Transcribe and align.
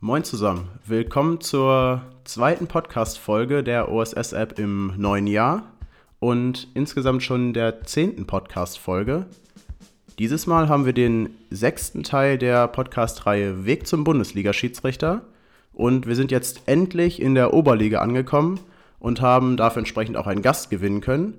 Moin 0.00 0.22
zusammen, 0.22 0.68
willkommen 0.86 1.40
zur 1.40 2.02
zweiten 2.22 2.68
Podcast-Folge 2.68 3.64
der 3.64 3.90
OSS-App 3.90 4.56
im 4.56 4.92
neuen 4.96 5.26
Jahr 5.26 5.72
und 6.20 6.68
insgesamt 6.74 7.24
schon 7.24 7.52
der 7.52 7.82
zehnten 7.82 8.24
Podcast-Folge. 8.24 9.26
Dieses 10.20 10.46
Mal 10.46 10.68
haben 10.68 10.86
wir 10.86 10.92
den 10.92 11.30
sechsten 11.50 12.04
Teil 12.04 12.38
der 12.38 12.68
Podcast-Reihe 12.68 13.64
Weg 13.64 13.88
zum 13.88 14.04
Bundesliga-Schiedsrichter 14.04 15.22
und 15.72 16.06
wir 16.06 16.14
sind 16.14 16.30
jetzt 16.30 16.62
endlich 16.66 17.20
in 17.20 17.34
der 17.34 17.52
Oberliga 17.52 17.98
angekommen 17.98 18.60
und 19.00 19.20
haben 19.20 19.56
dafür 19.56 19.80
entsprechend 19.80 20.16
auch 20.16 20.28
einen 20.28 20.42
Gast 20.42 20.70
gewinnen 20.70 21.00
können. 21.00 21.34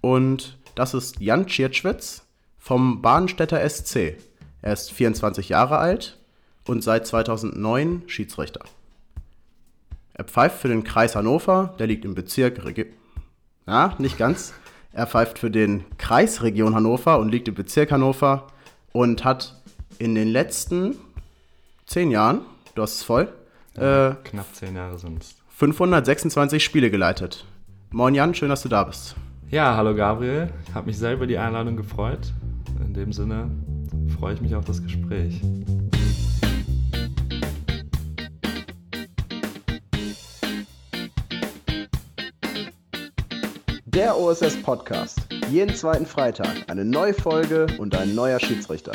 Und 0.00 0.56
das 0.76 0.94
ist 0.94 1.20
Jan 1.20 1.46
Tschirtschwitz 1.46 2.26
vom 2.56 3.02
Bahnstädter 3.02 3.68
SC. 3.68 4.16
Er 4.62 4.72
ist 4.72 4.92
24 4.92 5.50
Jahre 5.50 5.76
alt 5.76 6.17
und 6.68 6.82
seit 6.82 7.06
2009 7.06 8.02
Schiedsrichter. 8.06 8.60
Er 10.14 10.24
pfeift 10.24 10.58
für 10.58 10.68
den 10.68 10.84
Kreis 10.84 11.16
Hannover, 11.16 11.74
der 11.78 11.86
liegt 11.86 12.04
im 12.04 12.14
Bezirk. 12.14 12.64
Regi 12.64 12.86
ja, 13.66 13.94
nicht 13.98 14.18
ganz. 14.18 14.54
Er 14.92 15.06
pfeift 15.06 15.38
für 15.38 15.50
den 15.50 15.84
Kreis 15.98 16.42
Region 16.42 16.74
Hannover 16.74 17.18
und 17.18 17.28
liegt 17.28 17.48
im 17.48 17.54
Bezirk 17.54 17.92
Hannover 17.92 18.46
und 18.92 19.24
hat 19.24 19.60
in 19.98 20.14
den 20.14 20.28
letzten 20.28 20.96
zehn 21.86 22.10
Jahren, 22.10 22.40
du 22.74 22.82
hast 22.82 22.96
es 22.96 23.02
voll, 23.02 23.28
ja, 23.76 24.10
äh, 24.10 24.14
knapp 24.24 24.54
zehn 24.54 24.74
Jahre 24.74 24.98
sind 24.98 25.22
es. 25.22 25.36
526 25.50 26.64
Spiele 26.64 26.90
geleitet. 26.90 27.44
Moin 27.90 28.14
Jan, 28.14 28.34
schön, 28.34 28.48
dass 28.48 28.62
du 28.62 28.68
da 28.68 28.84
bist. 28.84 29.16
Ja, 29.50 29.76
hallo 29.76 29.94
Gabriel. 29.94 30.52
Ich 30.66 30.74
habe 30.74 30.86
mich 30.86 30.98
sehr 30.98 31.14
über 31.14 31.26
die 31.26 31.38
Einladung 31.38 31.76
gefreut. 31.76 32.32
In 32.84 32.94
dem 32.94 33.12
Sinne 33.12 33.50
freue 34.18 34.34
ich 34.34 34.40
mich 34.40 34.54
auf 34.54 34.64
das 34.64 34.82
Gespräch. 34.82 35.42
Der 43.98 44.16
OSS 44.16 44.62
Podcast. 44.62 45.18
Jeden 45.50 45.74
zweiten 45.74 46.06
Freitag 46.06 46.70
eine 46.70 46.84
neue 46.84 47.12
Folge 47.12 47.66
und 47.78 47.96
ein 47.96 48.14
neuer 48.14 48.38
Schiedsrichter. 48.38 48.92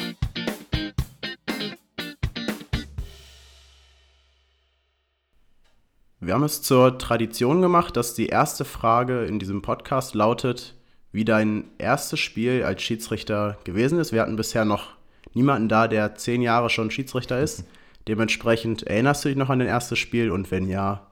Wir 6.22 6.34
haben 6.34 6.46
es 6.46 6.62
zur 6.62 6.98
Tradition 6.98 7.62
gemacht, 7.62 7.98
dass 7.98 8.14
die 8.14 8.28
erste 8.28 8.64
Frage 8.64 9.26
in 9.26 9.40
diesem 9.40 9.62
Podcast 9.62 10.16
lautet, 10.16 10.74
wie 11.12 11.26
dein 11.26 11.66
erstes 11.80 12.22
Spiel 12.22 12.64
als 12.64 12.82
Schiedsrichter 12.82 13.58
gewesen 13.66 14.00
ist. 14.00 14.14
Wir 14.14 14.22
hatten 14.22 14.38
bisher 14.38 14.64
noch 14.64 14.92
niemanden 15.34 15.68
da, 15.68 15.90
der 15.90 16.16
zehn 16.16 16.42
Jahre 16.42 16.70
schon 16.70 16.92
Schiedsrichter 16.92 17.42
ist. 17.42 17.66
Dementsprechend 18.08 18.84
erinnerst 18.84 19.26
du 19.26 19.28
dich 19.28 19.38
noch 19.38 19.50
an 19.50 19.60
dein 19.60 19.68
erstes 19.68 20.00
Spiel 20.00 20.32
und 20.32 20.50
wenn 20.50 20.70
ja, 20.70 21.08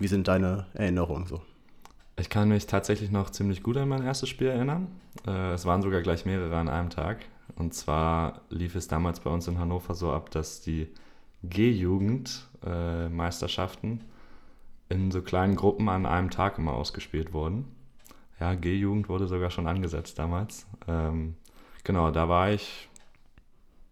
wie 0.00 0.08
sind 0.08 0.26
deine 0.26 0.66
Erinnerungen 0.74 1.28
so? 1.28 1.40
Ich 2.18 2.28
kann 2.30 2.48
mich 2.48 2.66
tatsächlich 2.66 3.12
noch 3.12 3.30
ziemlich 3.30 3.62
gut 3.62 3.76
an 3.76 3.88
mein 3.88 4.04
erstes 4.04 4.28
Spiel 4.28 4.48
erinnern. 4.48 4.88
Äh, 5.24 5.52
es 5.52 5.66
waren 5.66 5.82
sogar 5.82 6.02
gleich 6.02 6.26
mehrere 6.26 6.56
an 6.56 6.68
einem 6.68 6.90
Tag. 6.90 7.24
Und 7.54 7.74
zwar 7.74 8.40
lief 8.50 8.74
es 8.74 8.88
damals 8.88 9.20
bei 9.20 9.30
uns 9.30 9.46
in 9.46 9.60
Hannover 9.60 9.94
so 9.94 10.10
ab, 10.12 10.32
dass 10.32 10.60
die 10.60 10.88
G-Jugend-Meisterschaften 11.44 14.02
in 14.88 15.12
so 15.12 15.22
kleinen 15.22 15.54
Gruppen 15.54 15.88
an 15.88 16.06
einem 16.06 16.30
Tag 16.30 16.58
immer 16.58 16.72
ausgespielt 16.72 17.32
wurden. 17.32 17.66
Ja, 18.40 18.54
G-Jugend 18.54 19.08
wurde 19.08 19.28
sogar 19.28 19.50
schon 19.50 19.68
angesetzt 19.68 20.18
damals. 20.18 20.66
Ähm, 20.88 21.36
genau, 21.84 22.10
da 22.10 22.28
war 22.28 22.50
ich, 22.50 22.88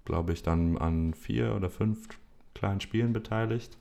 glaube 0.05 0.33
ich, 0.33 0.43
dann 0.43 0.79
an 0.79 1.15
vier 1.15 1.55
oder 1.55 1.71
fünf 1.71 2.09
kleinen 2.55 2.81
Spielen 2.81 3.13
beteiligt. 3.13 3.79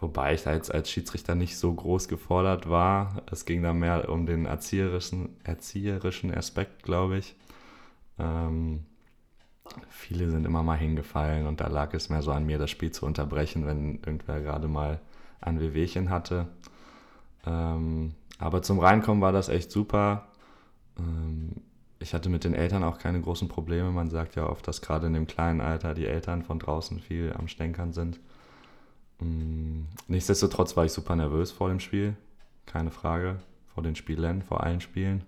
Wobei 0.00 0.34
ich 0.34 0.44
da 0.44 0.52
jetzt 0.52 0.72
als 0.72 0.90
Schiedsrichter 0.90 1.34
nicht 1.34 1.58
so 1.58 1.72
groß 1.74 2.06
gefordert 2.06 2.68
war. 2.68 3.22
Es 3.30 3.44
ging 3.44 3.62
da 3.62 3.72
mehr 3.72 4.08
um 4.08 4.26
den 4.26 4.46
erzieherischen, 4.46 5.36
erzieherischen 5.42 6.32
Aspekt, 6.32 6.84
glaube 6.84 7.18
ich. 7.18 7.34
Ähm, 8.18 8.84
viele 9.88 10.30
sind 10.30 10.46
immer 10.46 10.62
mal 10.62 10.78
hingefallen 10.78 11.46
und 11.46 11.60
da 11.60 11.66
lag 11.66 11.94
es 11.94 12.10
mehr 12.10 12.22
so 12.22 12.30
an 12.30 12.46
mir, 12.46 12.58
das 12.58 12.70
Spiel 12.70 12.92
zu 12.92 13.06
unterbrechen, 13.06 13.66
wenn 13.66 13.96
irgendwer 13.96 14.40
gerade 14.40 14.68
mal 14.68 15.00
ein 15.40 15.60
Wehwehchen 15.60 16.10
hatte. 16.10 16.46
Ähm, 17.44 18.14
aber 18.38 18.62
zum 18.62 18.78
Reinkommen 18.78 19.20
war 19.20 19.32
das 19.32 19.48
echt 19.48 19.72
super. 19.72 20.28
Ähm, 20.96 21.56
ich 21.98 22.14
hatte 22.14 22.28
mit 22.28 22.44
den 22.44 22.54
Eltern 22.54 22.84
auch 22.84 22.98
keine 22.98 23.20
großen 23.20 23.48
Probleme. 23.48 23.90
Man 23.90 24.10
sagt 24.10 24.36
ja 24.36 24.48
oft, 24.48 24.66
dass 24.68 24.80
gerade 24.80 25.08
in 25.08 25.14
dem 25.14 25.26
kleinen 25.26 25.60
Alter 25.60 25.94
die 25.94 26.06
Eltern 26.06 26.42
von 26.44 26.60
draußen 26.60 27.00
viel 27.00 27.34
am 27.36 27.48
Stänkern 27.48 27.92
sind. 27.92 28.20
Ähm, 29.20 29.86
nichtsdestotrotz 30.06 30.76
war 30.76 30.84
ich 30.84 30.92
super 30.92 31.16
nervös 31.16 31.50
vor 31.52 31.68
dem 31.68 31.80
Spiel. 31.80 32.16
Keine 32.66 32.90
Frage. 32.90 33.40
Vor 33.74 33.82
den 33.82 33.96
Spielen, 33.96 34.42
vor 34.42 34.62
allen 34.62 34.80
Spielen. 34.80 35.22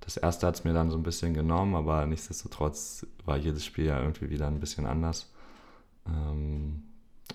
Das 0.00 0.16
erste 0.16 0.46
hat 0.46 0.56
es 0.56 0.64
mir 0.64 0.74
dann 0.74 0.90
so 0.90 0.96
ein 0.96 1.02
bisschen 1.02 1.32
genommen, 1.32 1.74
aber 1.74 2.04
nichtsdestotrotz 2.04 3.06
war 3.24 3.36
jedes 3.36 3.64
Spiel 3.64 3.86
ja 3.86 4.00
irgendwie 4.00 4.28
wieder 4.28 4.46
ein 4.46 4.60
bisschen 4.60 4.84
anders. 4.84 5.32
Ähm, 6.06 6.82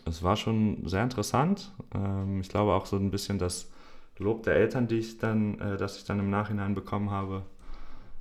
es 0.05 0.21
war 0.21 0.35
schon 0.35 0.87
sehr 0.87 1.03
interessant. 1.03 1.71
Ähm, 1.95 2.41
ich 2.41 2.49
glaube 2.49 2.73
auch 2.73 2.85
so 2.85 2.97
ein 2.97 3.09
bisschen 3.11 3.39
das 3.39 3.71
Lob 4.17 4.43
der 4.43 4.55
Eltern, 4.55 4.87
die 4.87 4.97
ich 4.97 5.17
dann, 5.17 5.59
äh, 5.59 5.77
das 5.77 5.97
ich 5.97 6.03
dann 6.03 6.19
im 6.19 6.29
Nachhinein 6.29 6.75
bekommen 6.75 7.09
habe, 7.09 7.43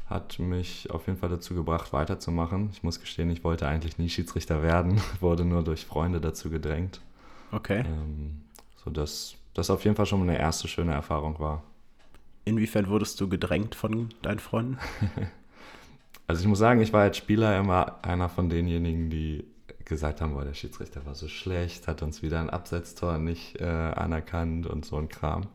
hat 0.07 0.39
mich 0.39 0.91
auf 0.91 1.07
jeden 1.07 1.19
Fall 1.19 1.29
dazu 1.29 1.55
gebracht, 1.55 1.93
weiterzumachen. 1.93 2.71
Ich 2.73 2.83
muss 2.83 3.01
gestehen, 3.01 3.31
ich 3.31 3.45
wollte 3.45 3.69
eigentlich 3.69 3.99
nie 3.99 4.09
Schiedsrichter 4.09 4.63
werden, 4.63 5.01
wurde 5.21 5.45
nur 5.45 5.63
durch 5.63 5.85
Freunde 5.85 6.21
dazu 6.21 6.49
gedrängt. 6.49 7.01
Okay. 7.53 7.85
Ähm, 7.87 8.43
sodass 8.85 9.35
das 9.55 9.71
auf 9.71 9.85
jeden 9.85 9.97
Fall 9.97 10.07
schon 10.07 10.23
eine 10.23 10.39
erste 10.39 10.69
schöne 10.69 10.93
Erfahrung 10.93 11.39
war. 11.39 11.63
Inwiefern 12.45 12.89
wurdest 12.89 13.21
du 13.21 13.29
gedrängt 13.29 13.75
von 13.75 14.11
deinen 14.23 14.39
Freunden? 14.39 14.79
also 16.27 16.41
ich 16.41 16.47
muss 16.47 16.59
sagen, 16.59 16.81
ich 16.81 16.93
war 16.93 17.03
als 17.03 17.17
Spieler 17.17 17.59
immer 17.59 18.03
einer 18.03 18.29
von 18.29 18.49
denjenigen, 18.49 19.11
die 19.11 19.45
gesagt 19.85 20.21
haben, 20.21 20.35
boah, 20.35 20.45
der 20.45 20.55
Schiedsrichter 20.55 21.05
war 21.07 21.15
so 21.15 21.29
schlecht, 21.29 21.89
hat 21.89 22.03
uns 22.03 22.23
wieder 22.23 22.41
ein 22.41 22.51
Absetztor 22.51 23.19
nicht 23.19 23.61
äh, 23.61 23.65
anerkannt 23.65 24.67
und 24.67 24.85
so 24.85 24.97
ein 24.97 25.09
Kram. 25.09 25.49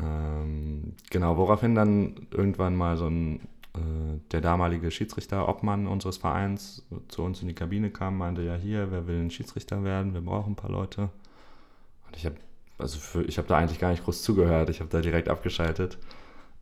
Ähm, 0.00 0.94
genau, 1.10 1.36
woraufhin 1.36 1.74
dann 1.74 2.26
irgendwann 2.30 2.76
mal 2.76 2.96
so 2.96 3.06
ein, 3.06 3.40
der 4.32 4.40
damalige 4.40 4.90
Schiedsrichter, 4.90 5.48
Obmann 5.48 5.86
unseres 5.86 6.16
Vereins, 6.16 6.86
zu 7.08 7.22
uns 7.22 7.42
in 7.42 7.48
die 7.48 7.54
Kabine 7.54 7.90
kam, 7.90 8.18
meinte, 8.18 8.42
ja 8.42 8.54
hier, 8.54 8.90
wer 8.90 9.06
will 9.06 9.20
ein 9.20 9.30
Schiedsrichter 9.30 9.84
werden, 9.84 10.14
wir 10.14 10.20
brauchen 10.20 10.52
ein 10.52 10.56
paar 10.56 10.70
Leute. 10.70 11.10
Und 12.06 12.16
ich 12.16 12.26
habe 12.26 12.36
also 12.78 12.98
für, 12.98 13.24
da 13.24 13.56
eigentlich 13.56 13.80
gar 13.80 13.90
nicht 13.90 14.04
groß 14.04 14.22
zugehört, 14.22 14.70
ich 14.70 14.80
habe 14.80 14.90
da 14.90 15.00
direkt 15.00 15.28
abgeschaltet. 15.28 15.98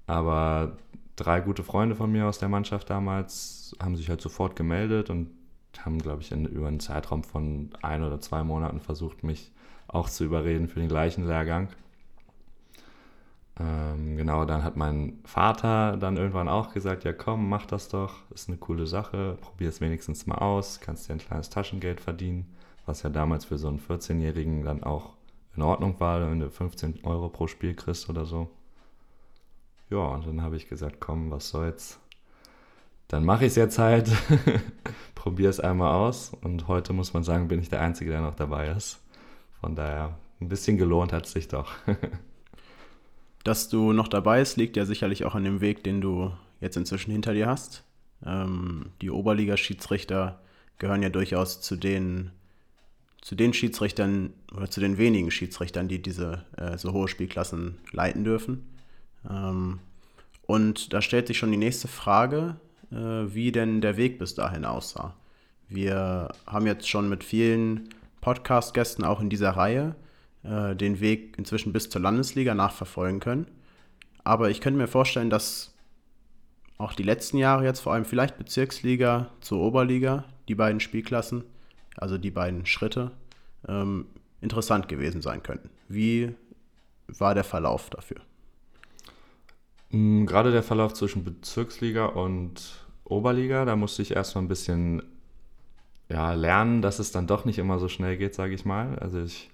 Aber 0.06 0.76
drei 1.16 1.40
gute 1.40 1.62
Freunde 1.62 1.94
von 1.94 2.10
mir 2.10 2.26
aus 2.26 2.38
der 2.38 2.48
Mannschaft 2.48 2.90
damals 2.90 3.76
haben 3.82 3.96
sich 3.96 4.08
halt 4.08 4.20
sofort 4.20 4.56
gemeldet 4.56 5.10
und 5.10 5.30
haben, 5.78 5.98
glaube 5.98 6.22
ich, 6.22 6.32
in, 6.32 6.46
über 6.46 6.68
einen 6.68 6.80
Zeitraum 6.80 7.22
von 7.22 7.70
ein 7.82 8.02
oder 8.02 8.20
zwei 8.20 8.42
Monaten 8.44 8.80
versucht, 8.80 9.24
mich 9.24 9.52
auch 9.88 10.08
zu 10.08 10.24
überreden 10.24 10.68
für 10.68 10.80
den 10.80 10.88
gleichen 10.88 11.26
Lehrgang. 11.26 11.68
Ähm, 13.58 14.16
genau, 14.16 14.44
dann 14.44 14.62
hat 14.62 14.76
mein 14.76 15.18
Vater 15.24 15.96
dann 15.96 16.16
irgendwann 16.16 16.48
auch 16.48 16.72
gesagt, 16.74 17.04
ja 17.04 17.12
komm, 17.12 17.48
mach 17.48 17.64
das 17.66 17.88
doch, 17.88 18.14
ist 18.30 18.48
eine 18.48 18.58
coole 18.58 18.86
Sache, 18.86 19.38
probier 19.40 19.70
es 19.70 19.80
wenigstens 19.80 20.26
mal 20.26 20.36
aus, 20.38 20.80
kannst 20.80 21.08
dir 21.08 21.14
ein 21.14 21.18
kleines 21.18 21.48
Taschengeld 21.48 22.00
verdienen, 22.00 22.54
was 22.84 23.02
ja 23.02 23.10
damals 23.10 23.46
für 23.46 23.56
so 23.56 23.68
einen 23.68 23.80
14-Jährigen 23.80 24.62
dann 24.62 24.82
auch 24.82 25.14
in 25.56 25.62
Ordnung 25.62 25.98
war, 26.00 26.20
wenn 26.20 26.40
du 26.40 26.50
15 26.50 27.04
Euro 27.04 27.30
pro 27.30 27.46
Spiel 27.46 27.74
kriegst 27.74 28.10
oder 28.10 28.26
so. 28.26 28.50
Ja, 29.88 29.98
und 29.98 30.26
dann 30.26 30.42
habe 30.42 30.56
ich 30.56 30.68
gesagt, 30.68 31.00
komm, 31.00 31.30
was 31.30 31.48
soll's, 31.48 31.98
dann 33.08 33.24
mache 33.24 33.44
ich 33.46 33.52
es 33.52 33.56
jetzt 33.56 33.78
halt, 33.78 34.10
probiere 35.14 35.48
es 35.48 35.60
einmal 35.60 35.94
aus 35.94 36.32
und 36.42 36.68
heute 36.68 36.92
muss 36.92 37.14
man 37.14 37.22
sagen, 37.24 37.48
bin 37.48 37.60
ich 37.60 37.70
der 37.70 37.80
Einzige, 37.80 38.10
der 38.10 38.20
noch 38.20 38.34
dabei 38.34 38.68
ist. 38.68 39.00
Von 39.60 39.76
daher, 39.76 40.18
ein 40.40 40.48
bisschen 40.48 40.76
gelohnt 40.76 41.12
hat 41.12 41.24
es 41.26 41.32
sich 41.32 41.48
doch. 41.48 41.72
Dass 43.46 43.68
du 43.68 43.92
noch 43.92 44.08
dabei 44.08 44.40
bist, 44.40 44.56
liegt 44.56 44.76
ja 44.76 44.84
sicherlich 44.84 45.24
auch 45.24 45.36
an 45.36 45.44
dem 45.44 45.60
Weg, 45.60 45.84
den 45.84 46.00
du 46.00 46.32
jetzt 46.60 46.76
inzwischen 46.76 47.12
hinter 47.12 47.32
dir 47.32 47.46
hast. 47.46 47.84
Ähm, 48.24 48.86
die 49.00 49.08
Oberliga-Schiedsrichter 49.08 50.40
gehören 50.78 51.00
ja 51.00 51.10
durchaus 51.10 51.60
zu 51.60 51.76
den, 51.76 52.32
zu 53.22 53.36
den 53.36 53.52
Schiedsrichtern 53.52 54.32
oder 54.52 54.68
zu 54.68 54.80
den 54.80 54.98
wenigen 54.98 55.30
Schiedsrichtern, 55.30 55.86
die 55.86 56.02
diese 56.02 56.44
äh, 56.56 56.76
so 56.76 56.92
hohe 56.92 57.06
Spielklassen 57.06 57.78
leiten 57.92 58.24
dürfen. 58.24 58.66
Ähm, 59.30 59.78
und 60.48 60.92
da 60.92 61.00
stellt 61.00 61.28
sich 61.28 61.38
schon 61.38 61.52
die 61.52 61.56
nächste 61.56 61.86
Frage, 61.86 62.56
äh, 62.90 62.96
wie 62.96 63.52
denn 63.52 63.80
der 63.80 63.96
Weg 63.96 64.18
bis 64.18 64.34
dahin 64.34 64.64
aussah. 64.64 65.14
Wir 65.68 66.32
haben 66.48 66.66
jetzt 66.66 66.88
schon 66.88 67.08
mit 67.08 67.22
vielen 67.22 67.90
Podcast-Gästen 68.22 69.04
auch 69.04 69.20
in 69.20 69.30
dieser 69.30 69.50
Reihe 69.50 69.94
äh, 70.48 70.76
den 70.76 71.00
Weg 71.00 71.36
inzwischen 71.38 71.72
bis 71.72 71.88
zur 71.88 72.00
Landesliga 72.00 72.54
nachverfolgen 72.54 73.20
können. 73.20 73.46
Aber 74.24 74.50
ich 74.50 74.60
könnte 74.60 74.78
mir 74.78 74.88
vorstellen, 74.88 75.30
dass 75.30 75.74
auch 76.78 76.92
die 76.92 77.02
letzten 77.02 77.38
Jahre 77.38 77.64
jetzt 77.64 77.80
vor 77.80 77.94
allem 77.94 78.04
vielleicht 78.04 78.38
Bezirksliga 78.38 79.30
zur 79.40 79.60
Oberliga, 79.60 80.24
die 80.48 80.54
beiden 80.54 80.80
Spielklassen, 80.80 81.44
also 81.96 82.18
die 82.18 82.30
beiden 82.30 82.66
Schritte, 82.66 83.12
ähm, 83.66 84.06
interessant 84.40 84.88
gewesen 84.88 85.22
sein 85.22 85.42
könnten. 85.42 85.70
Wie 85.88 86.34
war 87.08 87.34
der 87.34 87.44
Verlauf 87.44 87.88
dafür? 87.88 88.18
Mm, 89.90 90.26
gerade 90.26 90.52
der 90.52 90.62
Verlauf 90.62 90.92
zwischen 90.94 91.24
Bezirksliga 91.24 92.06
und 92.06 92.86
Oberliga, 93.04 93.64
da 93.64 93.76
musste 93.76 94.02
ich 94.02 94.14
erstmal 94.14 94.44
ein 94.44 94.48
bisschen 94.48 95.02
ja, 96.08 96.34
lernen, 96.34 96.82
dass 96.82 96.98
es 96.98 97.12
dann 97.12 97.26
doch 97.26 97.44
nicht 97.44 97.58
immer 97.58 97.78
so 97.78 97.88
schnell 97.88 98.16
geht, 98.16 98.34
sage 98.34 98.54
ich 98.54 98.64
mal. 98.64 98.98
Also 98.98 99.22
ich 99.22 99.50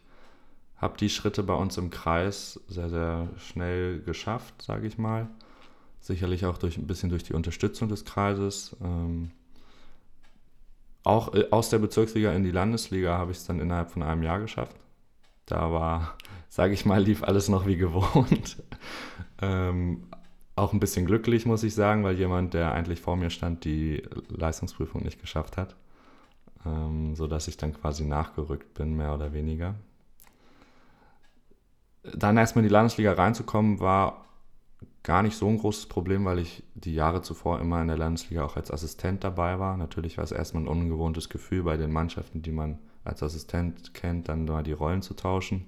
habe 0.82 0.98
die 0.98 1.08
Schritte 1.08 1.44
bei 1.44 1.54
uns 1.54 1.78
im 1.78 1.90
Kreis 1.90 2.60
sehr, 2.68 2.90
sehr 2.90 3.28
schnell 3.38 4.00
geschafft, 4.00 4.60
sage 4.60 4.88
ich 4.88 4.98
mal. 4.98 5.28
Sicherlich 6.00 6.44
auch 6.44 6.58
durch 6.58 6.76
ein 6.76 6.88
bisschen 6.88 7.08
durch 7.08 7.22
die 7.22 7.34
Unterstützung 7.34 7.88
des 7.88 8.04
Kreises. 8.04 8.76
Ähm, 8.82 9.30
auch 11.04 11.32
äh, 11.34 11.46
aus 11.52 11.70
der 11.70 11.78
Bezirksliga 11.78 12.32
in 12.32 12.42
die 12.42 12.50
Landesliga 12.50 13.16
habe 13.16 13.30
ich 13.30 13.38
es 13.38 13.46
dann 13.46 13.60
innerhalb 13.60 13.92
von 13.92 14.02
einem 14.02 14.24
Jahr 14.24 14.40
geschafft. 14.40 14.76
Da 15.46 15.70
war, 15.70 16.16
sage 16.48 16.74
ich 16.74 16.84
mal, 16.84 17.00
lief 17.00 17.22
alles 17.22 17.48
noch 17.48 17.64
wie 17.64 17.76
gewohnt. 17.76 18.60
ähm, 19.40 20.08
auch 20.56 20.72
ein 20.72 20.80
bisschen 20.80 21.06
glücklich, 21.06 21.46
muss 21.46 21.62
ich 21.62 21.76
sagen, 21.76 22.02
weil 22.02 22.18
jemand, 22.18 22.54
der 22.54 22.72
eigentlich 22.72 23.00
vor 23.00 23.16
mir 23.16 23.30
stand, 23.30 23.64
die 23.64 24.02
Leistungsprüfung 24.28 25.04
nicht 25.04 25.20
geschafft 25.20 25.56
hat. 25.56 25.76
Ähm, 26.66 27.14
sodass 27.14 27.46
ich 27.46 27.56
dann 27.56 27.72
quasi 27.72 28.04
nachgerückt 28.04 28.74
bin, 28.74 28.96
mehr 28.96 29.14
oder 29.14 29.32
weniger. 29.32 29.76
Dann 32.02 32.36
erstmal 32.36 32.64
in 32.64 32.68
die 32.68 32.72
Landesliga 32.72 33.12
reinzukommen, 33.12 33.80
war 33.80 34.24
gar 35.02 35.22
nicht 35.22 35.36
so 35.36 35.48
ein 35.48 35.58
großes 35.58 35.86
Problem, 35.86 36.24
weil 36.24 36.38
ich 36.38 36.62
die 36.74 36.94
Jahre 36.94 37.22
zuvor 37.22 37.60
immer 37.60 37.80
in 37.80 37.88
der 37.88 37.98
Landesliga 37.98 38.44
auch 38.44 38.56
als 38.56 38.70
Assistent 38.70 39.24
dabei 39.24 39.58
war. 39.58 39.76
Natürlich 39.76 40.16
war 40.16 40.24
es 40.24 40.32
erstmal 40.32 40.64
ein 40.64 40.68
ungewohntes 40.68 41.28
Gefühl 41.28 41.62
bei 41.64 41.76
den 41.76 41.92
Mannschaften, 41.92 42.42
die 42.42 42.52
man 42.52 42.78
als 43.04 43.22
Assistent 43.22 43.94
kennt, 43.94 44.28
dann 44.28 44.44
mal 44.44 44.62
die 44.62 44.72
Rollen 44.72 45.02
zu 45.02 45.14
tauschen. 45.14 45.66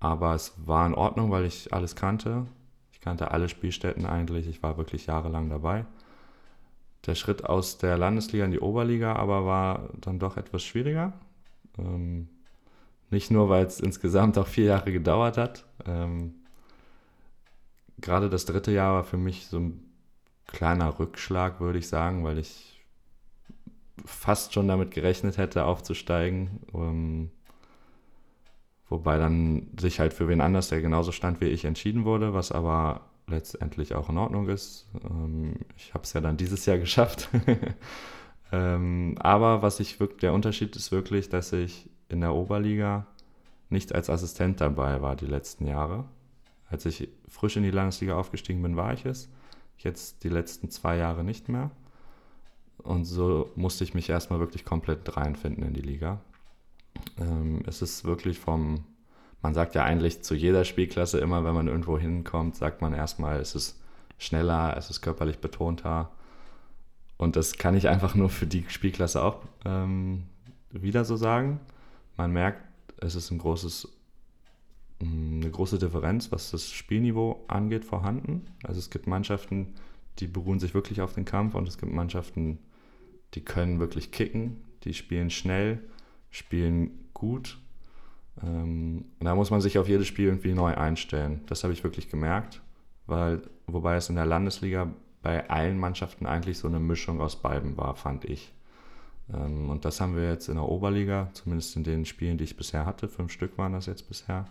Aber 0.00 0.34
es 0.34 0.54
war 0.64 0.86
in 0.86 0.94
Ordnung, 0.94 1.30
weil 1.30 1.44
ich 1.44 1.72
alles 1.72 1.96
kannte. 1.96 2.46
Ich 2.92 3.00
kannte 3.00 3.30
alle 3.30 3.48
Spielstätten 3.48 4.06
eigentlich. 4.06 4.46
Ich 4.46 4.62
war 4.62 4.76
wirklich 4.78 5.06
jahrelang 5.06 5.50
dabei. 5.50 5.84
Der 7.06 7.14
Schritt 7.14 7.44
aus 7.44 7.76
der 7.76 7.98
Landesliga 7.98 8.46
in 8.46 8.50
die 8.50 8.60
Oberliga 8.60 9.16
aber 9.16 9.44
war 9.44 9.90
dann 10.00 10.18
doch 10.18 10.38
etwas 10.38 10.62
schwieriger. 10.62 11.12
Ähm, 11.78 12.28
nicht 13.10 13.30
nur, 13.30 13.48
weil 13.48 13.66
es 13.66 13.80
insgesamt 13.80 14.38
auch 14.38 14.46
vier 14.46 14.64
Jahre 14.66 14.92
gedauert 14.92 15.36
hat. 15.36 15.64
Ähm, 15.86 16.34
gerade 17.98 18.28
das 18.28 18.44
dritte 18.44 18.72
Jahr 18.72 18.94
war 18.94 19.04
für 19.04 19.16
mich 19.16 19.46
so 19.46 19.58
ein 19.58 19.80
kleiner 20.46 20.98
Rückschlag, 20.98 21.60
würde 21.60 21.78
ich 21.78 21.88
sagen, 21.88 22.24
weil 22.24 22.38
ich 22.38 22.82
fast 24.04 24.52
schon 24.52 24.68
damit 24.68 24.90
gerechnet 24.90 25.38
hätte, 25.38 25.64
aufzusteigen. 25.64 26.60
Ähm, 26.74 27.30
wobei 28.88 29.18
dann 29.18 29.68
sich 29.78 30.00
halt 30.00 30.12
für 30.12 30.28
wen 30.28 30.40
anders, 30.40 30.68
der 30.68 30.80
genauso 30.80 31.12
stand 31.12 31.40
wie 31.40 31.46
ich, 31.46 31.64
entschieden 31.64 32.04
wurde, 32.04 32.34
was 32.34 32.52
aber 32.52 33.02
letztendlich 33.26 33.94
auch 33.94 34.10
in 34.10 34.18
Ordnung 34.18 34.48
ist. 34.48 34.86
Ähm, 35.08 35.54
ich 35.76 35.94
habe 35.94 36.04
es 36.04 36.12
ja 36.12 36.20
dann 36.20 36.36
dieses 36.36 36.66
Jahr 36.66 36.78
geschafft. 36.86 37.28
ähm, 38.52 39.16
aber 39.18 39.62
was 39.62 39.80
ich 39.80 40.00
wirklich, 40.00 40.20
der 40.20 40.34
Unterschied 40.34 40.76
ist 40.76 40.92
wirklich, 40.92 41.28
dass 41.28 41.52
ich 41.52 41.88
in 42.14 42.20
der 42.20 42.34
Oberliga 42.34 43.06
nicht 43.68 43.94
als 43.94 44.08
Assistent 44.08 44.60
dabei 44.60 45.02
war 45.02 45.16
die 45.16 45.26
letzten 45.26 45.66
Jahre. 45.66 46.04
Als 46.70 46.86
ich 46.86 47.08
frisch 47.28 47.56
in 47.56 47.64
die 47.64 47.70
Landesliga 47.70 48.16
aufgestiegen 48.16 48.62
bin, 48.62 48.76
war 48.76 48.92
ich 48.92 49.04
es. 49.04 49.28
Jetzt 49.78 50.22
die 50.24 50.28
letzten 50.28 50.70
zwei 50.70 50.96
Jahre 50.96 51.24
nicht 51.24 51.48
mehr. 51.48 51.70
Und 52.78 53.04
so 53.04 53.50
musste 53.56 53.84
ich 53.84 53.94
mich 53.94 54.08
erstmal 54.08 54.38
wirklich 54.38 54.64
komplett 54.64 55.16
reinfinden 55.16 55.64
in 55.64 55.74
die 55.74 55.82
Liga. 55.82 56.20
Ähm, 57.18 57.62
es 57.66 57.82
ist 57.82 58.04
wirklich 58.04 58.38
vom, 58.38 58.84
man 59.42 59.54
sagt 59.54 59.74
ja 59.74 59.82
eigentlich 59.84 60.22
zu 60.22 60.34
jeder 60.34 60.64
Spielklasse 60.64 61.18
immer, 61.18 61.44
wenn 61.44 61.54
man 61.54 61.66
irgendwo 61.66 61.98
hinkommt, 61.98 62.56
sagt 62.56 62.80
man 62.80 62.94
erstmal, 62.94 63.40
es 63.40 63.54
ist 63.54 63.80
schneller, 64.18 64.76
es 64.76 64.88
ist 64.90 65.02
körperlich 65.02 65.38
betonter. 65.38 66.12
Und 67.16 67.36
das 67.36 67.58
kann 67.58 67.76
ich 67.76 67.88
einfach 67.88 68.14
nur 68.14 68.30
für 68.30 68.46
die 68.46 68.64
Spielklasse 68.68 69.22
auch 69.22 69.38
ähm, 69.64 70.24
wieder 70.70 71.04
so 71.04 71.16
sagen. 71.16 71.60
Man 72.16 72.32
merkt, 72.32 72.62
es 73.00 73.14
ist 73.14 73.30
ein 73.30 73.38
großes, 73.38 73.88
mm, 75.00 75.40
eine 75.42 75.50
große 75.50 75.78
Differenz, 75.78 76.30
was 76.32 76.50
das 76.50 76.70
Spielniveau 76.70 77.44
angeht, 77.48 77.84
vorhanden. 77.84 78.46
Also 78.62 78.78
es 78.78 78.90
gibt 78.90 79.06
Mannschaften, 79.06 79.74
die 80.18 80.26
beruhen 80.26 80.60
sich 80.60 80.74
wirklich 80.74 81.00
auf 81.00 81.14
den 81.14 81.24
Kampf 81.24 81.54
und 81.54 81.68
es 81.68 81.78
gibt 81.78 81.92
Mannschaften, 81.92 82.58
die 83.34 83.44
können 83.44 83.80
wirklich 83.80 84.12
kicken, 84.12 84.62
die 84.84 84.94
spielen 84.94 85.30
schnell, 85.30 85.80
spielen 86.30 87.10
gut. 87.14 87.58
Ähm, 88.42 89.06
und 89.18 89.24
da 89.24 89.34
muss 89.34 89.50
man 89.50 89.60
sich 89.60 89.78
auf 89.78 89.88
jedes 89.88 90.06
Spiel 90.06 90.26
irgendwie 90.26 90.54
neu 90.54 90.74
einstellen. 90.74 91.42
Das 91.46 91.64
habe 91.64 91.72
ich 91.72 91.82
wirklich 91.82 92.08
gemerkt, 92.08 92.62
weil, 93.06 93.42
wobei 93.66 93.96
es 93.96 94.08
in 94.08 94.16
der 94.16 94.26
Landesliga 94.26 94.92
bei 95.22 95.48
allen 95.48 95.78
Mannschaften 95.78 96.26
eigentlich 96.26 96.58
so 96.58 96.68
eine 96.68 96.80
Mischung 96.80 97.20
aus 97.20 97.40
beiden 97.40 97.76
war, 97.76 97.96
fand 97.96 98.24
ich. 98.24 98.53
Ähm, 99.32 99.70
und 99.70 99.84
das 99.84 100.00
haben 100.00 100.16
wir 100.16 100.28
jetzt 100.28 100.48
in 100.48 100.56
der 100.56 100.68
Oberliga, 100.68 101.30
zumindest 101.32 101.76
in 101.76 101.84
den 101.84 102.04
Spielen, 102.04 102.38
die 102.38 102.44
ich 102.44 102.56
bisher 102.56 102.86
hatte. 102.86 103.08
Fünf 103.08 103.32
Stück 103.32 103.56
waren 103.58 103.72
das 103.72 103.86
jetzt 103.86 104.08
bisher. 104.08 104.46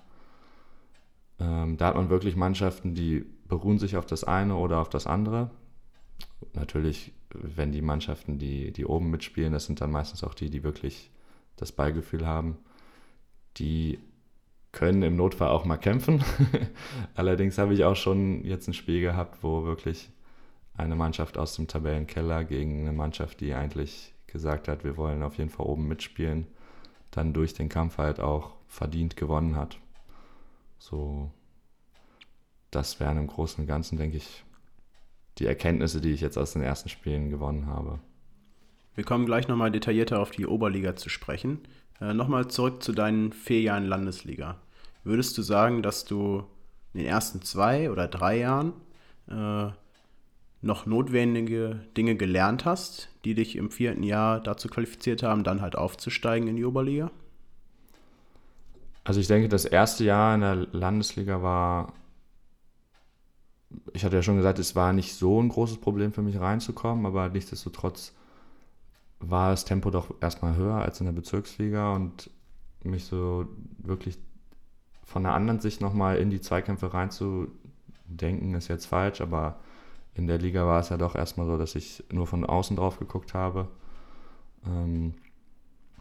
Ähm, 1.40 1.78
da 1.78 1.88
hat 1.88 1.96
man 1.96 2.10
wirklich 2.10 2.36
Mannschaften, 2.36 2.96
die 2.96 3.26
beruhen 3.48 3.80
sich 3.80 3.98
auf 3.98 4.06
das 4.06 4.24
eine 4.24 4.56
oder 4.56 4.80
auf 4.80 4.90
das 4.90 5.08
andere. 5.08 5.52
Natürlich, 6.54 7.14
wenn 7.34 7.72
die 7.72 7.82
Mannschaften, 7.82 8.40
die, 8.40 8.72
die 8.72 8.86
oben 8.86 9.10
mitspielen, 9.10 9.54
das 9.54 9.66
sind 9.66 9.82
dann 9.82 9.92
meistens 9.92 10.24
auch 10.24 10.34
die, 10.34 10.50
die 10.50 10.64
wirklich 10.64 11.12
das 11.56 11.72
Ballgefühl 11.72 12.26
haben. 12.26 12.58
Die 13.58 14.00
können 14.72 15.04
im 15.04 15.16
Notfall 15.16 15.50
auch 15.50 15.66
mal 15.66 15.78
kämpfen. 15.78 16.24
Allerdings 17.16 17.58
habe 17.58 17.74
ich 17.74 17.84
auch 17.84 17.96
schon 17.96 18.44
jetzt 18.44 18.68
ein 18.68 18.74
Spiel 18.74 19.02
gehabt, 19.02 19.44
wo 19.44 19.64
wirklich 19.64 20.10
eine 20.76 20.96
Mannschaft 20.96 21.38
aus 21.38 21.56
dem 21.56 21.68
Tabellenkeller 21.68 22.44
gegen 22.44 22.82
eine 22.82 22.94
Mannschaft, 22.94 23.40
die 23.42 23.54
eigentlich 23.54 24.14
gesagt 24.34 24.68
hat, 24.68 24.84
wir 24.84 24.98
wollen 24.98 25.24
auf 25.24 25.38
jeden 25.38 25.50
Fall 25.50 25.66
oben 25.66 25.88
mitspielen, 25.88 26.48
dann 27.12 27.32
durch 27.32 27.54
den 27.54 27.70
Kampf 27.70 27.98
halt 27.98 28.20
auch 28.20 28.52
verdient 28.68 29.16
gewonnen 29.16 29.56
hat. 29.56 29.80
So, 30.80 31.32
das 32.72 33.00
wären 33.00 33.18
im 33.18 33.28
Großen 33.28 33.62
und 33.62 33.68
Ganzen, 33.68 33.98
denke 33.98 34.18
ich, 34.18 34.44
die 35.38 35.46
Erkenntnisse, 35.46 36.02
die 36.02 36.12
ich 36.12 36.22
jetzt 36.22 36.38
aus 36.38 36.54
den 36.54 36.62
ersten 36.62 36.90
Spielen 36.90 37.30
gewonnen 37.30 37.68
habe. 37.68 38.00
Wir 38.96 39.04
kommen 39.04 39.26
gleich 39.26 39.48
nochmal 39.48 39.72
detaillierter 39.72 40.20
auf 40.20 40.32
die 40.32 40.46
Oberliga 40.46 40.96
zu 40.96 41.10
sprechen. 41.10 41.62
Äh, 42.02 42.14
nochmal 42.14 42.48
zurück 42.50 42.84
zu 42.84 42.92
deinen 42.92 43.32
vier 43.32 43.62
Jahren 43.62 43.86
Landesliga. 43.86 44.60
Würdest 45.04 45.38
du 45.38 45.42
sagen, 45.42 45.82
dass 45.82 46.06
du 46.06 46.44
in 46.94 47.00
den 47.00 47.08
ersten 47.08 47.42
zwei 47.42 47.90
oder 47.90 48.08
drei 48.08 48.40
Jahren 48.40 48.74
äh, 49.28 49.72
noch 50.64 50.86
notwendige 50.86 51.82
Dinge 51.98 52.16
gelernt 52.16 52.66
hast, 52.66 53.10
die 53.26 53.36
dich 53.36 53.58
im 53.58 53.70
vierten 53.70 54.04
Jahr 54.04 54.40
dazu 54.40 54.70
qualifiziert 54.70 55.22
haben, 55.22 55.44
dann 55.44 55.62
halt 55.62 55.76
aufzusteigen 55.76 56.48
in 56.48 56.56
die 56.56 56.66
Oberliga? 56.66 57.12
Also 59.04 59.20
ich 59.20 59.28
denke, 59.28 59.50
das 59.50 59.66
erste 59.66 60.06
Jahr 60.06 60.34
in 60.36 60.42
der 60.42 60.56
Landesliga 60.72 61.42
war, 61.42 61.94
ich 63.92 64.06
hatte 64.06 64.16
ja 64.16 64.22
schon 64.22 64.38
gesagt, 64.38 64.58
es 64.58 64.76
war 64.76 64.94
nicht 64.94 65.14
so 65.16 65.42
ein 65.42 65.50
großes 65.50 65.80
Problem 65.80 66.14
für 66.14 66.22
mich 66.22 66.40
reinzukommen, 66.40 67.06
aber 67.06 67.28
nichtsdestotrotz 67.28 68.14
war 69.20 69.52
das 69.52 69.66
Tempo 69.66 69.90
doch 69.90 70.16
erstmal 70.22 70.56
höher 70.56 70.76
als 70.76 71.02
in 71.02 71.06
der 71.06 71.14
Bezirksliga 71.14 71.94
und 71.94 72.30
mich 72.84 73.04
so 73.04 73.48
wirklich 73.78 74.18
von 75.04 75.26
einer 75.26 75.36
anderen 75.36 75.60
Sicht 75.60 75.82
nochmal 75.82 76.18
in 76.18 76.30
die 76.30 76.40
Zweikämpfe 76.40 76.94
reinzudenken, 76.94 78.54
ist 78.54 78.70
jetzt 78.70 78.86
falsch, 78.86 79.20
aber 79.20 79.60
in 80.16 80.28
der 80.28 80.38
Liga 80.38 80.66
war 80.66 80.80
es 80.80 80.90
ja 80.90 80.98
doch 80.98 81.16
erstmal 81.16 81.48
so, 81.48 81.58
dass 81.58 81.76
ich 81.76 82.04
nur 82.12 82.28
von 82.28 82.46
außen 82.46 82.76
drauf 82.76 83.00
geguckt 83.00 83.34
habe. 83.34 83.68
Ähm, 84.66 85.14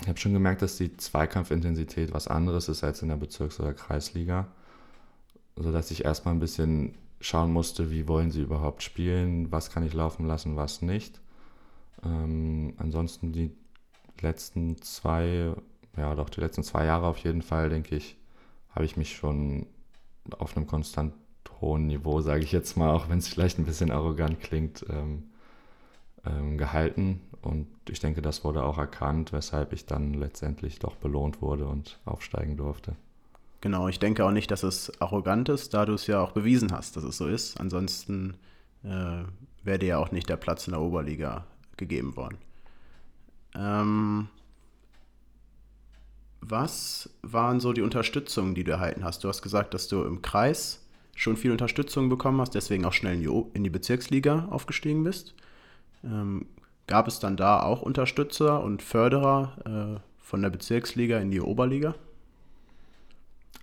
ich 0.00 0.08
habe 0.08 0.18
schon 0.18 0.32
gemerkt, 0.32 0.62
dass 0.62 0.76
die 0.76 0.96
Zweikampfintensität 0.96 2.12
was 2.12 2.28
anderes 2.28 2.68
ist 2.68 2.84
als 2.84 3.02
in 3.02 3.08
der 3.08 3.16
Bezirks- 3.16 3.60
oder 3.60 3.72
Kreisliga, 3.72 4.48
sodass 5.56 5.90
ich 5.90 6.04
erstmal 6.04 6.34
ein 6.34 6.40
bisschen 6.40 6.94
schauen 7.20 7.52
musste, 7.52 7.90
wie 7.90 8.08
wollen 8.08 8.30
sie 8.30 8.42
überhaupt 8.42 8.82
spielen, 8.82 9.52
was 9.52 9.70
kann 9.70 9.86
ich 9.86 9.94
laufen 9.94 10.26
lassen, 10.26 10.56
was 10.56 10.82
nicht. 10.82 11.20
Ähm, 12.04 12.74
ansonsten 12.78 13.32
die 13.32 13.52
letzten 14.20 14.80
zwei, 14.82 15.54
ja 15.96 16.14
doch 16.14 16.30
die 16.30 16.40
letzten 16.40 16.64
zwei 16.64 16.84
Jahre 16.84 17.06
auf 17.06 17.18
jeden 17.18 17.42
Fall, 17.42 17.68
denke 17.68 17.94
ich, 17.94 18.16
habe 18.70 18.84
ich 18.84 18.96
mich 18.96 19.14
schon 19.14 19.66
auf 20.38 20.56
einem 20.56 20.66
konstant 20.66 21.14
hohen 21.62 21.86
Niveau, 21.86 22.20
sage 22.20 22.44
ich 22.44 22.52
jetzt 22.52 22.76
mal, 22.76 22.90
auch 22.90 23.08
wenn 23.08 23.18
es 23.18 23.28
vielleicht 23.28 23.58
ein 23.58 23.64
bisschen 23.64 23.90
arrogant 23.90 24.40
klingt, 24.40 24.84
ähm, 24.90 25.22
ähm, 26.26 26.58
gehalten. 26.58 27.20
Und 27.40 27.66
ich 27.88 28.00
denke, 28.00 28.20
das 28.20 28.44
wurde 28.44 28.62
auch 28.62 28.78
erkannt, 28.78 29.32
weshalb 29.32 29.72
ich 29.72 29.86
dann 29.86 30.14
letztendlich 30.14 30.78
doch 30.78 30.96
belohnt 30.96 31.40
wurde 31.40 31.66
und 31.66 31.98
aufsteigen 32.04 32.56
durfte. 32.56 32.94
Genau, 33.60 33.88
ich 33.88 33.98
denke 33.98 34.24
auch 34.24 34.32
nicht, 34.32 34.50
dass 34.50 34.64
es 34.64 35.00
arrogant 35.00 35.48
ist, 35.48 35.72
da 35.72 35.86
du 35.86 35.94
es 35.94 36.06
ja 36.06 36.20
auch 36.20 36.32
bewiesen 36.32 36.72
hast, 36.72 36.96
dass 36.96 37.04
es 37.04 37.16
so 37.16 37.26
ist. 37.26 37.58
Ansonsten 37.60 38.34
äh, 38.84 39.22
wäre 39.62 39.78
dir 39.78 39.86
ja 39.86 39.98
auch 39.98 40.10
nicht 40.10 40.28
der 40.28 40.36
Platz 40.36 40.66
in 40.66 40.72
der 40.72 40.82
Oberliga 40.82 41.46
gegeben 41.76 42.16
worden. 42.16 42.38
Ähm, 43.54 44.28
was 46.40 47.08
waren 47.22 47.60
so 47.60 47.72
die 47.72 47.82
Unterstützungen, 47.82 48.54
die 48.54 48.64
du 48.64 48.72
erhalten 48.72 49.04
hast? 49.04 49.22
Du 49.22 49.28
hast 49.28 49.42
gesagt, 49.42 49.74
dass 49.74 49.86
du 49.86 50.02
im 50.02 50.22
Kreis 50.22 50.81
schon 51.14 51.36
viel 51.36 51.52
Unterstützung 51.52 52.08
bekommen 52.08 52.40
hast, 52.40 52.54
deswegen 52.54 52.84
auch 52.84 52.92
schnell 52.92 53.22
in 53.54 53.64
die, 53.64 53.70
Bezirksliga 53.70 54.48
aufgestiegen 54.50 55.04
bist. 55.04 55.34
Ähm, 56.04 56.46
gab 56.86 57.06
es 57.06 57.20
dann 57.20 57.36
da 57.36 57.62
auch 57.62 57.82
Unterstützer 57.82 58.62
und 58.62 58.82
Förderer 58.82 59.98
äh, 59.98 60.00
von 60.18 60.42
der 60.42 60.50
Bezirksliga 60.50 61.18
in 61.18 61.30
die 61.30 61.40
Oberliga? 61.40 61.94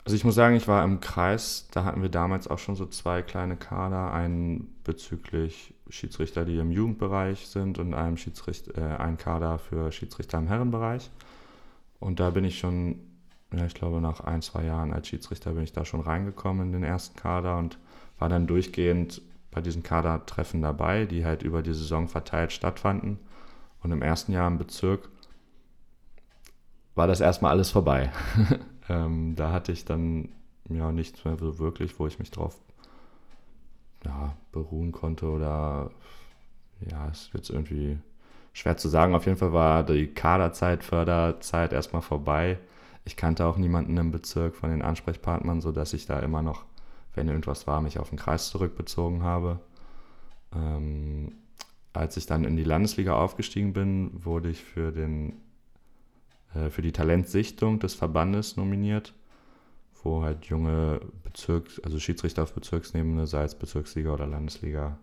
Also 0.05 0.15
ich 0.15 0.23
muss 0.23 0.35
sagen, 0.35 0.55
ich 0.55 0.67
war 0.67 0.83
im 0.83 1.01
Kreis, 1.01 1.67
da 1.71 1.83
hatten 1.83 2.01
wir 2.01 2.09
damals 2.09 2.47
auch 2.47 2.57
schon 2.57 2.75
so 2.75 2.85
zwei 2.85 3.21
kleine 3.21 3.57
Kader, 3.57 4.11
einen 4.11 4.73
bezüglich 4.83 5.73
Schiedsrichter, 5.89 6.45
die 6.45 6.57
im 6.57 6.71
Jugendbereich 6.71 7.47
sind 7.47 7.77
und 7.79 7.93
einem 7.93 8.17
Schiedsrichter, 8.17 8.77
äh, 8.77 8.97
ein 8.97 9.17
Kader 9.17 9.59
für 9.59 9.91
Schiedsrichter 9.91 10.37
im 10.37 10.47
Herrenbereich. 10.47 11.09
Und 11.99 12.19
da 12.19 12.29
bin 12.29 12.45
ich 12.45 12.57
schon, 12.59 12.99
ja, 13.53 13.65
ich 13.65 13.73
glaube, 13.73 13.99
nach 14.01 14.21
ein, 14.21 14.41
zwei 14.41 14.65
Jahren 14.65 14.93
als 14.93 15.07
Schiedsrichter 15.07 15.53
bin 15.53 15.63
ich 15.63 15.73
da 15.73 15.85
schon 15.85 16.01
reingekommen 16.01 16.67
in 16.67 16.71
den 16.73 16.83
ersten 16.83 17.15
Kader 17.19 17.57
und 17.57 17.79
war 18.19 18.29
dann 18.29 18.47
durchgehend 18.47 19.21
bei 19.51 19.61
diesen 19.61 19.81
Kadertreffen 19.81 20.61
dabei, 20.61 21.05
die 21.05 21.25
halt 21.25 21.41
über 21.41 21.63
die 21.63 21.73
Saison 21.73 22.07
verteilt 22.07 22.51
stattfanden. 22.51 23.19
Und 23.81 23.91
im 23.91 24.01
ersten 24.01 24.31
Jahr 24.31 24.47
im 24.47 24.57
Bezirk 24.57 25.09
war 26.95 27.07
das 27.07 27.21
erstmal 27.21 27.51
alles 27.51 27.71
vorbei. 27.71 28.11
ähm, 28.89 29.35
da 29.35 29.51
hatte 29.51 29.71
ich 29.71 29.85
dann 29.85 30.29
ja 30.69 30.91
nichts 30.91 31.25
mehr 31.25 31.37
so 31.37 31.57
wirklich, 31.57 31.97
wo 31.97 32.05
ich 32.05 32.19
mich 32.19 32.29
drauf 32.29 32.59
ja, 34.05 34.35
beruhen 34.51 34.91
konnte 34.91 35.27
oder 35.27 35.91
ja, 36.89 37.07
es 37.09 37.29
jetzt 37.33 37.49
irgendwie 37.49 37.97
schwer 38.53 38.77
zu 38.77 38.89
sagen. 38.89 39.15
Auf 39.15 39.25
jeden 39.25 39.37
Fall 39.37 39.53
war 39.53 39.83
die 39.83 40.07
Kaderzeit, 40.07 40.83
Förderzeit 40.83 41.73
erstmal 41.73 42.01
vorbei. 42.01 42.59
Ich 43.05 43.15
kannte 43.15 43.45
auch 43.45 43.57
niemanden 43.57 43.97
im 43.97 44.11
Bezirk 44.11 44.55
von 44.55 44.69
den 44.69 44.81
Ansprechpartnern, 44.81 45.61
sodass 45.61 45.93
ich 45.93 46.05
da 46.05 46.19
immer 46.19 46.41
noch, 46.41 46.65
wenn 47.15 47.27
irgendwas 47.27 47.67
war, 47.67 47.81
mich 47.81 47.99
auf 47.99 48.09
den 48.09 48.19
Kreis 48.19 48.49
zurückbezogen 48.49 49.23
habe. 49.23 49.59
Ähm, 50.53 51.33
als 51.93 52.17
ich 52.17 52.25
dann 52.25 52.43
in 52.43 52.55
die 52.55 52.63
Landesliga 52.63 53.15
aufgestiegen 53.15 53.73
bin, 53.73 54.11
wurde 54.13 54.49
ich 54.49 54.63
für, 54.63 54.91
den, 54.91 55.33
äh, 56.53 56.69
für 56.69 56.81
die 56.81 56.91
Talentsichtung 56.91 57.79
des 57.79 57.95
Verbandes 57.95 58.57
nominiert, 58.57 59.13
wo 60.03 60.21
halt 60.23 60.45
junge 60.45 61.01
Bezirks-, 61.23 61.79
also 61.79 61.99
Schiedsrichter 61.99 62.43
auf 62.43 62.53
Bezirksebene, 62.53 63.27
sei 63.27 63.43
es 63.43 63.55
Bezirksliga 63.55 64.13
oder 64.13 64.27
Landesliga, 64.27 64.97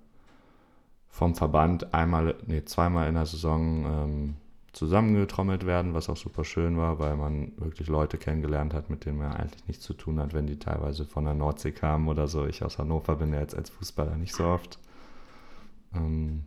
vom 1.09 1.35
Verband 1.35 1.95
einmal, 1.95 2.37
nee, 2.47 2.65
zweimal 2.65 3.09
in 3.09 3.15
der 3.15 3.27
Saison 3.27 3.85
ähm, 3.85 4.37
zusammengetrommelt 4.77 5.65
werden, 5.65 5.95
was 5.95 6.11
auch 6.11 6.19
super 6.19 6.45
schön 6.45 6.77
war, 6.77 6.99
weil 6.99 7.17
man 7.17 7.53
wirklich 7.57 7.89
Leute 7.89 8.19
kennengelernt 8.19 8.75
hat, 8.75 8.91
mit 8.91 9.07
denen 9.07 9.17
man 9.17 9.33
eigentlich 9.33 9.67
nichts 9.67 9.83
zu 9.83 9.95
tun 9.95 10.21
hat, 10.21 10.35
wenn 10.35 10.47
die 10.47 10.59
teilweise 10.59 11.07
von 11.07 11.25
der 11.25 11.33
Nordsee 11.33 11.73
kamen 11.73 12.09
oder 12.09 12.29
so. 12.29 12.45
Ich 12.45 12.63
aus 12.63 12.79
Hannover 12.79 13.17
bin 13.17 13.33
ja 13.33 13.41
jetzt 13.41 13.57
als 13.57 13.71
Fußballer 13.71 14.17
nicht 14.17 14.35
so 14.35 14.45
oft. 14.45 14.79
Ähm, 15.95 16.45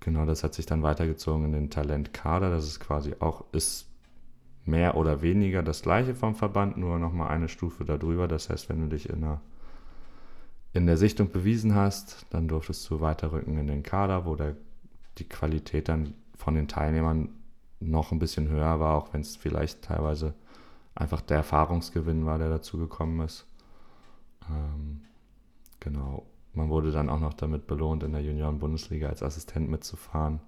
genau, 0.00 0.24
das 0.24 0.42
hat 0.42 0.54
sich 0.54 0.64
dann 0.64 0.82
weitergezogen 0.82 1.44
in 1.44 1.52
den 1.52 1.68
Talentkader. 1.68 2.48
Das 2.48 2.64
ist 2.64 2.80
quasi 2.80 3.16
auch, 3.20 3.44
ist 3.52 3.86
mehr 4.64 4.96
oder 4.96 5.20
weniger 5.20 5.62
das 5.62 5.82
gleiche 5.82 6.14
vom 6.14 6.34
Verband, 6.34 6.78
nur 6.78 6.98
nochmal 6.98 7.28
eine 7.28 7.50
Stufe 7.50 7.84
darüber. 7.84 8.28
Das 8.28 8.48
heißt, 8.48 8.70
wenn 8.70 8.80
du 8.80 8.88
dich 8.88 9.10
in 9.10 9.20
der 9.20 9.42
in 10.72 10.86
der 10.86 10.96
Sichtung 10.96 11.28
bewiesen 11.30 11.74
hast, 11.74 12.24
dann 12.30 12.48
durftest 12.48 12.88
du 12.88 13.02
weiterrücken 13.02 13.58
in 13.58 13.66
den 13.66 13.82
Kader, 13.82 14.24
wo 14.24 14.36
der, 14.36 14.56
die 15.18 15.28
Qualität 15.28 15.90
dann 15.90 16.14
von 16.34 16.54
den 16.54 16.66
Teilnehmern 16.66 17.28
noch 17.88 18.12
ein 18.12 18.18
bisschen 18.18 18.48
höher 18.48 18.80
war, 18.80 18.96
auch 18.96 19.12
wenn 19.12 19.20
es 19.20 19.36
vielleicht 19.36 19.82
teilweise 19.82 20.34
einfach 20.94 21.20
der 21.20 21.38
Erfahrungsgewinn 21.38 22.26
war, 22.26 22.38
der 22.38 22.48
dazu 22.48 22.78
gekommen 22.78 23.20
ist. 23.20 23.46
Ähm, 24.50 25.02
genau. 25.80 26.26
Man 26.54 26.68
wurde 26.68 26.92
dann 26.92 27.08
auch 27.08 27.20
noch 27.20 27.34
damit 27.34 27.66
belohnt, 27.66 28.02
in 28.02 28.12
der 28.12 28.22
Junioren-Bundesliga 28.22 29.08
als 29.08 29.22
Assistent 29.22 29.70
mitzufahren. 29.70 30.40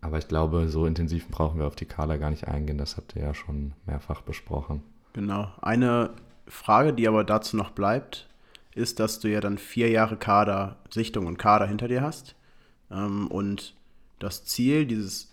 Aber 0.00 0.18
ich 0.18 0.28
glaube, 0.28 0.68
so 0.68 0.86
intensiv 0.86 1.28
brauchen 1.28 1.58
wir 1.58 1.66
auf 1.66 1.74
die 1.74 1.86
Kader 1.86 2.18
gar 2.18 2.30
nicht 2.30 2.46
eingehen. 2.46 2.78
Das 2.78 2.96
habt 2.96 3.16
ihr 3.16 3.22
ja 3.22 3.34
schon 3.34 3.72
mehrfach 3.86 4.22
besprochen. 4.22 4.82
Genau. 5.14 5.50
Eine 5.60 6.10
Frage, 6.46 6.92
die 6.92 7.08
aber 7.08 7.24
dazu 7.24 7.56
noch 7.56 7.70
bleibt, 7.70 8.28
ist, 8.74 9.00
dass 9.00 9.18
du 9.18 9.28
ja 9.28 9.40
dann 9.40 9.58
vier 9.58 9.90
Jahre 9.90 10.16
Kader, 10.16 10.76
Sichtung 10.90 11.26
und 11.26 11.38
Kader 11.38 11.66
hinter 11.66 11.88
dir 11.88 12.02
hast. 12.02 12.36
Ähm, 12.90 13.26
und 13.26 13.74
das 14.20 14.44
Ziel 14.44 14.86
dieses, 14.86 15.27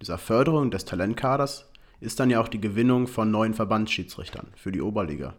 dieser 0.00 0.18
Förderung 0.18 0.70
des 0.70 0.84
Talentkaders 0.84 1.70
ist 2.00 2.18
dann 2.18 2.30
ja 2.30 2.40
auch 2.40 2.48
die 2.48 2.60
Gewinnung 2.60 3.06
von 3.06 3.30
neuen 3.30 3.54
Verbandsschiedsrichtern 3.54 4.48
für 4.56 4.72
die 4.72 4.80
Oberliga. 4.80 5.34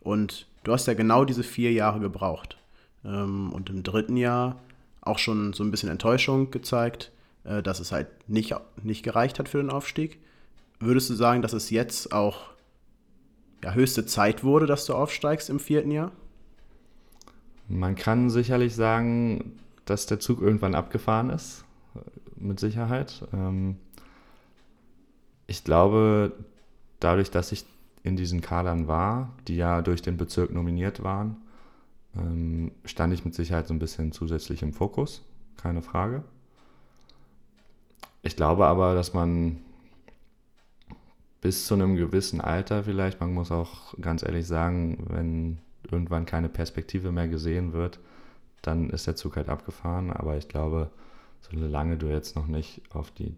Und 0.00 0.46
du 0.62 0.72
hast 0.72 0.86
ja 0.86 0.94
genau 0.94 1.24
diese 1.24 1.42
vier 1.42 1.72
Jahre 1.72 1.98
gebraucht. 2.00 2.58
Ähm, 3.04 3.52
und 3.52 3.70
im 3.70 3.82
dritten 3.82 4.16
Jahr 4.16 4.60
auch 5.00 5.18
schon 5.18 5.52
so 5.52 5.64
ein 5.64 5.70
bisschen 5.70 5.88
Enttäuschung 5.88 6.50
gezeigt, 6.50 7.12
äh, 7.44 7.62
dass 7.62 7.80
es 7.80 7.92
halt 7.92 8.08
nicht, 8.28 8.54
nicht 8.82 9.02
gereicht 9.02 9.38
hat 9.38 9.48
für 9.48 9.58
den 9.58 9.70
Aufstieg. 9.70 10.20
Würdest 10.78 11.10
du 11.10 11.14
sagen, 11.14 11.42
dass 11.42 11.52
es 11.52 11.70
jetzt 11.70 12.12
auch 12.12 12.50
ja, 13.64 13.72
höchste 13.72 14.06
Zeit 14.06 14.44
wurde, 14.44 14.66
dass 14.66 14.86
du 14.86 14.94
aufsteigst 14.94 15.50
im 15.50 15.58
vierten 15.58 15.90
Jahr? 15.90 16.12
Man 17.68 17.96
kann 17.96 18.30
sicherlich 18.30 18.76
sagen, 18.76 19.58
dass 19.86 20.06
der 20.06 20.20
Zug 20.20 20.40
irgendwann 20.40 20.74
abgefahren 20.76 21.30
ist, 21.30 21.64
mit 22.36 22.60
Sicherheit. 22.60 23.26
Ähm, 23.32 23.76
ich 25.46 25.64
glaube, 25.64 26.32
dadurch, 27.00 27.30
dass 27.30 27.52
ich 27.52 27.64
in 28.02 28.16
diesen 28.16 28.40
Kadern 28.40 28.88
war, 28.88 29.32
die 29.48 29.56
ja 29.56 29.82
durch 29.82 30.02
den 30.02 30.16
Bezirk 30.16 30.52
nominiert 30.52 31.02
waren, 31.02 31.36
ähm, 32.16 32.72
stand 32.84 33.12
ich 33.12 33.24
mit 33.24 33.34
Sicherheit 33.34 33.66
so 33.66 33.74
ein 33.74 33.78
bisschen 33.78 34.12
zusätzlich 34.12 34.62
im 34.62 34.72
Fokus, 34.72 35.22
keine 35.56 35.82
Frage. 35.82 36.22
Ich 38.22 38.36
glaube 38.36 38.66
aber, 38.66 38.94
dass 38.94 39.14
man 39.14 39.58
bis 41.40 41.66
zu 41.66 41.74
einem 41.74 41.96
gewissen 41.96 42.40
Alter 42.40 42.84
vielleicht, 42.84 43.20
man 43.20 43.32
muss 43.32 43.52
auch 43.52 43.94
ganz 44.00 44.22
ehrlich 44.24 44.46
sagen, 44.46 45.06
wenn 45.08 45.58
irgendwann 45.90 46.26
keine 46.26 46.48
Perspektive 46.48 47.12
mehr 47.12 47.28
gesehen 47.28 47.72
wird, 47.72 48.00
dann 48.62 48.90
ist 48.90 49.06
der 49.06 49.16
Zug 49.16 49.36
halt 49.36 49.48
abgefahren. 49.48 50.10
Aber 50.10 50.36
ich 50.36 50.48
glaube, 50.48 50.90
solange 51.40 51.96
du 51.96 52.06
jetzt 52.06 52.34
noch 52.34 52.48
nicht 52.48 52.82
auf 52.90 53.12
die 53.12 53.36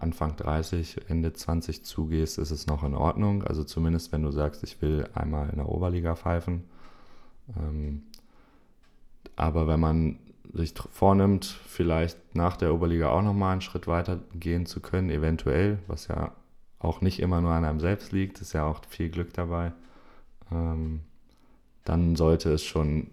Anfang 0.00 0.36
30, 0.36 1.08
Ende 1.08 1.32
20 1.32 1.84
zugehst, 1.84 2.38
ist 2.38 2.50
es 2.50 2.66
noch 2.66 2.82
in 2.82 2.94
Ordnung. 2.94 3.44
Also 3.44 3.64
zumindest, 3.64 4.12
wenn 4.12 4.22
du 4.22 4.30
sagst, 4.30 4.62
ich 4.62 4.80
will 4.80 5.08
einmal 5.14 5.50
in 5.50 5.56
der 5.56 5.68
Oberliga 5.68 6.16
pfeifen. 6.16 6.64
Ähm, 7.56 8.04
aber 9.36 9.66
wenn 9.66 9.80
man 9.80 10.18
sich 10.52 10.74
vornimmt, 10.90 11.44
vielleicht 11.44 12.34
nach 12.34 12.56
der 12.56 12.74
Oberliga 12.74 13.10
auch 13.10 13.22
nochmal 13.22 13.52
einen 13.52 13.60
Schritt 13.60 13.86
weiter 13.86 14.20
gehen 14.34 14.66
zu 14.66 14.80
können, 14.80 15.10
eventuell, 15.10 15.78
was 15.86 16.08
ja 16.08 16.32
auch 16.78 17.00
nicht 17.00 17.20
immer 17.20 17.40
nur 17.40 17.52
an 17.52 17.64
einem 17.64 17.80
selbst 17.80 18.12
liegt, 18.12 18.40
ist 18.40 18.52
ja 18.52 18.64
auch 18.64 18.80
viel 18.88 19.08
Glück 19.08 19.32
dabei, 19.32 19.72
ähm, 20.50 21.00
dann 21.84 22.16
sollte 22.16 22.52
es 22.52 22.62
schon 22.62 23.08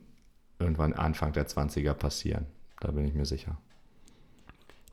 irgendwann 0.60 0.94
Anfang 0.94 1.34
der 1.34 1.48
20er 1.48 1.94
passieren. 1.94 2.46
Da 2.80 2.92
bin 2.92 3.06
ich 3.06 3.14
mir 3.14 3.26
sicher. 3.26 3.58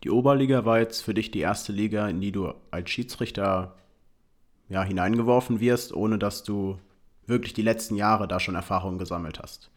Die 0.06 0.10
Oberliga 0.12 0.64
war 0.64 0.78
jetzt 0.78 1.00
für 1.00 1.14
dich 1.14 1.32
die 1.32 1.40
erste 1.40 1.72
Liga, 1.72 2.06
in 2.06 2.20
die 2.20 2.30
du 2.30 2.54
als 2.70 2.90
Schiedsrichter 2.90 3.74
ja, 4.68 4.84
hineingeworfen 4.84 5.58
wirst, 5.58 5.92
ohne 5.92 6.16
dass 6.16 6.44
du 6.44 6.78
wirklich 7.26 7.54
die 7.54 7.62
letzten 7.62 7.96
Jahre 7.96 8.28
da 8.28 8.38
schon 8.38 8.54
Erfahrungen 8.54 8.98
gesammelt 8.98 9.40
hast. 9.40 9.68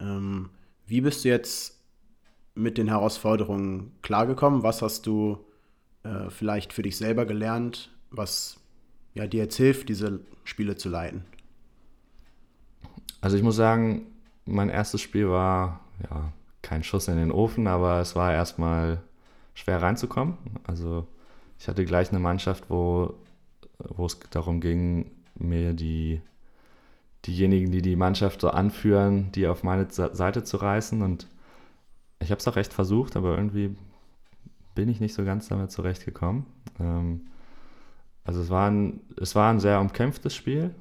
Ähm, 0.00 0.50
wie 0.88 1.02
bist 1.02 1.24
du 1.24 1.28
jetzt 1.28 1.78
mit 2.56 2.78
den 2.78 2.88
Herausforderungen 2.88 3.92
klargekommen? 4.02 4.64
Was 4.64 4.82
hast 4.82 5.06
du 5.06 5.38
äh, 6.02 6.30
vielleicht 6.30 6.72
für 6.72 6.82
dich 6.82 6.96
selber 6.96 7.24
gelernt, 7.24 7.92
was 8.10 8.58
ja, 9.14 9.28
dir 9.28 9.44
jetzt 9.44 9.56
hilft, 9.56 9.88
diese 9.88 10.18
Spiele 10.42 10.74
zu 10.74 10.88
leiten? 10.88 11.22
Also 13.20 13.36
ich 13.36 13.44
muss 13.44 13.54
sagen, 13.54 14.08
mein 14.46 14.68
erstes 14.68 15.00
Spiel 15.00 15.28
war 15.28 15.78
ja 16.10 16.32
kein 16.60 16.82
Schuss 16.82 17.06
in 17.06 17.18
den 17.18 17.30
Ofen, 17.30 17.68
aber 17.68 18.00
es 18.00 18.16
war 18.16 18.32
erstmal 18.32 19.00
schwer 19.54 19.82
reinzukommen. 19.82 20.36
Also 20.64 21.06
ich 21.58 21.68
hatte 21.68 21.84
gleich 21.84 22.10
eine 22.10 22.18
Mannschaft, 22.18 22.68
wo, 22.68 23.14
wo 23.78 24.06
es 24.06 24.18
darum 24.30 24.60
ging, 24.60 25.10
mir 25.34 25.72
die 25.72 26.20
diejenigen, 27.26 27.70
die 27.70 27.82
die 27.82 27.96
Mannschaft 27.96 28.40
so 28.40 28.50
anführen, 28.50 29.32
die 29.32 29.46
auf 29.46 29.62
meine 29.62 29.86
Seite 29.90 30.44
zu 30.44 30.58
reißen. 30.58 31.02
Und 31.02 31.26
ich 32.20 32.30
habe 32.30 32.38
es 32.38 32.48
auch 32.48 32.56
recht 32.56 32.72
versucht, 32.72 33.16
aber 33.16 33.36
irgendwie 33.36 33.76
bin 34.74 34.88
ich 34.88 35.00
nicht 35.00 35.14
so 35.14 35.24
ganz 35.24 35.48
damit 35.48 35.70
zurechtgekommen. 35.70 36.46
Ähm, 36.78 37.22
also 38.24 38.40
es 38.40 38.50
war, 38.50 38.70
ein, 38.70 39.00
es 39.20 39.34
war 39.34 39.50
ein 39.50 39.60
sehr 39.60 39.80
umkämpftes 39.80 40.34
Spiel, 40.34 40.74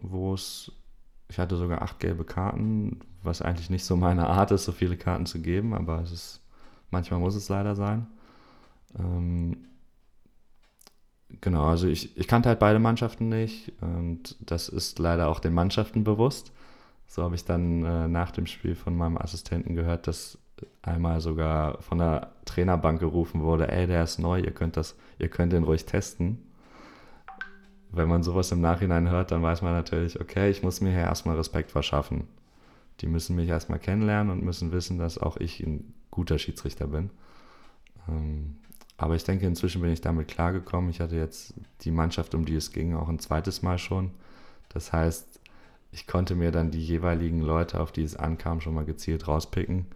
wo 0.00 0.34
es 0.34 0.72
ich 1.32 1.38
hatte 1.38 1.56
sogar 1.56 1.80
acht 1.80 1.98
gelbe 1.98 2.24
Karten, 2.24 3.00
was 3.22 3.40
eigentlich 3.40 3.70
nicht 3.70 3.86
so 3.86 3.96
meine 3.96 4.26
Art 4.26 4.50
ist, 4.50 4.66
so 4.66 4.72
viele 4.72 4.98
Karten 4.98 5.24
zu 5.24 5.40
geben, 5.40 5.72
aber 5.72 6.02
es 6.02 6.12
ist, 6.12 6.41
manchmal 6.92 7.20
muss 7.20 7.34
es 7.34 7.48
leider 7.48 7.74
sein. 7.74 8.06
Ähm, 8.98 9.56
genau, 11.40 11.64
also 11.64 11.88
ich, 11.88 12.16
ich 12.16 12.28
kannte 12.28 12.48
halt 12.48 12.58
beide 12.58 12.78
Mannschaften 12.78 13.28
nicht 13.28 13.72
und 13.80 14.36
das 14.40 14.68
ist 14.68 14.98
leider 14.98 15.28
auch 15.28 15.40
den 15.40 15.54
Mannschaften 15.54 16.04
bewusst. 16.04 16.52
So 17.06 17.22
habe 17.22 17.34
ich 17.34 17.44
dann 17.44 17.84
äh, 17.84 18.08
nach 18.08 18.30
dem 18.30 18.46
Spiel 18.46 18.74
von 18.74 18.96
meinem 18.96 19.18
Assistenten 19.18 19.74
gehört, 19.74 20.06
dass 20.06 20.38
einmal 20.82 21.20
sogar 21.20 21.80
von 21.82 21.98
der 21.98 22.32
Trainerbank 22.44 23.00
gerufen 23.00 23.42
wurde, 23.42 23.70
ey, 23.70 23.86
der 23.86 24.04
ist 24.04 24.18
neu, 24.18 24.40
ihr 24.40 24.52
könnt 24.52 24.76
das, 24.76 24.96
ihr 25.18 25.28
könnt 25.28 25.52
den 25.52 25.64
ruhig 25.64 25.84
testen. 25.84 26.38
Wenn 27.90 28.08
man 28.08 28.22
sowas 28.22 28.50
im 28.52 28.60
Nachhinein 28.60 29.10
hört, 29.10 29.30
dann 29.32 29.42
weiß 29.42 29.60
man 29.60 29.72
natürlich, 29.72 30.20
okay, 30.20 30.50
ich 30.50 30.62
muss 30.62 30.80
mir 30.80 30.90
hier 30.90 31.00
erstmal 31.00 31.36
Respekt 31.36 31.70
verschaffen. 31.70 32.26
Die 33.00 33.06
müssen 33.06 33.36
mich 33.36 33.48
erstmal 33.48 33.78
kennenlernen 33.78 34.32
und 34.32 34.42
müssen 34.42 34.72
wissen, 34.72 34.98
dass 34.98 35.18
auch 35.18 35.36
ich 35.36 35.60
ein 35.60 35.92
guter 36.12 36.38
Schiedsrichter 36.38 36.86
bin. 36.86 37.10
Ähm, 38.08 38.58
aber 38.96 39.16
ich 39.16 39.24
denke, 39.24 39.46
inzwischen 39.46 39.82
bin 39.82 39.90
ich 39.90 40.00
damit 40.00 40.28
klargekommen. 40.28 40.88
Ich 40.90 41.00
hatte 41.00 41.16
jetzt 41.16 41.54
die 41.80 41.90
Mannschaft, 41.90 42.36
um 42.36 42.44
die 42.44 42.54
es 42.54 42.70
ging, 42.70 42.94
auch 42.94 43.08
ein 43.08 43.18
zweites 43.18 43.62
Mal 43.62 43.78
schon. 43.78 44.12
Das 44.68 44.92
heißt, 44.92 45.40
ich 45.90 46.06
konnte 46.06 46.36
mir 46.36 46.52
dann 46.52 46.70
die 46.70 46.84
jeweiligen 46.84 47.40
Leute, 47.40 47.80
auf 47.80 47.90
die 47.90 48.04
es 48.04 48.14
ankam, 48.14 48.60
schon 48.60 48.74
mal 48.74 48.84
gezielt 48.84 49.26
rauspicken 49.26 49.86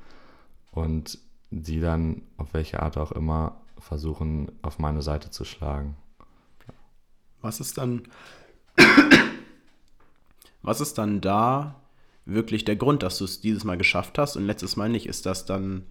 und 0.73 1.21
die 1.51 1.81
dann 1.81 2.23
auf 2.37 2.53
welche 2.53 2.83
Art 2.83 2.99
auch 2.99 3.13
immer 3.13 3.61
versuchen, 3.79 4.51
auf 4.63 4.79
meine 4.79 5.03
Seite 5.03 5.31
zu 5.31 5.45
schlagen. 5.45 5.97
Was 7.41 7.61
ist 7.61 7.79
dann, 7.79 8.09
was 10.63 10.81
ist 10.81 10.99
dann 10.99 11.21
da 11.21 11.81
wirklich 12.25 12.65
der 12.65 12.77
Grund, 12.77 13.03
dass 13.05 13.19
du 13.19 13.25
es 13.25 13.41
dieses 13.41 13.63
Mal 13.63 13.79
geschafft 13.79 14.19
hast 14.19 14.37
und 14.37 14.47
letztes 14.47 14.77
Mal 14.77 14.89
nicht? 14.89 15.07
Ist 15.07 15.27
das 15.27 15.47
dann 15.47 15.85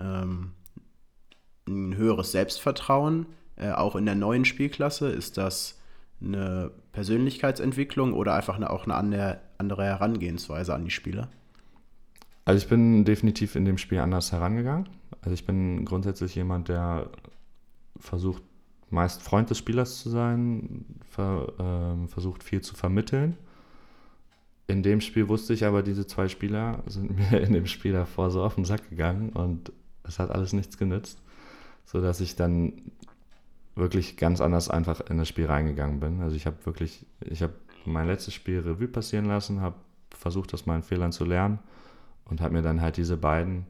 ähm, 0.00 0.52
ein 1.66 1.96
höheres 1.96 2.32
Selbstvertrauen, 2.32 3.26
äh, 3.56 3.70
auch 3.70 3.96
in 3.96 4.06
der 4.06 4.14
neuen 4.14 4.44
Spielklasse? 4.44 5.10
Ist 5.10 5.36
das 5.36 5.78
eine 6.22 6.70
Persönlichkeitsentwicklung 6.92 8.12
oder 8.12 8.34
einfach 8.34 8.56
eine, 8.56 8.70
auch 8.70 8.86
eine 8.86 8.96
andere 9.58 9.84
Herangehensweise 9.84 10.74
an 10.74 10.84
die 10.84 10.90
Spieler? 10.90 11.28
Also 12.44 12.64
ich 12.64 12.68
bin 12.68 13.04
definitiv 13.04 13.54
in 13.54 13.64
dem 13.64 13.78
Spiel 13.78 13.98
anders 13.98 14.32
herangegangen. 14.32 14.88
Also 15.22 15.34
ich 15.34 15.46
bin 15.46 15.84
grundsätzlich 15.84 16.34
jemand, 16.34 16.68
der 16.68 17.10
versucht, 17.98 18.42
meist 18.88 19.22
Freund 19.22 19.50
des 19.50 19.58
Spielers 19.58 20.00
zu 20.00 20.10
sein, 20.10 20.84
ver, 21.08 21.52
äh, 21.58 22.08
versucht 22.08 22.42
viel 22.42 22.60
zu 22.60 22.74
vermitteln. 22.74 23.36
In 24.66 24.82
dem 24.82 25.00
Spiel 25.00 25.28
wusste 25.28 25.52
ich 25.52 25.64
aber, 25.64 25.82
diese 25.82 26.06
zwei 26.06 26.28
Spieler 26.28 26.82
sind 26.86 27.16
mir 27.30 27.40
in 27.40 27.52
dem 27.52 27.66
Spiel 27.66 27.92
davor 27.92 28.30
so 28.30 28.42
auf 28.42 28.54
den 28.54 28.64
Sack 28.64 28.88
gegangen 28.88 29.30
und 29.30 29.72
es 30.10 30.18
hat 30.18 30.30
alles 30.30 30.52
nichts 30.52 30.76
genützt 30.76 31.20
sodass 31.90 32.20
ich 32.20 32.36
dann 32.36 32.72
wirklich 33.74 34.16
ganz 34.16 34.40
anders 34.40 34.70
einfach 34.70 35.00
in 35.10 35.18
das 35.18 35.26
Spiel 35.26 35.46
reingegangen 35.46 35.98
bin. 35.98 36.20
Also 36.20 36.36
ich 36.36 36.46
habe 36.46 36.64
wirklich, 36.64 37.04
ich 37.20 37.42
habe 37.42 37.54
mein 37.84 38.06
letztes 38.06 38.32
Spiel 38.32 38.60
Revue 38.60 38.86
passieren 38.86 39.24
lassen, 39.24 39.60
habe 39.60 39.74
versucht, 40.10 40.54
aus 40.54 40.66
meinen 40.66 40.84
Fehlern 40.84 41.10
zu 41.10 41.24
lernen 41.24 41.58
und 42.26 42.40
habe 42.40 42.54
mir 42.54 42.62
dann 42.62 42.80
halt 42.80 42.96
diese 42.96 43.16
beiden 43.16 43.66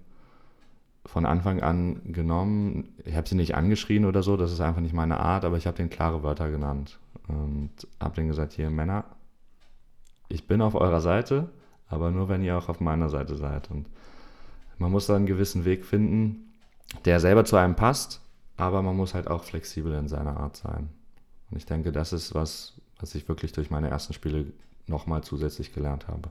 von 1.06 1.24
Anfang 1.24 1.62
an 1.62 2.12
genommen. 2.12 2.94
Ich 3.06 3.16
habe 3.16 3.26
sie 3.26 3.36
nicht 3.36 3.54
angeschrien 3.54 4.04
oder 4.04 4.22
so, 4.22 4.36
das 4.36 4.52
ist 4.52 4.60
einfach 4.60 4.82
nicht 4.82 4.94
meine 4.94 5.18
Art, 5.18 5.46
aber 5.46 5.56
ich 5.56 5.66
habe 5.66 5.78
denen 5.78 5.88
klare 5.88 6.22
Wörter 6.22 6.50
genannt 6.50 6.98
und 7.26 7.70
habe 7.98 8.16
denen 8.16 8.28
gesagt, 8.28 8.52
hier 8.52 8.68
Männer, 8.68 9.06
ich 10.28 10.46
bin 10.46 10.60
auf 10.60 10.74
eurer 10.74 11.00
Seite, 11.00 11.48
aber 11.88 12.10
nur 12.10 12.28
wenn 12.28 12.42
ihr 12.42 12.58
auch 12.58 12.68
auf 12.68 12.80
meiner 12.80 13.08
Seite 13.08 13.34
seid. 13.36 13.70
Und 13.70 13.88
man 14.80 14.90
muss 14.90 15.06
da 15.06 15.14
einen 15.14 15.26
gewissen 15.26 15.64
Weg 15.64 15.84
finden, 15.84 16.52
der 17.04 17.20
selber 17.20 17.44
zu 17.44 17.56
einem 17.56 17.76
passt, 17.76 18.20
aber 18.56 18.82
man 18.82 18.96
muss 18.96 19.14
halt 19.14 19.28
auch 19.28 19.44
flexibel 19.44 19.92
in 19.94 20.08
seiner 20.08 20.38
Art 20.38 20.56
sein. 20.56 20.88
Und 21.50 21.58
ich 21.58 21.66
denke, 21.66 21.92
das 21.92 22.12
ist 22.12 22.34
was, 22.34 22.72
was 22.98 23.14
ich 23.14 23.28
wirklich 23.28 23.52
durch 23.52 23.70
meine 23.70 23.90
ersten 23.90 24.14
Spiele 24.14 24.46
nochmal 24.86 25.22
zusätzlich 25.22 25.74
gelernt 25.74 26.08
habe. 26.08 26.30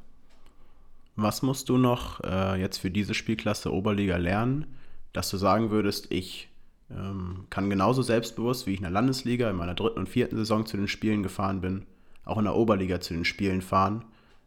Was 1.15 1.43
musst 1.43 1.69
du 1.69 1.77
noch 1.77 2.23
äh, 2.23 2.59
jetzt 2.59 2.77
für 2.77 2.89
diese 2.89 3.13
Spielklasse 3.13 3.71
Oberliga 3.71 4.17
lernen, 4.17 4.65
dass 5.13 5.29
du 5.29 5.37
sagen 5.37 5.69
würdest, 5.69 6.11
ich 6.11 6.49
ähm, 6.89 7.45
kann 7.51 7.69
genauso 7.69 8.01
selbstbewusst, 8.01 8.65
wie 8.65 8.71
ich 8.71 8.77
in 8.77 8.83
der 8.83 8.91
Landesliga 8.91 9.49
in 9.49 9.57
meiner 9.57 9.75
dritten 9.75 9.99
und 9.99 10.09
vierten 10.09 10.37
Saison 10.37 10.65
zu 10.65 10.75
den 10.75 10.87
Spielen 10.87 11.21
gefahren 11.21 11.61
bin, 11.61 11.85
auch 12.25 12.39
in 12.39 12.45
der 12.45 12.55
Oberliga 12.55 12.99
zu 12.99 13.13
den 13.13 13.25
Spielen 13.25 13.61
fahren, 13.61 14.05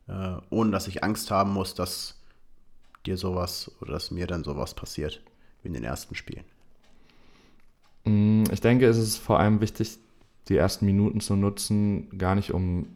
äh, 0.08 0.36
ohne 0.50 0.72
dass 0.72 0.88
ich 0.88 1.04
Angst 1.04 1.30
haben 1.30 1.52
muss, 1.52 1.74
dass 1.74 2.21
dir 3.06 3.16
sowas 3.16 3.70
oder 3.80 3.92
dass 3.92 4.10
mir 4.10 4.26
dann 4.26 4.44
sowas 4.44 4.74
passiert 4.74 5.22
wie 5.62 5.68
in 5.68 5.74
den 5.74 5.84
ersten 5.84 6.14
Spielen? 6.14 6.44
Mm, 8.04 8.44
ich 8.50 8.60
denke, 8.60 8.86
es 8.86 8.98
ist 8.98 9.18
vor 9.18 9.38
allem 9.38 9.60
wichtig, 9.60 9.98
die 10.48 10.56
ersten 10.56 10.86
Minuten 10.86 11.20
zu 11.20 11.36
nutzen, 11.36 12.18
gar 12.18 12.34
nicht 12.34 12.52
um 12.52 12.86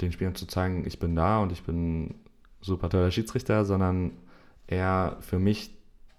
den 0.00 0.12
Spielern 0.12 0.34
zu 0.34 0.46
zeigen, 0.46 0.86
ich 0.86 0.98
bin 0.98 1.16
da 1.16 1.40
und 1.40 1.50
ich 1.50 1.62
bin 1.62 2.14
super 2.60 2.88
toller 2.88 3.10
Schiedsrichter, 3.10 3.64
sondern 3.64 4.12
eher 4.66 5.16
für 5.20 5.38
mich 5.38 5.70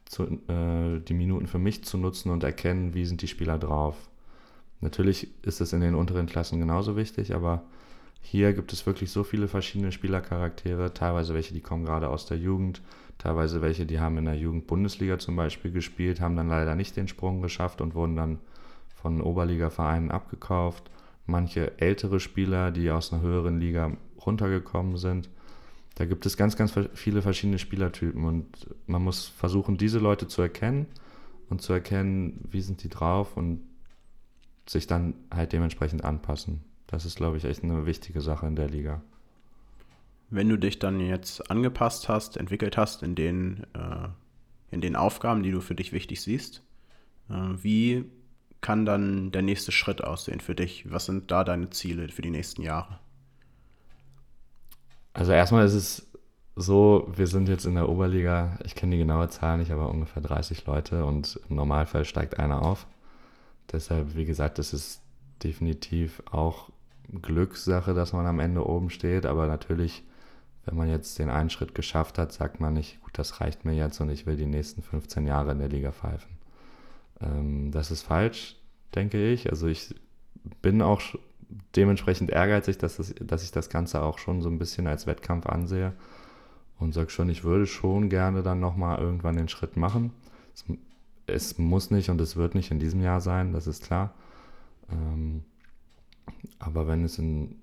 zu, 0.05 0.23
äh, 0.23 0.99
die 0.99 1.13
Minuten 1.13 1.47
für 1.47 1.59
mich 1.59 1.83
zu 1.83 1.97
nutzen 1.97 2.31
und 2.31 2.43
erkennen, 2.43 2.93
wie 2.93 3.05
sind 3.05 3.21
die 3.21 3.27
Spieler 3.27 3.57
drauf. 3.57 4.09
Natürlich 4.81 5.27
ist 5.45 5.61
es 5.61 5.73
in 5.73 5.81
den 5.81 5.95
unteren 5.95 6.25
Klassen 6.25 6.59
genauso 6.59 6.95
wichtig, 6.95 7.35
aber 7.35 7.63
hier 8.21 8.53
gibt 8.53 8.73
es 8.73 8.85
wirklich 8.85 9.11
so 9.11 9.23
viele 9.23 9.47
verschiedene 9.47 9.91
Spielercharaktere, 9.91 10.93
teilweise 10.93 11.33
welche, 11.33 11.53
die 11.53 11.61
kommen 11.61 11.85
gerade 11.85 12.09
aus 12.09 12.25
der 12.25 12.37
Jugend, 12.37 12.81
teilweise 13.17 13.61
welche, 13.61 13.85
die 13.85 13.99
haben 13.99 14.17
in 14.17 14.25
der 14.25 14.37
Jugend-Bundesliga 14.37 15.19
zum 15.19 15.35
Beispiel 15.35 15.71
gespielt, 15.71 16.21
haben 16.21 16.35
dann 16.35 16.49
leider 16.49 16.75
nicht 16.75 16.95
den 16.95 17.07
Sprung 17.07 17.41
geschafft 17.41 17.81
und 17.81 17.95
wurden 17.95 18.15
dann 18.15 18.39
von 19.01 19.21
Oberliga-Vereinen 19.21 20.11
abgekauft. 20.11 20.89
Manche 21.25 21.79
ältere 21.79 22.19
Spieler, 22.19 22.71
die 22.71 22.91
aus 22.91 23.13
einer 23.13 23.21
höheren 23.21 23.59
Liga 23.59 23.91
runtergekommen 24.25 24.97
sind. 24.97 25.29
Da 25.95 26.05
gibt 26.05 26.25
es 26.25 26.37
ganz, 26.37 26.55
ganz 26.55 26.73
viele 26.93 27.21
verschiedene 27.21 27.59
Spielertypen 27.59 28.23
und 28.23 28.47
man 28.87 29.03
muss 29.03 29.27
versuchen, 29.27 29.77
diese 29.77 29.99
Leute 29.99 30.27
zu 30.27 30.41
erkennen 30.41 30.87
und 31.49 31.61
zu 31.61 31.73
erkennen, 31.73 32.45
wie 32.51 32.61
sind 32.61 32.83
die 32.83 32.89
drauf 32.89 33.35
und 33.35 33.61
sich 34.65 34.87
dann 34.87 35.13
halt 35.31 35.51
dementsprechend 35.51 36.03
anpassen. 36.03 36.61
Das 36.89 37.05
ist, 37.05 37.17
glaube 37.17 37.37
ich, 37.37 37.45
echt 37.45 37.63
eine 37.63 37.85
wichtige 37.85 38.19
Sache 38.19 38.47
in 38.47 38.55
der 38.55 38.67
Liga. 38.67 39.01
Wenn 40.31 40.49
du 40.49 40.57
dich 40.57 40.79
dann 40.79 40.99
jetzt 40.99 41.49
angepasst 41.51 42.09
hast, 42.09 42.35
entwickelt 42.35 42.77
hast 42.77 43.03
in 43.03 43.13
den, 43.13 43.63
äh, 43.75 44.07
in 44.71 44.81
den 44.81 44.95
Aufgaben, 44.95 45.43
die 45.43 45.51
du 45.51 45.61
für 45.61 45.75
dich 45.75 45.93
wichtig 45.93 46.21
siehst, 46.21 46.63
äh, 47.29 47.33
wie 47.33 48.05
kann 48.61 48.87
dann 48.87 49.31
der 49.31 49.43
nächste 49.43 49.71
Schritt 49.71 50.03
aussehen 50.03 50.39
für 50.39 50.55
dich? 50.55 50.91
Was 50.91 51.05
sind 51.05 51.29
da 51.29 51.43
deine 51.43 51.69
Ziele 51.69 52.09
für 52.09 52.23
die 52.23 52.31
nächsten 52.31 52.63
Jahre? 52.63 52.99
Also 55.13 55.31
erstmal 55.31 55.65
ist 55.65 55.75
es 55.75 56.11
so, 56.55 57.07
wir 57.15 57.27
sind 57.27 57.49
jetzt 57.49 57.65
in 57.65 57.75
der 57.75 57.87
Oberliga, 57.87 58.57
ich 58.65 58.73
kenne 58.73 58.93
die 58.93 58.97
genaue 58.97 59.29
Zahl 59.29 59.59
nicht, 59.59 59.71
aber 59.71 59.89
ungefähr 59.89 60.23
30 60.23 60.65
Leute 60.65 61.05
und 61.05 61.39
im 61.49 61.55
Normalfall 61.55 62.03
steigt 62.03 62.39
einer 62.39 62.63
auf. 62.63 62.87
Deshalb, 63.71 64.15
wie 64.15 64.25
gesagt, 64.25 64.57
das 64.57 64.73
ist 64.73 65.01
definitiv 65.43 66.23
auch 66.31 66.71
Glückssache, 67.21 67.93
dass 67.93 68.13
man 68.13 68.25
am 68.25 68.39
Ende 68.39 68.65
oben 68.65 68.89
steht, 68.89 69.25
aber 69.25 69.47
natürlich, 69.47 70.03
wenn 70.65 70.77
man 70.77 70.89
jetzt 70.89 71.17
den 71.19 71.29
einen 71.29 71.49
Schritt 71.49 71.73
geschafft 71.73 72.17
hat, 72.17 72.31
sagt 72.31 72.59
man 72.59 72.73
nicht, 72.73 73.01
gut, 73.01 73.17
das 73.17 73.41
reicht 73.41 73.65
mir 73.65 73.73
jetzt 73.73 73.99
und 73.99 74.09
ich 74.09 74.25
will 74.25 74.35
die 74.35 74.45
nächsten 74.45 74.81
15 74.81 75.25
Jahre 75.25 75.51
in 75.51 75.59
der 75.59 75.69
Liga 75.69 75.91
pfeifen. 75.91 76.31
Ähm, 77.21 77.71
das 77.71 77.91
ist 77.91 78.03
falsch, 78.03 78.57
denke 78.95 79.31
ich. 79.31 79.49
Also 79.49 79.67
ich 79.67 79.95
bin 80.61 80.81
auch 80.81 81.01
dementsprechend 81.75 82.29
ehrgeizig, 82.29 82.77
dass, 82.77 82.97
das, 82.97 83.13
dass 83.19 83.43
ich 83.43 83.51
das 83.51 83.69
Ganze 83.69 84.01
auch 84.03 84.19
schon 84.19 84.41
so 84.41 84.49
ein 84.49 84.59
bisschen 84.59 84.87
als 84.87 85.07
Wettkampf 85.07 85.47
ansehe 85.47 85.93
und 86.77 86.93
sage 86.93 87.09
schon, 87.09 87.29
ich 87.29 87.43
würde 87.43 87.65
schon 87.65 88.09
gerne 88.09 88.43
dann 88.43 88.59
nochmal 88.59 88.99
irgendwann 88.99 89.35
den 89.35 89.49
Schritt 89.49 89.77
machen. 89.77 90.11
Es, 90.53 90.65
es, 91.27 91.57
muss 91.57 91.91
nicht 91.91 92.09
und 92.09 92.21
es 92.21 92.35
wird 92.35 92.55
nicht 92.55 92.71
in 92.71 92.79
diesem 92.79 93.01
Jahr 93.01 93.21
sein, 93.21 93.53
das 93.53 93.67
ist 93.67 93.83
klar. 93.83 94.13
Ähm, 94.91 95.43
aber 96.59 96.87
wenn 96.87 97.03
es 97.03 97.17
in 97.17 97.55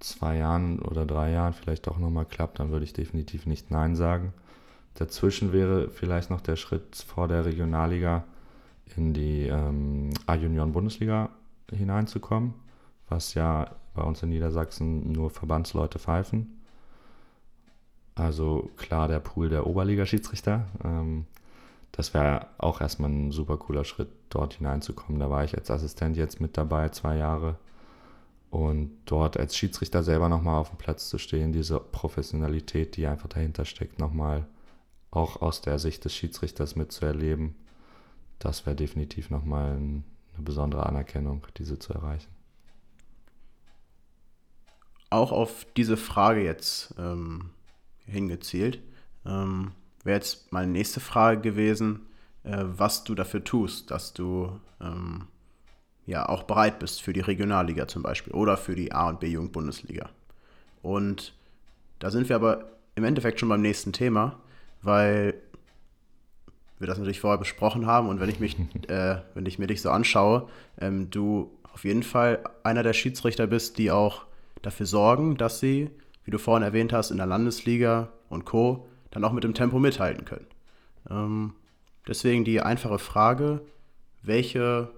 zwei 0.00 0.36
Jahren 0.36 0.80
oder 0.80 1.06
drei 1.06 1.32
Jahren 1.32 1.52
vielleicht 1.52 1.86
doch 1.86 1.98
nochmal 1.98 2.26
klappt, 2.26 2.58
dann 2.58 2.70
würde 2.70 2.84
ich 2.84 2.92
definitiv 2.92 3.46
nicht 3.46 3.70
Nein 3.70 3.96
sagen. 3.96 4.32
Dazwischen 4.94 5.52
wäre 5.52 5.90
vielleicht 5.90 6.30
noch 6.30 6.40
der 6.40 6.56
Schritt 6.56 6.96
vor 6.96 7.28
der 7.28 7.44
Regionalliga 7.44 8.24
in 8.96 9.12
die 9.12 9.46
ähm, 9.48 10.10
A-Junioren-Bundesliga 10.26 11.30
hineinzukommen, 11.70 12.54
was 13.08 13.34
ja 13.34 13.70
bei 13.94 14.02
uns 14.02 14.22
in 14.22 14.30
Niedersachsen 14.30 15.12
nur 15.12 15.30
Verbandsleute 15.30 15.98
pfeifen. 15.98 16.62
Also 18.14 18.70
klar 18.76 19.08
der 19.08 19.20
Pool 19.20 19.48
der 19.48 19.66
Oberliga-Schiedsrichter. 19.66 20.66
Ähm, 20.84 21.26
das 21.92 22.14
wäre 22.14 22.46
auch 22.58 22.80
erstmal 22.80 23.10
ein 23.10 23.32
super 23.32 23.56
cooler 23.56 23.84
Schritt, 23.84 24.08
dort 24.28 24.54
hineinzukommen. 24.54 25.18
Da 25.18 25.30
war 25.30 25.44
ich 25.44 25.56
als 25.56 25.70
Assistent 25.70 26.16
jetzt 26.16 26.40
mit 26.40 26.56
dabei, 26.56 26.88
zwei 26.90 27.16
Jahre. 27.16 27.56
Und 28.56 29.00
dort 29.04 29.36
als 29.36 29.54
Schiedsrichter 29.54 30.02
selber 30.02 30.30
nochmal 30.30 30.58
auf 30.58 30.70
dem 30.70 30.78
Platz 30.78 31.10
zu 31.10 31.18
stehen, 31.18 31.52
diese 31.52 31.78
Professionalität, 31.78 32.96
die 32.96 33.06
einfach 33.06 33.28
dahinter 33.28 33.66
steckt, 33.66 33.98
nochmal 33.98 34.46
auch 35.10 35.42
aus 35.42 35.60
der 35.60 35.78
Sicht 35.78 36.06
des 36.06 36.14
Schiedsrichters 36.16 36.74
mitzuerleben, 36.74 37.54
das 38.38 38.64
wäre 38.64 38.74
definitiv 38.74 39.28
nochmal 39.28 39.76
ein, 39.76 40.04
eine 40.32 40.42
besondere 40.42 40.86
Anerkennung, 40.86 41.46
diese 41.58 41.78
zu 41.78 41.92
erreichen. 41.92 42.30
Auch 45.10 45.32
auf 45.32 45.66
diese 45.76 45.98
Frage 45.98 46.42
jetzt 46.42 46.94
ähm, 46.96 47.50
hingezielt, 48.06 48.80
ähm, 49.26 49.72
wäre 50.02 50.16
jetzt 50.16 50.50
meine 50.50 50.72
nächste 50.72 51.00
Frage 51.00 51.42
gewesen, 51.42 52.06
äh, 52.42 52.64
was 52.64 53.04
du 53.04 53.14
dafür 53.14 53.44
tust, 53.44 53.90
dass 53.90 54.14
du 54.14 54.58
ähm, 54.80 55.26
ja 56.06 56.28
auch 56.28 56.44
bereit 56.44 56.78
bist 56.78 57.02
für 57.02 57.12
die 57.12 57.20
Regionalliga 57.20 57.88
zum 57.88 58.02
Beispiel 58.02 58.32
oder 58.32 58.56
für 58.56 58.74
die 58.74 58.92
A- 58.92 59.08
und 59.08 59.20
B-Jugend-Bundesliga. 59.20 60.08
Und 60.82 61.34
da 61.98 62.10
sind 62.10 62.28
wir 62.28 62.36
aber 62.36 62.70
im 62.94 63.04
Endeffekt 63.04 63.40
schon 63.40 63.48
beim 63.48 63.62
nächsten 63.62 63.92
Thema, 63.92 64.38
weil 64.82 65.34
wir 66.78 66.86
das 66.86 66.98
natürlich 66.98 67.20
vorher 67.20 67.38
besprochen 67.38 67.86
haben 67.86 68.08
und 68.08 68.20
wenn 68.20 68.28
ich 68.28 68.40
mich, 68.40 68.56
äh, 68.88 69.16
wenn 69.34 69.46
ich 69.46 69.58
mir 69.58 69.66
dich 69.66 69.82
so 69.82 69.90
anschaue, 69.90 70.48
ähm, 70.80 71.10
du 71.10 71.50
auf 71.72 71.84
jeden 71.84 72.02
Fall 72.02 72.40
einer 72.62 72.82
der 72.82 72.92
Schiedsrichter 72.92 73.46
bist, 73.46 73.78
die 73.78 73.90
auch 73.90 74.24
dafür 74.62 74.86
sorgen, 74.86 75.36
dass 75.36 75.60
sie, 75.60 75.90
wie 76.24 76.30
du 76.30 76.38
vorhin 76.38 76.62
erwähnt 76.62 76.92
hast, 76.92 77.10
in 77.10 77.18
der 77.18 77.26
Landesliga 77.26 78.08
und 78.28 78.44
Co. 78.44 78.86
dann 79.10 79.24
auch 79.24 79.32
mit 79.32 79.44
dem 79.44 79.54
Tempo 79.54 79.78
mithalten 79.78 80.24
können. 80.24 80.46
Ähm, 81.10 81.52
deswegen 82.06 82.44
die 82.44 82.60
einfache 82.60 82.98
Frage, 82.98 83.60
welche 84.22 84.90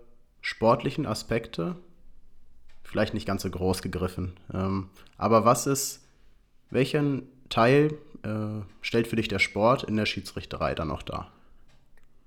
sportlichen 0.48 1.04
Aspekte, 1.04 1.76
vielleicht 2.82 3.12
nicht 3.12 3.26
ganz 3.26 3.42
so 3.42 3.50
groß 3.50 3.82
gegriffen, 3.82 4.32
ähm, 4.54 4.88
aber 5.18 5.44
was 5.44 5.66
ist, 5.66 6.06
welchen 6.70 7.24
Teil 7.50 7.92
äh, 8.22 8.62
stellt 8.80 9.08
für 9.08 9.16
dich 9.16 9.28
der 9.28 9.40
Sport 9.40 9.84
in 9.84 9.96
der 9.96 10.06
Schiedsrichterei 10.06 10.74
dann 10.74 10.88
noch 10.88 11.02
dar? 11.02 11.30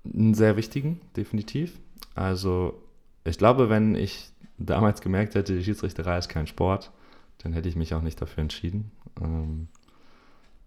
Einen 0.04 0.34
sehr 0.34 0.56
wichtigen, 0.56 1.00
definitiv. 1.16 1.80
Also 2.14 2.80
ich 3.24 3.38
glaube, 3.38 3.68
wenn 3.70 3.96
ich 3.96 4.30
damals 4.56 5.00
gemerkt 5.00 5.34
hätte, 5.34 5.56
die 5.56 5.64
Schiedsrichterei 5.64 6.16
ist 6.16 6.28
kein 6.28 6.46
Sport, 6.46 6.92
dann 7.38 7.52
hätte 7.52 7.68
ich 7.68 7.74
mich 7.74 7.92
auch 7.92 8.02
nicht 8.02 8.22
dafür 8.22 8.42
entschieden. 8.42 8.92
Ähm, 9.20 9.66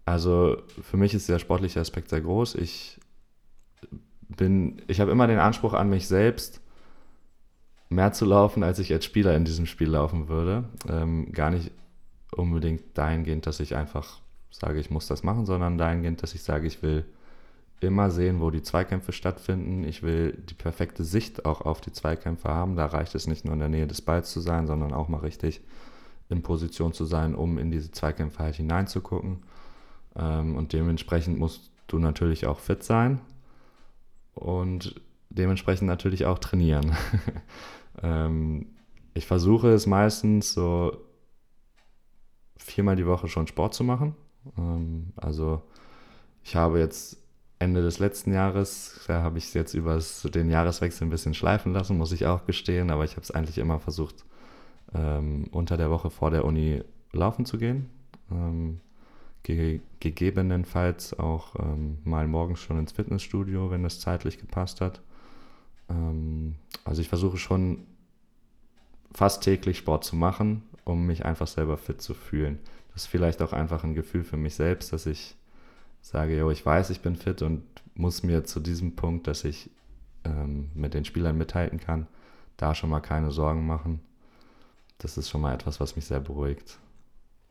also 0.04 0.58
für 0.82 0.98
mich 0.98 1.14
ist 1.14 1.30
der 1.30 1.38
sportliche 1.38 1.80
Aspekt 1.80 2.10
sehr 2.10 2.20
groß. 2.20 2.56
Ich 2.56 3.00
bin, 4.28 4.82
ich 4.88 5.00
habe 5.00 5.10
immer 5.10 5.26
den 5.26 5.38
Anspruch 5.38 5.72
an 5.72 5.88
mich 5.88 6.06
selbst, 6.06 6.60
mehr 7.88 8.12
zu 8.12 8.24
laufen, 8.24 8.62
als 8.62 8.78
ich 8.78 8.92
als 8.92 9.04
Spieler 9.04 9.36
in 9.36 9.44
diesem 9.44 9.66
Spiel 9.66 9.88
laufen 9.88 10.28
würde. 10.28 10.64
Ähm, 10.88 11.32
gar 11.32 11.50
nicht 11.50 11.70
unbedingt 12.32 12.82
dahingehend, 12.94 13.46
dass 13.46 13.60
ich 13.60 13.76
einfach 13.76 14.20
sage, 14.50 14.80
ich 14.80 14.90
muss 14.90 15.06
das 15.06 15.22
machen, 15.22 15.46
sondern 15.46 15.78
dahingehend, 15.78 16.22
dass 16.22 16.34
ich 16.34 16.42
sage, 16.42 16.66
ich 16.66 16.82
will 16.82 17.04
immer 17.80 18.10
sehen, 18.10 18.40
wo 18.40 18.50
die 18.50 18.62
Zweikämpfe 18.62 19.12
stattfinden. 19.12 19.84
Ich 19.84 20.02
will 20.02 20.32
die 20.48 20.54
perfekte 20.54 21.04
Sicht 21.04 21.44
auch 21.44 21.60
auf 21.60 21.80
die 21.80 21.92
Zweikämpfe 21.92 22.48
haben. 22.48 22.74
Da 22.74 22.86
reicht 22.86 23.14
es 23.14 23.26
nicht 23.26 23.44
nur 23.44 23.54
in 23.54 23.60
der 23.60 23.68
Nähe 23.68 23.86
des 23.86 24.00
Balls 24.00 24.32
zu 24.32 24.40
sein, 24.40 24.66
sondern 24.66 24.92
auch 24.92 25.08
mal 25.08 25.18
richtig 25.18 25.60
in 26.28 26.42
Position 26.42 26.92
zu 26.92 27.04
sein, 27.04 27.34
um 27.34 27.58
in 27.58 27.70
diese 27.70 27.90
Zweikämpfe 27.90 28.40
halt 28.40 28.56
hineinzugucken. 28.56 29.42
Ähm, 30.16 30.56
und 30.56 30.72
dementsprechend 30.72 31.38
musst 31.38 31.70
du 31.86 31.98
natürlich 31.98 32.46
auch 32.46 32.58
fit 32.58 32.82
sein 32.82 33.20
und 34.34 35.00
dementsprechend 35.36 35.86
natürlich 35.88 36.26
auch 36.26 36.38
trainieren. 36.38 36.96
ähm, 38.02 38.66
ich 39.14 39.26
versuche 39.26 39.68
es 39.68 39.86
meistens 39.86 40.52
so 40.52 40.96
viermal 42.56 42.96
die 42.96 43.06
Woche 43.06 43.28
schon 43.28 43.46
Sport 43.46 43.74
zu 43.74 43.84
machen. 43.84 44.14
Ähm, 44.58 45.12
also 45.16 45.62
ich 46.42 46.56
habe 46.56 46.78
jetzt 46.78 47.18
Ende 47.58 47.82
des 47.82 47.98
letzten 47.98 48.32
Jahres, 48.32 49.00
da 49.06 49.22
habe 49.22 49.38
ich 49.38 49.44
es 49.44 49.54
jetzt 49.54 49.74
über 49.74 49.98
den 50.24 50.50
Jahreswechsel 50.50 51.06
ein 51.06 51.10
bisschen 51.10 51.34
schleifen 51.34 51.72
lassen, 51.72 51.96
muss 51.96 52.12
ich 52.12 52.26
auch 52.26 52.44
gestehen, 52.44 52.90
aber 52.90 53.04
ich 53.04 53.12
habe 53.12 53.22
es 53.22 53.30
eigentlich 53.30 53.58
immer 53.58 53.80
versucht, 53.80 54.24
ähm, 54.94 55.48
unter 55.50 55.76
der 55.76 55.90
Woche 55.90 56.10
vor 56.10 56.30
der 56.30 56.44
Uni 56.44 56.82
laufen 57.12 57.46
zu 57.46 57.56
gehen. 57.58 57.88
Ähm, 58.30 58.80
ge 59.42 59.80
gegebenenfalls 60.00 61.18
auch 61.18 61.54
ähm, 61.58 61.98
mal 62.04 62.26
morgens 62.28 62.60
schon 62.60 62.78
ins 62.78 62.92
Fitnessstudio, 62.92 63.70
wenn 63.70 63.84
es 63.84 64.00
zeitlich 64.00 64.38
gepasst 64.38 64.80
hat. 64.80 65.00
Ähm, 65.88 66.56
also 66.84 67.00
ich 67.00 67.08
versuche 67.08 67.38
schon 67.38 67.86
fast 69.12 69.42
täglich 69.42 69.78
Sport 69.78 70.04
zu 70.04 70.16
machen, 70.16 70.62
um 70.84 71.06
mich 71.06 71.24
einfach 71.24 71.46
selber 71.46 71.76
fit 71.78 72.00
zu 72.00 72.14
fühlen. 72.14 72.58
Das 72.92 73.02
ist 73.02 73.08
vielleicht 73.08 73.42
auch 73.42 73.52
einfach 73.52 73.84
ein 73.84 73.94
Gefühl 73.94 74.24
für 74.24 74.36
mich 74.36 74.54
selbst, 74.54 74.92
dass 74.92 75.06
ich 75.06 75.36
sage, 76.00 76.38
jo, 76.38 76.50
ich 76.50 76.64
weiß, 76.64 76.90
ich 76.90 77.00
bin 77.00 77.16
fit 77.16 77.42
und 77.42 77.62
muss 77.94 78.22
mir 78.22 78.44
zu 78.44 78.60
diesem 78.60 78.94
Punkt, 78.94 79.26
dass 79.26 79.44
ich 79.44 79.70
ähm, 80.24 80.70
mit 80.74 80.94
den 80.94 81.04
Spielern 81.04 81.36
mithalten 81.36 81.80
kann, 81.80 82.06
da 82.56 82.74
schon 82.74 82.90
mal 82.90 83.00
keine 83.00 83.30
Sorgen 83.30 83.66
machen. 83.66 84.00
Das 84.98 85.18
ist 85.18 85.28
schon 85.28 85.40
mal 85.40 85.54
etwas, 85.54 85.80
was 85.80 85.96
mich 85.96 86.06
sehr 86.06 86.20
beruhigt. 86.20 86.78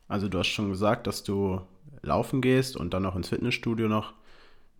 Also 0.08 0.28
du 0.28 0.38
hast 0.38 0.48
schon 0.48 0.70
gesagt, 0.70 1.06
dass 1.06 1.22
du 1.22 1.60
laufen 2.02 2.40
gehst 2.40 2.76
und 2.76 2.94
dann 2.94 3.02
noch 3.02 3.16
ins 3.16 3.28
Fitnessstudio 3.28 3.88
noch. 3.88 4.14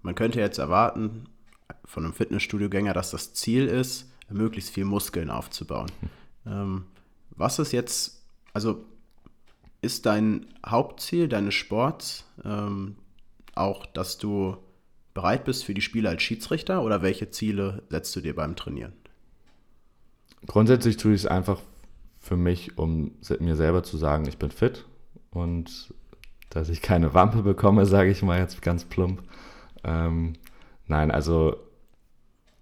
Man 0.02 0.14
könnte 0.14 0.40
jetzt 0.40 0.58
erwarten 0.58 1.28
von 1.86 2.04
einem 2.04 2.12
Fitnessstudiogänger, 2.12 2.92
dass 2.92 3.10
das 3.10 3.32
Ziel 3.32 3.66
ist, 3.66 4.12
möglichst 4.28 4.70
viel 4.70 4.84
Muskeln 4.84 5.30
aufzubauen. 5.30 5.90
Hm. 6.00 6.52
Ähm, 6.52 6.84
was 7.30 7.58
ist 7.58 7.72
jetzt, 7.72 8.22
also 8.52 8.84
ist 9.82 10.06
dein 10.06 10.46
Hauptziel 10.64 11.28
deines 11.28 11.54
Sports 11.54 12.24
ähm, 12.44 12.96
auch, 13.54 13.86
dass 13.86 14.18
du 14.18 14.56
bereit 15.14 15.44
bist 15.44 15.64
für 15.64 15.74
die 15.74 15.80
Spiele 15.80 16.08
als 16.08 16.22
Schiedsrichter 16.22 16.82
oder 16.82 17.02
welche 17.02 17.30
Ziele 17.30 17.82
setzt 17.88 18.14
du 18.16 18.20
dir 18.20 18.34
beim 18.34 18.56
Trainieren? 18.56 18.92
Grundsätzlich 20.46 20.96
tue 20.96 21.14
ich 21.14 21.22
es 21.22 21.26
einfach 21.26 21.60
für 22.18 22.36
mich, 22.36 22.76
um 22.76 23.12
mir 23.38 23.56
selber 23.56 23.82
zu 23.82 23.96
sagen, 23.96 24.26
ich 24.26 24.38
bin 24.38 24.50
fit 24.50 24.84
und 25.30 25.94
dass 26.50 26.68
ich 26.68 26.82
keine 26.82 27.14
Wampe 27.14 27.42
bekomme, 27.42 27.86
sage 27.86 28.10
ich 28.10 28.22
mal 28.22 28.38
jetzt 28.38 28.60
ganz 28.62 28.84
plump. 28.84 29.22
Ähm, 29.84 30.34
nein, 30.86 31.10
also 31.10 31.56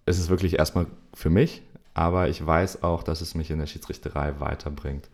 es 0.06 0.18
ist 0.18 0.28
wirklich 0.28 0.58
erstmal 0.58 0.86
für 1.12 1.30
mich, 1.30 1.62
aber 1.94 2.28
ich 2.28 2.44
weiß 2.44 2.82
auch, 2.82 3.02
dass 3.02 3.20
es 3.20 3.34
mich 3.34 3.50
in 3.50 3.58
der 3.58 3.66
Schiedsrichterei 3.66 4.40
weiterbringt. 4.40 5.08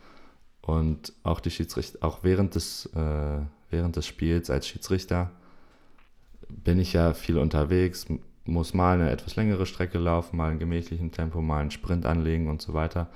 Und 0.62 1.12
auch 1.22 1.40
die 1.40 1.50
Schiedsrichter, 1.50 1.98
auch 2.02 2.20
während 2.22 2.54
des, 2.54 2.86
äh, 2.94 3.40
während 3.70 3.96
des 3.96 4.06
Spiels 4.06 4.50
als 4.50 4.66
Schiedsrichter 4.66 5.30
bin 6.48 6.78
ich 6.78 6.92
ja 6.92 7.14
viel 7.14 7.38
unterwegs, 7.38 8.06
muss 8.44 8.74
mal 8.74 8.94
eine 8.94 9.10
etwas 9.10 9.36
längere 9.36 9.66
Strecke 9.66 9.98
laufen, 9.98 10.36
mal 10.36 10.52
in 10.52 10.58
gemächlichem 10.58 11.12
Tempo, 11.12 11.40
mal 11.40 11.60
einen 11.60 11.70
Sprint 11.70 12.06
anlegen 12.06 12.48
und 12.48 12.60
so 12.60 12.74
weiter. 12.74 13.08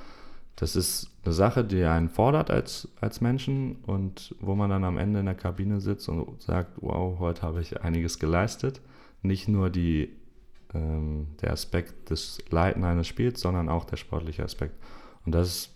Das 0.56 0.76
ist 0.76 1.10
eine 1.24 1.32
Sache, 1.32 1.64
die 1.64 1.82
einen 1.82 2.08
fordert 2.08 2.50
als, 2.50 2.88
als 3.00 3.20
Menschen 3.20 3.76
und 3.86 4.34
wo 4.40 4.54
man 4.54 4.70
dann 4.70 4.84
am 4.84 4.98
Ende 4.98 5.20
in 5.20 5.26
der 5.26 5.34
Kabine 5.34 5.80
sitzt 5.80 6.08
und 6.08 6.40
sagt, 6.40 6.72
wow, 6.76 7.18
heute 7.18 7.42
habe 7.42 7.60
ich 7.60 7.82
einiges 7.82 8.20
geleistet. 8.20 8.80
Nicht 9.22 9.48
nur 9.48 9.70
die, 9.70 10.10
ähm, 10.74 11.28
der 11.40 11.52
Aspekt 11.52 12.10
des 12.10 12.42
Leiten 12.50 12.84
eines 12.84 13.06
Spiels, 13.06 13.40
sondern 13.40 13.68
auch 13.68 13.84
der 13.84 13.96
sportliche 13.96 14.44
Aspekt. 14.44 14.74
Und 15.24 15.34
das 15.34 15.48
ist 15.48 15.70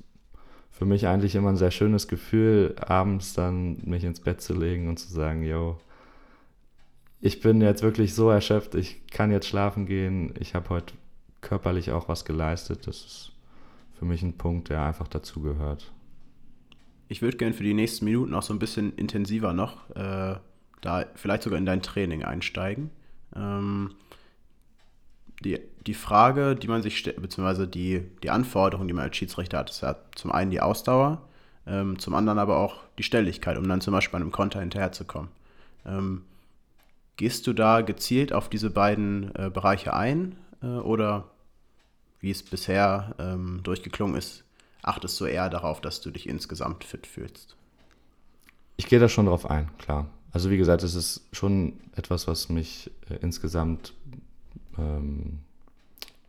für 0.71 0.85
mich 0.85 1.07
eigentlich 1.07 1.35
immer 1.35 1.49
ein 1.49 1.57
sehr 1.57 1.71
schönes 1.71 2.07
Gefühl, 2.07 2.77
abends 2.81 3.35
dann 3.35 3.79
mich 3.85 4.05
ins 4.05 4.21
Bett 4.21 4.41
zu 4.41 4.55
legen 4.55 4.89
und 4.89 4.99
zu 4.99 5.13
sagen, 5.13 5.43
yo, 5.43 5.79
ich 7.21 7.41
bin 7.41 7.61
jetzt 7.61 7.83
wirklich 7.83 8.15
so 8.15 8.31
erschöpft, 8.31 8.75
ich 8.75 9.07
kann 9.09 9.33
jetzt 9.33 9.49
schlafen 9.49 9.87
gehen, 9.87 10.35
ich 10.39 10.55
habe 10.55 10.69
heute 10.69 10.95
körperlich 11.41 11.91
auch 11.91 12.09
was 12.09 12.25
geleistet. 12.25 12.87
Das 12.87 12.97
ist 12.97 13.33
für 13.99 14.05
mich 14.05 14.23
ein 14.23 14.37
Punkt, 14.37 14.69
der 14.69 14.83
einfach 14.83 15.09
dazugehört. 15.09 15.93
Ich 17.09 17.23
würde 17.23 17.37
gerne 17.37 17.55
für 17.55 17.65
die 17.65 17.75
nächsten 17.75 18.05
Minuten 18.05 18.35
auch 18.35 18.43
so 18.43 18.53
ein 18.53 18.59
bisschen 18.59 18.95
intensiver 18.95 19.53
noch, 19.53 19.91
äh, 19.97 20.37
da 20.81 21.05
vielleicht 21.15 21.43
sogar 21.43 21.59
in 21.59 21.67
dein 21.67 21.83
Training 21.83 22.23
einsteigen. 22.23 22.91
Ähm, 23.35 23.95
die, 25.45 25.61
die 25.87 25.95
Frage, 25.95 26.57
die 26.57 26.69
man 26.69 26.83
sich 26.83 26.99
stellt, 26.99 27.21
beziehungsweise 27.21 27.69
die, 27.69 28.05
die 28.23 28.31
Anforderung, 28.31 28.89
die 28.89 28.95
man 28.95 29.05
als 29.05 29.17
Schiedsrichter 29.17 29.59
hat, 29.59 29.71
ist 29.71 29.83
ja 29.83 29.97
zum 30.15 30.33
einen 30.33 30.51
die 30.51 30.61
Ausdauer, 30.61 31.23
ähm, 31.67 31.99
zum 31.99 32.15
anderen 32.15 32.39
aber 32.39 32.59
auch 32.59 32.77
die 32.99 33.03
Stelligkeit, 33.03 33.57
um 33.57 33.69
dann 33.69 33.81
zum 33.81 33.93
Beispiel 33.93 34.13
bei 34.13 34.23
einem 34.23 34.33
Konter 34.33 34.61
hinterherzukommen. 34.61 35.31
Ähm, 35.87 36.23
Gehst 37.19 37.49
du 37.49 37.53
da 37.53 37.81
gezielt 37.81 38.33
auf 38.33 38.49
diese 38.49 38.71
beiden 38.71 39.35
äh, 39.35 39.51
Bereiche 39.53 39.93
ein 39.93 40.37
äh, 40.63 40.67
oder 40.67 41.25
wie 42.21 42.31
es 42.31 42.45
bisher 42.45 43.17
ähm, 43.19 43.61
durchgeklungen 43.65 44.17
ist, 44.17 44.45
achtest 44.83 45.21
du 45.21 45.25
eher 45.25 45.51
darauf, 45.51 45.81
dass 45.81 46.01
du 46.01 46.13
dich 46.13 46.29
insgesamt 46.29 46.85
fit 46.85 47.09
fühlst? 47.09 47.57
Ich 48.77 48.87
gehe 48.87 49.01
da 49.01 49.09
schon 49.09 49.27
drauf 49.27 49.51
ein, 49.51 49.69
klar. 49.79 50.07
Also 50.31 50.49
wie 50.51 50.59
gesagt, 50.59 50.85
es 50.85 50.95
ist 50.95 51.23
schon 51.33 51.81
etwas, 51.97 52.29
was 52.29 52.51
mich 52.51 52.93
äh, 53.11 53.17
insgesamt 53.17 53.95
ähm, 54.79 55.41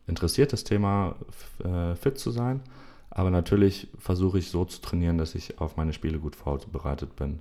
interessiert, 0.07 0.53
das 0.53 0.63
Thema 0.63 1.15
äh, 1.63 1.95
fit 1.95 2.17
zu 2.17 2.31
sein. 2.31 2.61
Aber 3.09 3.31
natürlich 3.31 3.87
versuche 3.97 4.39
ich 4.39 4.49
so 4.49 4.65
zu 4.65 4.81
trainieren, 4.81 5.17
dass 5.17 5.35
ich 5.35 5.59
auf 5.59 5.77
meine 5.77 5.93
Spiele 5.93 6.19
gut 6.19 6.35
vorbereitet 6.35 7.15
bin. 7.15 7.39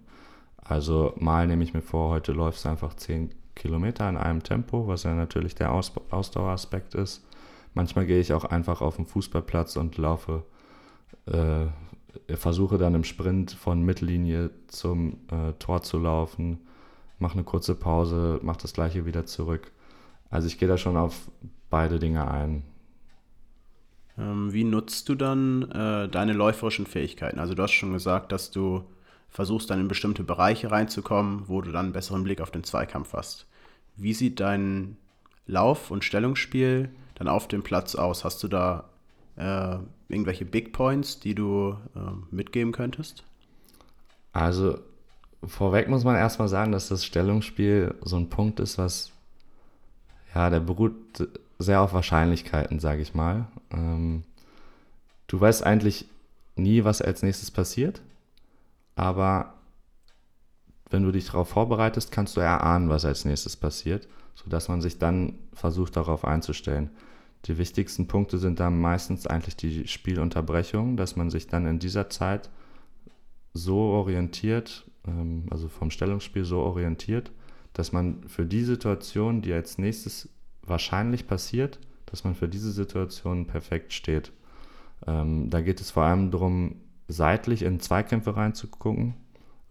Also 0.56 1.14
mal 1.18 1.46
nehme 1.46 1.64
ich 1.64 1.74
mir 1.74 1.82
vor, 1.82 2.10
heute 2.10 2.32
läufst 2.32 2.64
du 2.64 2.68
einfach 2.68 2.94
10 2.94 3.30
Kilometer 3.54 4.08
in 4.08 4.16
einem 4.16 4.42
Tempo, 4.42 4.86
was 4.86 5.02
ja 5.02 5.14
natürlich 5.14 5.54
der 5.54 5.72
Aus 5.72 5.92
Ausdaueraspekt 6.10 6.94
ist. 6.94 7.24
Manchmal 7.74 8.06
gehe 8.06 8.20
ich 8.20 8.32
auch 8.32 8.44
einfach 8.44 8.80
auf 8.80 8.96
den 8.96 9.06
Fußballplatz 9.06 9.76
und 9.76 9.98
laufe, 9.98 10.44
äh, 11.26 11.66
versuche 12.34 12.78
dann 12.78 12.94
im 12.94 13.04
Sprint 13.04 13.52
von 13.52 13.82
Mittellinie 13.82 14.50
zum 14.68 15.18
äh, 15.30 15.52
Tor 15.58 15.82
zu 15.82 15.98
laufen, 15.98 16.58
mache 17.18 17.34
eine 17.34 17.44
kurze 17.44 17.74
Pause, 17.74 18.40
mache 18.42 18.62
das 18.62 18.72
gleiche 18.72 19.06
wieder 19.06 19.26
zurück. 19.26 19.70
Also 20.30 20.46
ich 20.46 20.58
gehe 20.58 20.68
da 20.68 20.76
schon 20.76 20.96
auf 20.96 21.30
beide 21.70 21.98
Dinge 21.98 22.30
ein. 22.30 22.62
Ähm, 24.18 24.52
wie 24.52 24.64
nutzt 24.64 25.08
du 25.08 25.14
dann 25.14 25.70
äh, 25.70 26.08
deine 26.08 26.32
läuferischen 26.32 26.86
Fähigkeiten? 26.86 27.38
Also 27.38 27.54
du 27.54 27.62
hast 27.62 27.72
schon 27.72 27.92
gesagt, 27.92 28.32
dass 28.32 28.50
du 28.50 28.84
versuchst 29.28 29.70
dann 29.70 29.80
in 29.80 29.88
bestimmte 29.88 30.24
Bereiche 30.24 30.70
reinzukommen, 30.70 31.48
wo 31.48 31.60
du 31.60 31.70
dann 31.70 31.86
einen 31.86 31.92
besseren 31.92 32.24
Blick 32.24 32.40
auf 32.40 32.50
den 32.50 32.64
Zweikampf 32.64 33.12
hast. 33.12 33.46
Wie 33.96 34.14
sieht 34.14 34.40
dein 34.40 34.96
Lauf- 35.46 35.90
und 35.90 36.04
Stellungsspiel 36.04 36.90
dann 37.14 37.28
auf 37.28 37.48
dem 37.48 37.62
Platz 37.62 37.94
aus? 37.94 38.24
Hast 38.24 38.42
du 38.42 38.48
da 38.48 38.88
äh, 39.36 39.76
irgendwelche 40.08 40.44
Big 40.44 40.72
Points, 40.72 41.20
die 41.20 41.34
du 41.34 41.76
äh, 41.94 42.34
mitgeben 42.34 42.72
könntest? 42.72 43.24
Also 44.32 44.78
vorweg 45.44 45.88
muss 45.88 46.04
man 46.04 46.16
erstmal 46.16 46.48
sagen, 46.48 46.72
dass 46.72 46.88
das 46.88 47.04
Stellungsspiel 47.04 47.94
so 48.02 48.16
ein 48.16 48.30
Punkt 48.30 48.60
ist, 48.60 48.78
was 48.78 49.12
ja, 50.34 50.50
der 50.50 50.60
beruht 50.60 50.94
sehr 51.58 51.80
auf 51.80 51.92
Wahrscheinlichkeiten, 51.92 52.78
sage 52.78 53.02
ich 53.02 53.14
mal. 53.14 53.48
Ähm, 53.70 54.24
du 55.26 55.40
weißt 55.40 55.64
eigentlich 55.64 56.06
nie, 56.56 56.84
was 56.84 57.02
als 57.02 57.22
nächstes 57.22 57.50
passiert, 57.50 58.02
aber 58.96 59.54
wenn 60.90 61.02
du 61.02 61.12
dich 61.12 61.26
darauf 61.26 61.48
vorbereitest, 61.48 62.12
kannst 62.12 62.36
du 62.36 62.40
erahnen, 62.40 62.88
was 62.88 63.04
als 63.04 63.24
nächstes 63.24 63.56
passiert, 63.56 64.08
sodass 64.34 64.68
man 64.68 64.80
sich 64.80 64.98
dann 64.98 65.34
versucht, 65.52 65.96
darauf 65.96 66.24
einzustellen. 66.24 66.90
Die 67.44 67.58
wichtigsten 67.58 68.06
Punkte 68.06 68.38
sind 68.38 68.60
dann 68.60 68.80
meistens 68.80 69.26
eigentlich 69.26 69.56
die 69.56 69.86
Spielunterbrechung, 69.86 70.96
dass 70.96 71.16
man 71.16 71.30
sich 71.30 71.46
dann 71.46 71.66
in 71.66 71.78
dieser 71.78 72.10
Zeit 72.10 72.50
so 73.52 73.76
orientiert, 73.76 74.84
ähm, 75.06 75.46
also 75.50 75.68
vom 75.68 75.90
Stellungsspiel 75.90 76.44
so 76.44 76.60
orientiert, 76.60 77.30
dass 77.78 77.92
man 77.92 78.24
für 78.26 78.44
die 78.44 78.64
Situation, 78.64 79.40
die 79.40 79.52
als 79.52 79.78
nächstes 79.78 80.28
wahrscheinlich 80.64 81.28
passiert, 81.28 81.78
dass 82.06 82.24
man 82.24 82.34
für 82.34 82.48
diese 82.48 82.72
Situation 82.72 83.46
perfekt 83.46 83.92
steht. 83.92 84.32
Ähm, 85.06 85.48
da 85.48 85.60
geht 85.60 85.80
es 85.80 85.92
vor 85.92 86.02
allem 86.02 86.32
darum, 86.32 86.74
seitlich 87.06 87.62
in 87.62 87.78
Zweikämpfe 87.78 88.36
reinzugucken, 88.36 89.14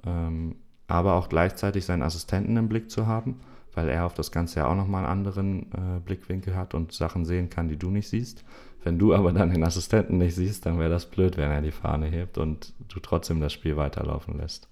ähm, 0.05 0.55
aber 0.87 1.15
auch 1.15 1.27
gleichzeitig 1.27 1.83
seinen 1.83 2.01
Assistenten 2.01 2.55
im 2.55 2.69
Blick 2.69 2.89
zu 2.89 3.07
haben, 3.07 3.41
weil 3.73 3.89
er 3.89 4.05
auf 4.05 4.13
das 4.13 4.31
Ganze 4.31 4.61
ja 4.61 4.67
auch 4.67 4.75
nochmal 4.75 5.03
einen 5.03 5.11
anderen 5.11 5.63
äh, 5.73 5.99
Blickwinkel 5.99 6.55
hat 6.55 6.73
und 6.73 6.93
Sachen 6.93 7.25
sehen 7.25 7.49
kann, 7.49 7.67
die 7.67 7.77
du 7.77 7.89
nicht 7.89 8.07
siehst. 8.07 8.45
Wenn 8.85 8.97
du 8.97 9.13
aber 9.13 9.33
dann 9.33 9.51
den 9.51 9.65
Assistenten 9.65 10.17
nicht 10.17 10.35
siehst, 10.35 10.65
dann 10.65 10.79
wäre 10.79 10.89
das 10.89 11.07
blöd, 11.07 11.35
wenn 11.35 11.51
er 11.51 11.61
die 11.61 11.71
Fahne 11.71 12.05
hebt 12.05 12.37
und 12.37 12.71
du 12.87 13.01
trotzdem 13.01 13.41
das 13.41 13.51
Spiel 13.51 13.75
weiterlaufen 13.75 14.37
lässt. 14.37 14.69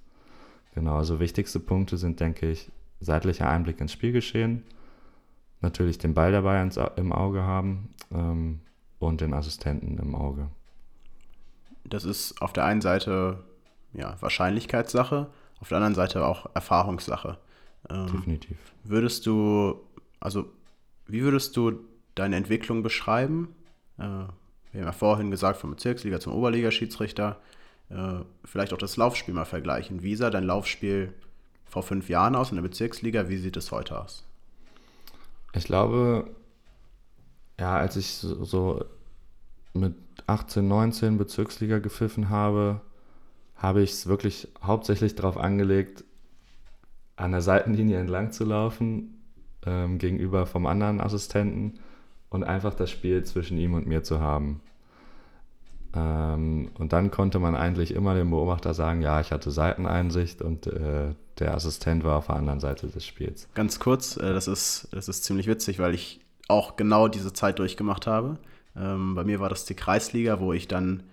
Genau, 0.74 0.96
also 0.96 1.20
wichtigste 1.20 1.60
Punkte 1.60 1.98
sind, 1.98 2.22
denke 2.22 2.50
ich, 2.50 2.72
seitlicher 3.06 3.50
Einblick 3.50 3.80
ins 3.80 3.92
Spielgeschehen, 3.92 4.64
natürlich 5.62 5.98
den 5.98 6.14
Ball 6.14 6.32
dabei 6.32 6.62
ins, 6.62 6.78
im 6.96 7.12
Auge 7.12 7.44
haben 7.44 7.90
ähm, 8.12 8.60
und 9.00 9.22
den 9.22 9.34
Assistenten 9.34 9.98
im 9.98 10.16
Auge. 10.16 10.50
Das 11.84 12.04
ist 12.04 12.42
auf 12.42 12.54
der 12.54 12.66
einen 12.66 12.82
Seite 12.82 13.44
ja, 13.94 14.16
Wahrscheinlichkeitssache, 14.20 15.28
auf 15.60 15.70
der 15.70 15.78
anderen 15.78 15.96
Seite 15.96 16.26
auch 16.26 16.48
Erfahrungssache. 16.54 17.38
Ähm, 17.90 18.08
Definitiv. 18.08 18.58
Würdest 18.84 19.26
du, 19.26 19.80
also 20.20 20.46
wie 21.08 21.22
würdest 21.22 21.56
du 21.56 21.80
deine 22.16 22.36
Entwicklung 22.36 22.84
beschreiben? 22.84 23.56
Äh, 23.98 24.02
wir 24.02 24.82
haben 24.82 24.88
ja 24.88 24.92
vorhin 24.92 25.32
gesagt, 25.32 25.60
vom 25.60 25.72
Bezirksliga 25.72 26.20
zum 26.20 26.34
Oberligaschiedsrichter. 26.34 27.40
Äh, 27.90 28.20
vielleicht 28.44 28.74
auch 28.74 28.78
das 28.78 28.98
Laufspiel 28.98 29.34
mal 29.34 29.46
vergleichen. 29.46 30.02
Wie 30.04 30.16
sah 30.16 30.30
dein 30.30 30.44
Laufspiel 30.44 31.14
vor 31.66 31.84
fünf 31.84 32.10
Jahren 32.10 32.36
aus 32.36 32.52
in 32.52 32.56
der 32.56 32.64
Bezirksliga? 32.64 33.30
Wie 33.30 33.38
sieht 33.38 33.58
es 33.58 33.72
heute 33.72 34.00
aus? 34.00 34.24
Ich 35.54 35.66
glaube, 35.66 36.30
ja, 37.60 37.78
als 37.78 37.96
ich 37.96 38.08
so 38.08 38.84
mit 39.74 39.96
18, 40.28 40.68
19 40.68 41.18
Bezirksliga 41.18 41.80
gepfiffen 41.80 42.30
habe, 42.30 42.82
habe 43.56 43.82
ich 43.82 43.92
es 43.92 44.08
wirklich 44.08 44.48
hauptsächlich 44.62 45.16
darauf 45.16 45.38
angelegt, 45.38 46.04
an 47.16 47.32
der 47.32 47.42
Seitenlinie 47.42 47.98
entlang 48.00 48.32
zu 48.32 48.44
laufen, 48.44 49.22
ähm, 49.66 49.98
gegenüber 49.98 50.46
vom 50.46 50.66
anderen 50.66 51.00
Assistenten 51.00 51.80
und 52.30 52.44
einfach 52.44 52.74
das 52.74 52.92
Spiel 52.92 53.24
zwischen 53.24 53.58
ihm 53.58 53.74
und 53.74 53.88
mir 53.88 54.04
zu 54.04 54.20
haben. 54.20 54.62
Ähm, 55.96 56.72
und 56.78 56.94
dann 56.94 57.12
konnte 57.12 57.40
man 57.40 57.56
eigentlich 57.56 57.94
immer 57.94 58.16
dem 58.16 58.30
Beobachter 58.30 58.74
sagen, 58.74 59.02
ja, 59.02 59.22
ich 59.22 59.32
hatte 59.32 59.52
Seiteneinsicht 59.52 60.42
und 60.42 60.68
äh, 60.68 61.14
der 61.40 61.54
Assistent 61.54 62.04
war 62.04 62.18
auf 62.18 62.28
der 62.28 62.36
anderen 62.36 62.60
Seite 62.60 62.88
des 62.88 63.06
Spiels. 63.06 63.48
Ganz 63.54 63.80
kurz, 63.80 64.18
äh, 64.18 64.34
das, 64.34 64.48
ist, 64.48 64.90
das 64.92 65.08
ist 65.08 65.24
ziemlich 65.24 65.48
witzig, 65.48 65.80
weil 65.80 65.94
ich 65.94 66.22
auch 66.48 66.76
genau 66.76 67.08
diese 67.08 67.34
Zeit 67.34 67.60
durchgemacht 67.60 68.08
habe. 68.08 68.38
Ähm, 68.76 69.16
bei 69.16 69.24
mir 69.24 69.40
war 69.40 69.50
das 69.50 69.66
die 69.66 69.76
Kreisliga, 69.76 70.40
wo 70.40 70.54
ich 70.54 70.68
dann 70.68 71.04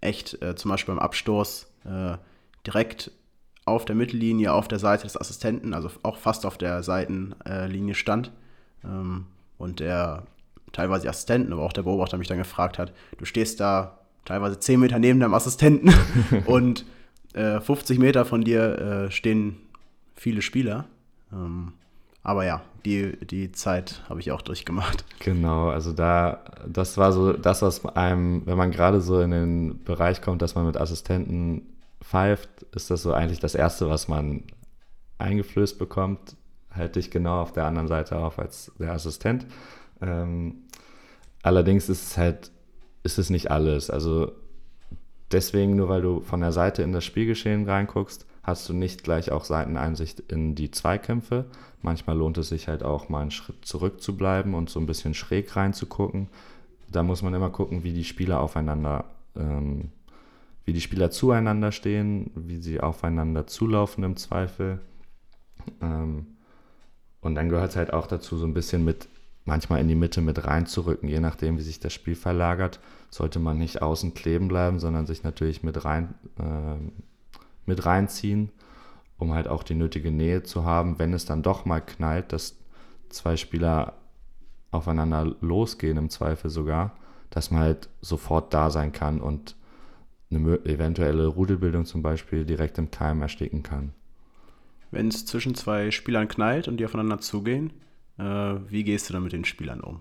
echt 0.00 0.42
äh, 0.42 0.56
zum 0.56 0.70
Beispiel 0.70 0.94
beim 0.94 1.02
Abstoß 1.02 1.68
äh, 1.84 2.16
direkt 2.66 3.12
auf 3.64 3.84
der 3.84 3.94
Mittellinie, 3.94 4.52
auf 4.52 4.66
der 4.66 4.78
Seite 4.78 5.04
des 5.04 5.16
Assistenten, 5.16 5.72
also 5.72 5.90
auch 6.02 6.16
fast 6.16 6.44
auf 6.46 6.58
der 6.58 6.82
Seitenlinie 6.82 7.94
stand. 7.94 8.32
Ähm, 8.84 9.26
und 9.56 9.78
der 9.80 10.24
teilweise 10.72 11.08
Assistenten, 11.08 11.52
aber 11.52 11.62
auch 11.62 11.72
der 11.72 11.82
Beobachter 11.82 12.16
mich 12.16 12.28
dann 12.28 12.38
gefragt 12.38 12.78
hat, 12.78 12.92
du 13.18 13.24
stehst 13.24 13.60
da 13.60 13.99
teilweise 14.24 14.58
10 14.58 14.80
Meter 14.80 14.98
neben 14.98 15.20
deinem 15.20 15.34
Assistenten 15.34 15.92
und 16.46 16.84
äh, 17.34 17.60
50 17.60 17.98
Meter 17.98 18.24
von 18.24 18.42
dir 18.42 18.78
äh, 18.78 19.10
stehen 19.10 19.56
viele 20.14 20.42
Spieler. 20.42 20.86
Ähm, 21.32 21.72
aber 22.22 22.44
ja, 22.44 22.62
die, 22.84 23.16
die 23.24 23.52
Zeit 23.52 24.02
habe 24.08 24.20
ich 24.20 24.32
auch 24.32 24.42
durchgemacht. 24.42 25.04
Genau, 25.20 25.68
also 25.68 25.92
da, 25.92 26.44
das 26.66 26.98
war 26.98 27.12
so 27.12 27.32
das, 27.32 27.62
was 27.62 27.84
einem, 27.86 28.46
wenn 28.46 28.58
man 28.58 28.70
gerade 28.70 29.00
so 29.00 29.20
in 29.20 29.30
den 29.30 29.84
Bereich 29.84 30.20
kommt, 30.20 30.42
dass 30.42 30.54
man 30.54 30.66
mit 30.66 30.76
Assistenten 30.76 31.62
pfeift, 32.02 32.48
ist 32.74 32.90
das 32.90 33.02
so 33.02 33.12
eigentlich 33.12 33.40
das 33.40 33.54
Erste, 33.54 33.88
was 33.88 34.08
man 34.08 34.44
eingeflößt 35.18 35.78
bekommt. 35.78 36.36
Halte 36.70 37.00
dich 37.00 37.10
genau 37.10 37.42
auf 37.42 37.52
der 37.52 37.66
anderen 37.66 37.88
Seite 37.88 38.16
auf 38.16 38.38
als 38.38 38.72
der 38.78 38.92
Assistent. 38.92 39.46
Ähm, 40.00 40.62
allerdings 41.42 41.88
ist 41.88 42.10
es 42.10 42.16
halt, 42.18 42.50
ist 43.02 43.18
es 43.18 43.30
nicht 43.30 43.50
alles. 43.50 43.90
Also 43.90 44.32
deswegen, 45.32 45.76
nur 45.76 45.88
weil 45.88 46.02
du 46.02 46.20
von 46.20 46.40
der 46.40 46.52
Seite 46.52 46.82
in 46.82 46.92
das 46.92 47.04
Spielgeschehen 47.04 47.68
reinguckst, 47.68 48.26
hast 48.42 48.68
du 48.68 48.72
nicht 48.72 49.04
gleich 49.04 49.32
auch 49.32 49.44
Seiteneinsicht 49.44 50.20
in 50.20 50.54
die 50.54 50.70
Zweikämpfe. 50.70 51.46
Manchmal 51.82 52.16
lohnt 52.16 52.38
es 52.38 52.48
sich 52.48 52.68
halt 52.68 52.82
auch 52.82 53.08
mal 53.08 53.22
einen 53.22 53.30
Schritt 53.30 53.64
zurück 53.64 54.02
zu 54.02 54.16
bleiben 54.16 54.54
und 54.54 54.70
so 54.70 54.80
ein 54.80 54.86
bisschen 54.86 55.14
schräg 55.14 55.54
reinzugucken. 55.56 56.28
Da 56.90 57.02
muss 57.02 57.22
man 57.22 57.34
immer 57.34 57.50
gucken, 57.50 57.84
wie 57.84 57.92
die 57.92 58.04
Spieler 58.04 58.40
aufeinander, 58.40 59.04
ähm, 59.36 59.90
wie 60.64 60.72
die 60.72 60.80
Spieler 60.80 61.10
zueinander 61.10 61.72
stehen, 61.72 62.30
wie 62.34 62.56
sie 62.56 62.80
aufeinander 62.80 63.46
zulaufen 63.46 64.04
im 64.04 64.16
Zweifel. 64.16 64.80
Ähm, 65.80 66.26
und 67.20 67.34
dann 67.34 67.48
gehört 67.48 67.70
es 67.70 67.76
halt 67.76 67.92
auch 67.92 68.06
dazu, 68.06 68.38
so 68.38 68.46
ein 68.46 68.54
bisschen 68.54 68.84
mit 68.84 69.08
manchmal 69.44 69.80
in 69.80 69.88
die 69.88 69.94
Mitte 69.94 70.20
mit 70.20 70.46
reinzurücken, 70.46 71.08
je 71.08 71.20
nachdem, 71.20 71.58
wie 71.58 71.62
sich 71.62 71.80
das 71.80 71.92
Spiel 71.92 72.14
verlagert 72.14 72.80
sollte 73.10 73.40
man 73.40 73.58
nicht 73.58 73.82
außen 73.82 74.14
kleben 74.14 74.48
bleiben, 74.48 74.78
sondern 74.78 75.06
sich 75.06 75.24
natürlich 75.24 75.62
mit, 75.62 75.84
rein, 75.84 76.14
äh, 76.38 76.76
mit 77.66 77.84
reinziehen, 77.84 78.50
um 79.18 79.34
halt 79.34 79.48
auch 79.48 79.64
die 79.64 79.74
nötige 79.74 80.10
Nähe 80.10 80.44
zu 80.44 80.64
haben, 80.64 80.98
wenn 80.98 81.12
es 81.12 81.24
dann 81.24 81.42
doch 81.42 81.64
mal 81.64 81.80
knallt, 81.80 82.32
dass 82.32 82.56
zwei 83.08 83.36
Spieler 83.36 83.94
aufeinander 84.70 85.34
losgehen, 85.40 85.98
im 85.98 86.10
Zweifel 86.10 86.48
sogar, 86.48 86.96
dass 87.28 87.50
man 87.50 87.60
halt 87.60 87.88
sofort 88.00 88.54
da 88.54 88.70
sein 88.70 88.92
kann 88.92 89.20
und 89.20 89.56
eine 90.30 90.64
eventuelle 90.64 91.26
Rudelbildung 91.26 91.84
zum 91.84 92.02
Beispiel 92.02 92.44
direkt 92.44 92.78
im 92.78 92.92
Keim 92.92 93.20
ersticken 93.20 93.64
kann. 93.64 93.92
Wenn 94.92 95.08
es 95.08 95.26
zwischen 95.26 95.56
zwei 95.56 95.90
Spielern 95.90 96.28
knallt 96.28 96.68
und 96.68 96.76
die 96.76 96.84
aufeinander 96.84 97.18
zugehen, 97.18 97.72
wie 98.20 98.84
gehst 98.84 99.08
du 99.08 99.12
dann 99.12 99.22
mit 99.22 99.32
den 99.32 99.44
Spielern 99.44 99.80
um? 99.80 100.00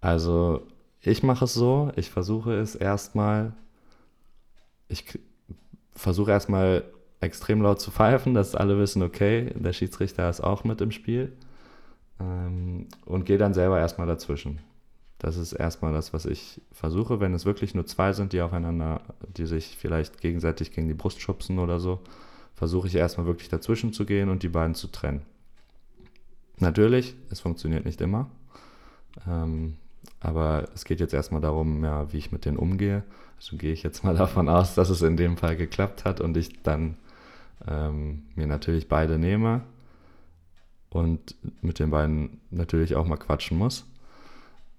Also 0.00 0.66
ich 1.00 1.22
mache 1.22 1.44
es 1.44 1.54
so, 1.54 1.92
ich 1.96 2.10
versuche 2.10 2.54
es 2.54 2.74
erstmal, 2.74 3.52
ich 4.88 5.18
versuche 5.94 6.30
erstmal 6.30 6.84
extrem 7.20 7.62
laut 7.62 7.80
zu 7.80 7.90
pfeifen, 7.90 8.34
dass 8.34 8.54
alle 8.54 8.78
wissen, 8.78 9.02
okay, 9.02 9.52
der 9.54 9.72
Schiedsrichter 9.72 10.28
ist 10.28 10.40
auch 10.40 10.64
mit 10.64 10.80
im 10.80 10.90
Spiel 10.90 11.32
ähm, 12.20 12.86
und 13.04 13.24
gehe 13.24 13.38
dann 13.38 13.54
selber 13.54 13.78
erstmal 13.78 14.06
dazwischen. 14.06 14.60
Das 15.18 15.36
ist 15.36 15.54
erstmal 15.54 15.92
das, 15.92 16.12
was 16.12 16.26
ich 16.26 16.60
versuche. 16.72 17.20
Wenn 17.20 17.32
es 17.32 17.46
wirklich 17.46 17.74
nur 17.74 17.86
zwei 17.86 18.12
sind, 18.12 18.32
die 18.32 18.42
aufeinander, 18.42 19.00
die 19.36 19.46
sich 19.46 19.76
vielleicht 19.78 20.20
gegenseitig 20.20 20.72
gegen 20.72 20.88
die 20.88 20.94
Brust 20.94 21.20
schubsen 21.20 21.58
oder 21.58 21.80
so, 21.80 22.00
versuche 22.54 22.88
ich 22.88 22.94
erstmal 22.94 23.26
wirklich 23.26 23.48
dazwischen 23.48 23.92
zu 23.92 24.04
gehen 24.04 24.28
und 24.28 24.42
die 24.42 24.48
beiden 24.48 24.74
zu 24.74 24.88
trennen. 24.88 25.22
Natürlich, 26.58 27.14
es 27.30 27.40
funktioniert 27.40 27.84
nicht 27.84 28.00
immer. 28.00 28.30
Ähm, 29.26 29.76
Aber 30.20 30.68
es 30.74 30.84
geht 30.84 31.00
jetzt 31.00 31.14
erstmal 31.14 31.40
darum, 31.40 31.84
ja, 31.84 32.12
wie 32.12 32.18
ich 32.18 32.32
mit 32.32 32.44
denen 32.44 32.56
umgehe. 32.56 33.02
Also 33.36 33.56
gehe 33.56 33.72
ich 33.72 33.82
jetzt 33.82 34.04
mal 34.04 34.16
davon 34.16 34.48
aus, 34.48 34.74
dass 34.74 34.88
es 34.90 35.02
in 35.02 35.16
dem 35.16 35.36
Fall 35.36 35.56
geklappt 35.56 36.04
hat 36.04 36.20
und 36.20 36.36
ich 36.36 36.62
dann 36.62 36.96
ähm, 37.66 38.22
mir 38.34 38.46
natürlich 38.46 38.88
beide 38.88 39.18
nehme 39.18 39.62
und 40.90 41.34
mit 41.62 41.78
den 41.78 41.90
beiden 41.90 42.40
natürlich 42.50 42.96
auch 42.96 43.06
mal 43.06 43.16
quatschen 43.18 43.58
muss. 43.58 43.84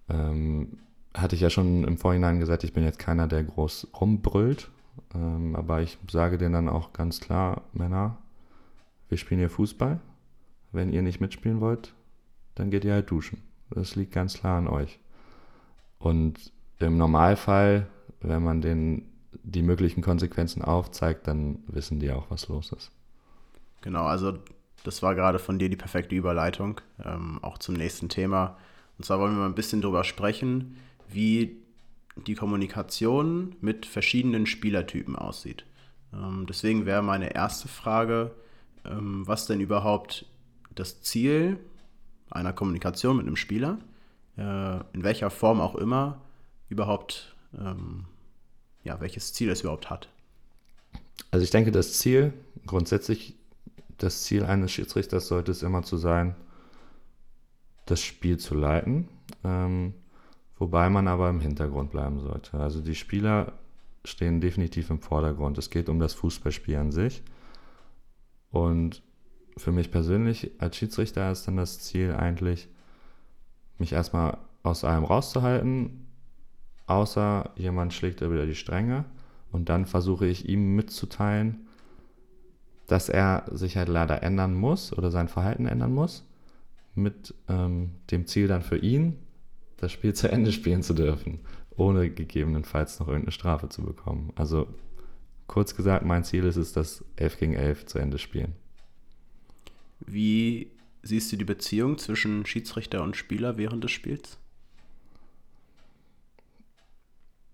Ähm, 0.09 0.79
hatte 1.13 1.35
ich 1.35 1.41
ja 1.41 1.49
schon 1.49 1.83
im 1.83 1.97
Vorhinein 1.97 2.39
gesagt, 2.39 2.63
ich 2.63 2.73
bin 2.73 2.83
jetzt 2.83 2.99
keiner, 2.99 3.27
der 3.27 3.43
groß 3.43 3.87
rumbrüllt, 3.99 4.69
ähm, 5.15 5.55
aber 5.55 5.81
ich 5.81 5.97
sage 6.11 6.37
denen 6.37 6.53
dann 6.53 6.69
auch 6.69 6.93
ganz 6.93 7.19
klar, 7.19 7.63
Männer, 7.73 8.17
wir 9.09 9.17
spielen 9.17 9.39
hier 9.39 9.49
Fußball. 9.49 9.99
Wenn 10.77 10.93
ihr 10.93 11.01
nicht 11.01 11.19
mitspielen 11.19 11.59
wollt, 11.59 11.95
dann 12.53 12.69
geht 12.69 12.85
ihr 12.85 12.93
halt 12.93 13.09
duschen. 13.09 13.41
Das 13.71 13.95
liegt 13.95 14.13
ganz 14.13 14.35
klar 14.35 14.59
an 14.59 14.67
euch. 14.67 14.99
Und 15.97 16.53
im 16.77 16.97
Normalfall, 16.97 17.87
wenn 18.21 18.43
man 18.43 18.61
den 18.61 19.09
die 19.41 19.63
möglichen 19.63 20.03
Konsequenzen 20.03 20.61
aufzeigt, 20.61 21.27
dann 21.27 21.63
wissen 21.65 21.99
die 21.99 22.11
auch, 22.11 22.29
was 22.29 22.47
los 22.47 22.71
ist. 22.73 22.91
Genau, 23.81 24.05
also 24.05 24.37
das 24.83 25.01
war 25.01 25.15
gerade 25.15 25.39
von 25.39 25.57
dir 25.57 25.67
die 25.67 25.75
perfekte 25.75 26.13
Überleitung, 26.13 26.79
ähm, 27.03 27.39
auch 27.41 27.57
zum 27.57 27.73
nächsten 27.73 28.07
Thema. 28.07 28.55
Und 28.99 29.05
zwar 29.05 29.19
wollen 29.19 29.33
wir 29.33 29.39
mal 29.39 29.45
ein 29.47 29.55
bisschen 29.55 29.81
darüber 29.81 30.03
sprechen, 30.03 30.77
wie 31.09 31.57
die 32.27 32.35
Kommunikation 32.35 33.55
mit 33.61 33.87
verschiedenen 33.87 34.45
Spielertypen 34.45 35.15
aussieht. 35.15 35.65
Ähm, 36.13 36.45
deswegen 36.47 36.85
wäre 36.85 37.01
meine 37.01 37.33
erste 37.33 37.67
Frage, 37.67 38.31
ähm, 38.85 39.25
was 39.25 39.47
denn 39.47 39.59
überhaupt 39.59 40.27
das 40.79 41.01
Ziel 41.01 41.59
einer 42.29 42.53
Kommunikation 42.53 43.17
mit 43.17 43.25
einem 43.25 43.35
Spieler, 43.35 43.77
äh, 44.37 44.77
in 44.93 45.03
welcher 45.03 45.29
Form 45.29 45.61
auch 45.61 45.75
immer, 45.75 46.21
überhaupt, 46.69 47.35
ähm, 47.57 48.05
ja, 48.83 48.99
welches 48.99 49.33
Ziel 49.33 49.49
es 49.49 49.61
überhaupt 49.61 49.89
hat. 49.89 50.09
Also 51.31 51.43
ich 51.43 51.49
denke, 51.49 51.71
das 51.71 51.93
Ziel, 51.93 52.33
grundsätzlich 52.65 53.35
das 53.97 54.23
Ziel 54.23 54.43
eines 54.43 54.71
Schiedsrichters 54.71 55.27
sollte 55.27 55.51
es 55.51 55.63
immer 55.63 55.83
zu 55.83 55.97
sein, 55.97 56.35
das 57.85 58.01
Spiel 58.01 58.37
zu 58.37 58.53
leiten, 58.53 59.07
ähm, 59.43 59.93
wobei 60.57 60.89
man 60.89 61.07
aber 61.07 61.29
im 61.29 61.39
Hintergrund 61.39 61.91
bleiben 61.91 62.19
sollte. 62.19 62.59
Also 62.59 62.81
die 62.81 62.95
Spieler 62.95 63.53
stehen 64.03 64.39
definitiv 64.41 64.89
im 64.89 64.99
Vordergrund. 64.99 65.57
Es 65.57 65.69
geht 65.69 65.89
um 65.89 65.99
das 65.99 66.13
Fußballspiel 66.13 66.75
an 66.77 66.91
sich. 66.91 67.23
Und 68.51 69.01
für 69.57 69.71
mich 69.71 69.91
persönlich 69.91 70.51
als 70.59 70.77
Schiedsrichter 70.77 71.31
ist 71.31 71.47
dann 71.47 71.57
das 71.57 71.79
Ziel 71.79 72.13
eigentlich, 72.13 72.67
mich 73.77 73.93
erstmal 73.93 74.37
aus 74.63 74.83
allem 74.83 75.03
rauszuhalten, 75.03 76.07
außer 76.85 77.51
jemand 77.55 77.93
schlägt 77.93 78.21
über 78.21 78.45
die 78.45 78.55
Stränge. 78.55 79.05
Und 79.51 79.69
dann 79.69 79.85
versuche 79.85 80.25
ich 80.27 80.47
ihm 80.47 80.75
mitzuteilen, 80.75 81.67
dass 82.87 83.09
er 83.09 83.45
sich 83.51 83.77
halt 83.77 83.89
leider 83.89 84.23
ändern 84.23 84.53
muss 84.53 84.93
oder 84.93 85.11
sein 85.11 85.27
Verhalten 85.27 85.67
ändern 85.67 85.93
muss, 85.93 86.25
mit 86.95 87.33
ähm, 87.47 87.91
dem 88.11 88.25
Ziel 88.27 88.47
dann 88.47 88.61
für 88.61 88.77
ihn, 88.77 89.19
das 89.77 89.91
Spiel 89.91 90.13
zu 90.13 90.31
Ende 90.31 90.51
spielen 90.51 90.83
zu 90.83 90.93
dürfen, 90.93 91.39
ohne 91.75 92.09
gegebenenfalls 92.09 92.99
noch 92.99 93.07
irgendeine 93.07 93.31
Strafe 93.31 93.69
zu 93.69 93.83
bekommen. 93.83 94.31
Also 94.35 94.67
kurz 95.47 95.75
gesagt, 95.75 96.05
mein 96.05 96.23
Ziel 96.23 96.45
ist 96.45 96.55
es, 96.55 96.73
das 96.73 97.05
11 97.17 97.39
gegen 97.39 97.53
11 97.53 97.85
zu 97.85 97.99
Ende 97.99 98.17
spielen. 98.17 98.55
Wie 99.99 100.71
siehst 101.01 101.31
du 101.31 101.37
die 101.37 101.45
Beziehung 101.45 101.97
zwischen 101.97 102.45
Schiedsrichter 102.45 103.03
und 103.03 103.15
Spieler 103.15 103.57
während 103.57 103.83
des 103.83 103.91
Spiels? 103.91 104.37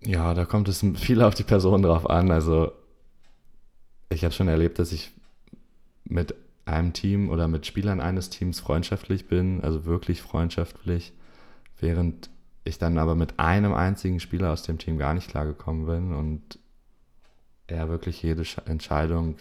Ja, 0.01 0.34
da 0.34 0.45
kommt 0.45 0.67
es 0.67 0.86
viel 0.95 1.21
auf 1.21 1.36
die 1.36 1.43
Person 1.43 1.82
drauf 1.82 2.10
an. 2.10 2.32
Also 2.32 2.71
ich 4.10 4.23
habe 4.23 4.34
schon 4.34 4.47
erlebt, 4.47 4.79
dass 4.79 4.91
ich 4.91 5.12
mit 6.06 6.36
einem 6.65 6.93
Team 6.93 7.29
oder 7.29 7.47
mit 7.47 7.65
Spielern 7.65 7.99
eines 7.99 8.29
Teams 8.29 8.60
freundschaftlich 8.60 9.27
bin, 9.27 9.62
also 9.62 9.86
wirklich 9.86 10.21
freundschaftlich, 10.21 11.13
während 11.79 12.29
ich 12.63 12.77
dann 12.77 12.97
aber 12.97 13.15
mit 13.15 13.39
einem 13.39 13.73
einzigen 13.73 14.19
Spieler 14.19 14.51
aus 14.51 14.63
dem 14.63 14.77
Team 14.77 14.97
gar 14.97 15.13
nicht 15.13 15.29
klargekommen 15.29 15.86
bin 15.86 16.13
und 16.13 16.60
er 17.67 17.89
wirklich 17.89 18.21
jede 18.21 18.43
Entscheidung 18.65 19.38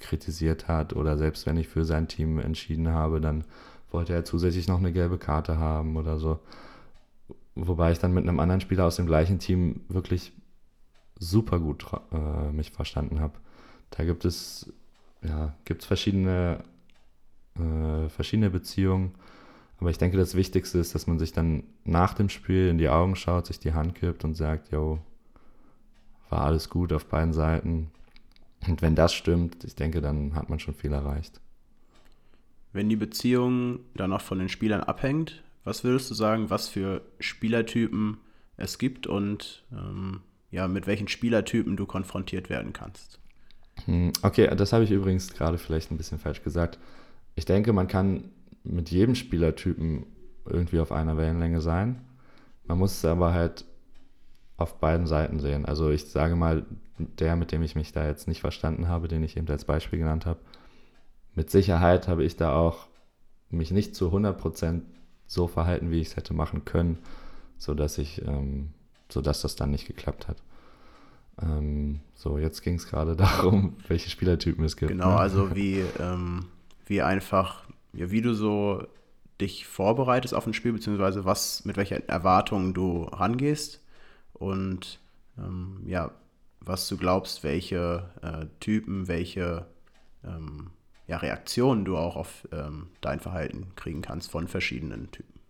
kritisiert 0.00 0.68
hat 0.68 0.94
oder 0.94 1.16
selbst 1.16 1.46
wenn 1.46 1.56
ich 1.56 1.68
für 1.68 1.84
sein 1.84 2.08
Team 2.08 2.38
entschieden 2.38 2.88
habe, 2.88 3.20
dann 3.20 3.44
wollte 3.90 4.12
er 4.12 4.24
zusätzlich 4.24 4.68
noch 4.68 4.78
eine 4.78 4.92
gelbe 4.92 5.18
Karte 5.18 5.58
haben 5.58 5.96
oder 5.96 6.18
so. 6.18 6.40
Wobei 7.54 7.92
ich 7.92 7.98
dann 7.98 8.12
mit 8.12 8.24
einem 8.24 8.40
anderen 8.40 8.60
Spieler 8.60 8.86
aus 8.86 8.96
dem 8.96 9.06
gleichen 9.06 9.38
Team 9.38 9.80
wirklich 9.88 10.32
super 11.18 11.60
gut 11.60 11.86
äh, 12.12 12.50
mich 12.50 12.72
verstanden 12.72 13.20
habe. 13.20 13.34
Da 13.90 14.04
gibt 14.04 14.24
es 14.24 14.72
ja, 15.24 15.54
gibt 15.64 15.84
verschiedene, 15.84 16.62
äh, 17.58 18.08
verschiedene 18.08 18.50
Beziehungen. 18.50 19.14
Aber 19.80 19.90
ich 19.90 19.98
denke, 19.98 20.16
das 20.16 20.34
Wichtigste 20.34 20.78
ist, 20.78 20.94
dass 20.94 21.06
man 21.06 21.18
sich 21.18 21.32
dann 21.32 21.64
nach 21.84 22.14
dem 22.14 22.28
Spiel 22.28 22.68
in 22.68 22.78
die 22.78 22.88
Augen 22.88 23.16
schaut, 23.16 23.46
sich 23.46 23.58
die 23.58 23.72
Hand 23.72 23.94
gibt 23.96 24.24
und 24.24 24.34
sagt, 24.34 24.70
yo, 24.70 24.98
war 26.30 26.42
alles 26.42 26.70
gut 26.70 26.92
auf 26.92 27.06
beiden 27.06 27.32
Seiten. 27.32 27.90
Und 28.66 28.82
wenn 28.82 28.94
das 28.94 29.12
stimmt, 29.12 29.64
ich 29.64 29.74
denke, 29.74 30.00
dann 30.00 30.34
hat 30.34 30.48
man 30.48 30.58
schon 30.58 30.74
viel 30.74 30.92
erreicht. 30.92 31.40
Wenn 32.72 32.88
die 32.88 32.96
Beziehung 32.96 33.80
dann 33.94 34.12
auch 34.12 34.20
von 34.20 34.38
den 34.38 34.48
Spielern 34.48 34.82
abhängt, 34.82 35.42
was 35.64 35.84
würdest 35.84 36.10
du 36.10 36.14
sagen, 36.14 36.50
was 36.50 36.68
für 36.68 37.02
Spielertypen 37.20 38.18
es 38.56 38.78
gibt 38.78 39.06
und 39.06 39.64
ähm, 39.72 40.20
ja, 40.50 40.68
mit 40.68 40.86
welchen 40.86 41.08
Spielertypen 41.08 41.76
du 41.76 41.86
konfrontiert 41.86 42.50
werden 42.50 42.72
kannst? 42.72 43.18
Hm, 43.86 44.12
okay, 44.22 44.54
das 44.54 44.72
habe 44.72 44.84
ich 44.84 44.90
übrigens 44.90 45.32
gerade 45.32 45.58
vielleicht 45.58 45.90
ein 45.90 45.96
bisschen 45.96 46.18
falsch 46.18 46.42
gesagt. 46.42 46.78
Ich 47.34 47.44
denke, 47.44 47.72
man 47.72 47.88
kann 47.88 48.30
mit 48.62 48.90
jedem 48.90 49.14
Spielertypen 49.14 50.06
irgendwie 50.46 50.80
auf 50.80 50.92
einer 50.92 51.16
Wellenlänge 51.16 51.60
sein. 51.60 52.00
Man 52.66 52.78
muss 52.78 52.92
es 52.92 53.04
aber 53.04 53.32
halt 53.32 53.64
auf 54.56 54.78
beiden 54.78 55.06
Seiten 55.06 55.40
sehen. 55.40 55.64
Also 55.64 55.90
ich 55.90 56.06
sage 56.06 56.36
mal, 56.36 56.64
der, 56.98 57.36
mit 57.36 57.52
dem 57.52 57.62
ich 57.62 57.74
mich 57.74 57.92
da 57.92 58.06
jetzt 58.06 58.28
nicht 58.28 58.40
verstanden 58.40 58.88
habe, 58.88 59.08
den 59.08 59.22
ich 59.22 59.36
eben 59.36 59.48
als 59.48 59.64
Beispiel 59.64 59.98
genannt 59.98 60.26
habe, 60.26 60.40
mit 61.34 61.50
Sicherheit 61.50 62.06
habe 62.06 62.24
ich 62.24 62.36
da 62.36 62.54
auch 62.54 62.86
mich 63.50 63.72
nicht 63.72 63.96
zu 63.96 64.08
100% 64.08 64.82
so 65.26 65.48
verhalten, 65.48 65.90
wie 65.90 66.00
ich 66.00 66.08
es 66.08 66.16
hätte 66.16 66.34
machen 66.34 66.64
können, 66.64 66.98
sodass 67.58 67.98
ich, 67.98 68.22
ähm, 68.26 68.70
sodass 69.08 69.42
das 69.42 69.56
dann 69.56 69.70
nicht 69.70 69.86
geklappt 69.86 70.28
hat. 70.28 70.36
Ähm, 71.42 72.00
so, 72.14 72.38
jetzt 72.38 72.62
ging 72.62 72.74
es 72.76 72.86
gerade 72.86 73.16
darum, 73.16 73.76
welche 73.88 74.10
Spielertypen 74.10 74.64
es 74.64 74.76
gibt. 74.76 74.92
Genau, 74.92 75.10
ne? 75.10 75.16
also 75.16 75.54
wie, 75.56 75.82
ähm, 75.98 76.46
wie 76.86 77.02
einfach, 77.02 77.64
ja, 77.92 78.10
wie 78.12 78.20
du 78.20 78.34
so 78.34 78.84
dich 79.40 79.66
vorbereitest 79.66 80.32
auf 80.34 80.46
ein 80.46 80.54
Spiel, 80.54 80.72
beziehungsweise 80.72 81.24
was, 81.24 81.64
mit 81.64 81.76
welcher 81.76 82.08
Erwartungen 82.08 82.72
du 82.72 83.02
rangehst 83.02 83.83
und 84.34 85.00
ähm, 85.38 85.80
ja, 85.86 86.10
was 86.60 86.88
du 86.88 86.96
glaubst, 86.96 87.44
welche 87.44 88.08
äh, 88.22 88.46
Typen, 88.60 89.08
welche 89.08 89.66
ähm, 90.24 90.70
ja, 91.06 91.18
Reaktionen 91.18 91.84
du 91.84 91.96
auch 91.96 92.16
auf 92.16 92.48
ähm, 92.52 92.88
dein 93.00 93.20
Verhalten 93.20 93.72
kriegen 93.76 94.02
kannst 94.02 94.30
von 94.30 94.48
verschiedenen 94.48 95.10
Typen. 95.10 95.40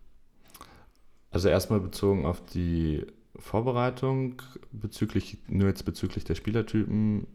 Also 1.30 1.48
erstmal 1.48 1.80
bezogen 1.80 2.26
auf 2.26 2.44
die 2.46 3.06
Vorbereitung 3.36 4.42
bezüglich, 4.72 5.38
nur 5.48 5.68
jetzt 5.68 5.84
bezüglich 5.84 6.24
der 6.24 6.34
Spielertypen, 6.34 7.26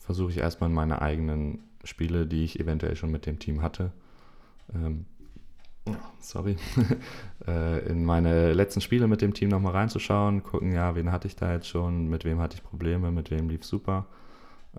versuche 0.00 0.30
ich 0.30 0.38
erstmal 0.38 0.70
in 0.70 0.76
meine 0.76 1.02
eigenen 1.02 1.60
Spiele, 1.84 2.26
die 2.26 2.44
ich 2.44 2.60
eventuell 2.60 2.96
schon 2.96 3.10
mit 3.10 3.26
dem 3.26 3.38
Team 3.38 3.62
hatte, 3.62 3.92
ähm, 4.74 5.06
sorry, 6.20 6.56
äh, 7.46 7.86
in 7.88 8.04
meine 8.04 8.52
letzten 8.52 8.80
Spiele 8.80 9.06
mit 9.06 9.22
dem 9.22 9.34
Team 9.34 9.48
nochmal 9.48 9.72
reinzuschauen, 9.72 10.42
gucken, 10.42 10.72
ja, 10.72 10.94
wen 10.94 11.12
hatte 11.12 11.28
ich 11.28 11.36
da 11.36 11.52
jetzt 11.52 11.68
schon, 11.68 12.08
mit 12.08 12.24
wem 12.24 12.38
hatte 12.38 12.56
ich 12.56 12.62
Probleme, 12.62 13.10
mit 13.10 13.30
wem 13.30 13.48
lief 13.48 13.64
super. 13.64 14.06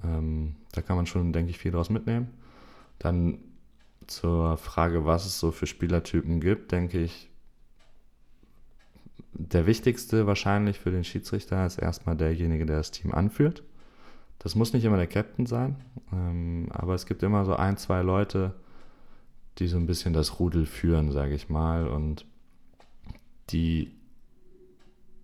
Ähm, 0.03 0.55
da 0.71 0.81
kann 0.81 0.95
man 0.95 1.05
schon, 1.05 1.33
denke 1.33 1.51
ich, 1.51 1.57
viel 1.57 1.71
draus 1.71 1.89
mitnehmen. 1.89 2.29
Dann 2.99 3.39
zur 4.07 4.57
Frage, 4.57 5.05
was 5.05 5.25
es 5.25 5.39
so 5.39 5.51
für 5.51 5.67
Spielertypen 5.67 6.39
gibt, 6.39 6.71
denke 6.71 6.99
ich, 6.99 7.29
der 9.33 9.65
wichtigste 9.65 10.27
wahrscheinlich 10.27 10.79
für 10.79 10.91
den 10.91 11.03
Schiedsrichter 11.03 11.65
ist 11.65 11.77
erstmal 11.77 12.17
derjenige, 12.17 12.65
der 12.65 12.77
das 12.77 12.91
Team 12.91 13.13
anführt. 13.13 13.63
Das 14.39 14.55
muss 14.55 14.73
nicht 14.73 14.85
immer 14.85 14.97
der 14.97 15.07
Captain 15.07 15.45
sein, 15.45 15.75
ähm, 16.11 16.67
aber 16.71 16.95
es 16.95 17.05
gibt 17.05 17.23
immer 17.23 17.45
so 17.45 17.55
ein, 17.55 17.77
zwei 17.77 18.01
Leute, 18.01 18.53
die 19.57 19.67
so 19.67 19.77
ein 19.77 19.87
bisschen 19.87 20.13
das 20.13 20.39
Rudel 20.39 20.65
führen, 20.65 21.11
sage 21.11 21.35
ich 21.35 21.49
mal, 21.49 21.87
und 21.87 22.25
die 23.49 23.91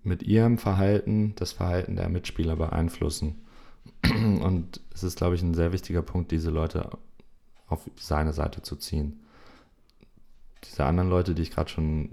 mit 0.03 0.23
ihrem 0.23 0.57
Verhalten 0.57 1.33
das 1.35 1.51
Verhalten 1.51 1.95
der 1.95 2.09
Mitspieler 2.09 2.55
beeinflussen. 2.55 3.41
Und 4.05 4.79
es 4.93 5.03
ist, 5.03 5.17
glaube 5.17 5.35
ich, 5.35 5.41
ein 5.41 5.55
sehr 5.55 5.73
wichtiger 5.73 6.03
Punkt, 6.03 6.31
diese 6.31 6.51
Leute 6.51 6.91
auf 7.67 7.89
seine 7.95 8.33
Seite 8.33 8.61
zu 8.61 8.75
ziehen. 8.75 9.19
diese 10.63 10.85
anderen 10.85 11.09
Leute, 11.09 11.33
die 11.33 11.41
ich 11.41 11.51
gerade 11.51 11.69
schon 11.69 12.11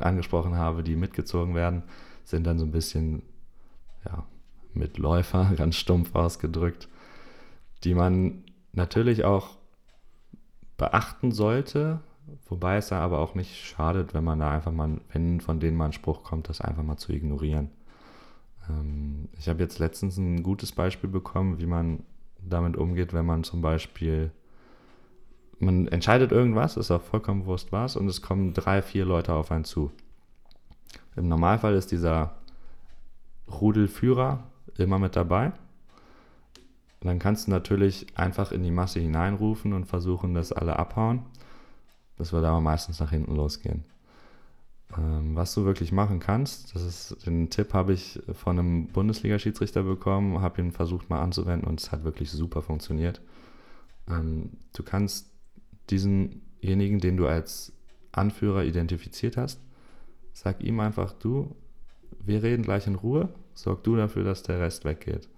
angesprochen 0.00 0.56
habe, 0.56 0.82
die 0.82 0.96
mitgezogen 0.96 1.54
werden, 1.54 1.84
sind 2.24 2.44
dann 2.44 2.58
so 2.58 2.64
ein 2.64 2.72
bisschen 2.72 3.22
ja, 4.04 4.26
Mitläufer, 4.74 5.52
ganz 5.56 5.76
stumpf 5.76 6.14
ausgedrückt, 6.14 6.88
die 7.84 7.94
man 7.94 8.44
natürlich 8.72 9.24
auch 9.24 9.57
beachten 10.78 11.32
sollte, 11.32 12.00
wobei 12.48 12.76
es 12.76 12.88
da 12.88 13.00
aber 13.00 13.18
auch 13.18 13.34
nicht 13.34 13.54
schadet, 13.56 14.14
wenn 14.14 14.24
man 14.24 14.38
da 14.38 14.50
einfach 14.50 14.72
mal, 14.72 15.00
wenn 15.12 15.40
von 15.40 15.60
denen 15.60 15.76
mal 15.76 15.86
ein 15.86 15.92
Spruch 15.92 16.22
kommt, 16.22 16.48
das 16.48 16.60
einfach 16.60 16.82
mal 16.82 16.96
zu 16.96 17.12
ignorieren. 17.12 17.70
Ähm, 18.70 19.28
ich 19.38 19.48
habe 19.48 19.60
jetzt 19.60 19.78
letztens 19.78 20.16
ein 20.16 20.42
gutes 20.42 20.72
Beispiel 20.72 21.10
bekommen, 21.10 21.58
wie 21.58 21.66
man 21.66 22.04
damit 22.40 22.76
umgeht, 22.76 23.12
wenn 23.12 23.26
man 23.26 23.44
zum 23.44 23.60
Beispiel, 23.60 24.30
man 25.58 25.88
entscheidet 25.88 26.30
irgendwas, 26.30 26.76
ist 26.76 26.90
auch 26.90 27.02
vollkommen 27.02 27.44
wurscht 27.44 27.72
was, 27.72 27.96
und 27.96 28.06
es 28.08 28.22
kommen 28.22 28.54
drei, 28.54 28.80
vier 28.80 29.04
Leute 29.04 29.34
auf 29.34 29.50
einen 29.50 29.64
zu. 29.64 29.90
Im 31.16 31.28
Normalfall 31.28 31.74
ist 31.74 31.90
dieser 31.90 32.36
Rudelführer 33.50 34.44
immer 34.76 35.00
mit 35.00 35.16
dabei. 35.16 35.52
Dann 37.00 37.18
kannst 37.18 37.46
du 37.46 37.52
natürlich 37.52 38.06
einfach 38.16 38.50
in 38.50 38.62
die 38.62 38.70
Masse 38.70 39.00
hineinrufen 39.00 39.72
und 39.72 39.86
versuchen, 39.86 40.34
dass 40.34 40.52
alle 40.52 40.78
abhauen. 40.78 41.22
Das 42.16 42.32
wird 42.32 42.44
aber 42.44 42.60
meistens 42.60 42.98
nach 42.98 43.10
hinten 43.10 43.36
losgehen. 43.36 43.84
Ähm, 44.96 45.36
was 45.36 45.54
du 45.54 45.64
wirklich 45.64 45.92
machen 45.92 46.18
kannst, 46.18 46.74
das 46.74 46.82
ist, 46.82 47.26
den 47.26 47.50
Tipp 47.50 47.74
habe 47.74 47.92
ich 47.92 48.20
von 48.32 48.58
einem 48.58 48.88
Bundesliga-Schiedsrichter 48.88 49.82
bekommen, 49.82 50.40
habe 50.40 50.60
ihn 50.60 50.72
versucht 50.72 51.10
mal 51.10 51.20
anzuwenden 51.20 51.68
und 51.68 51.80
es 51.80 51.92
hat 51.92 52.04
wirklich 52.04 52.30
super 52.30 52.62
funktioniert. 52.62 53.20
Ähm, 54.08 54.50
du 54.74 54.82
kannst 54.82 55.30
diesenjenigen, 55.90 57.00
den 57.00 57.16
du 57.16 57.26
als 57.26 57.72
Anführer 58.12 58.64
identifiziert 58.64 59.36
hast, 59.36 59.60
sag 60.32 60.62
ihm 60.62 60.80
einfach, 60.80 61.12
du, 61.12 61.54
wir 62.24 62.42
reden 62.42 62.62
gleich 62.62 62.86
in 62.86 62.94
Ruhe, 62.94 63.28
sorg 63.54 63.84
du 63.84 63.94
dafür, 63.96 64.24
dass 64.24 64.42
der 64.42 64.60
Rest 64.60 64.84
weggeht. 64.84 65.28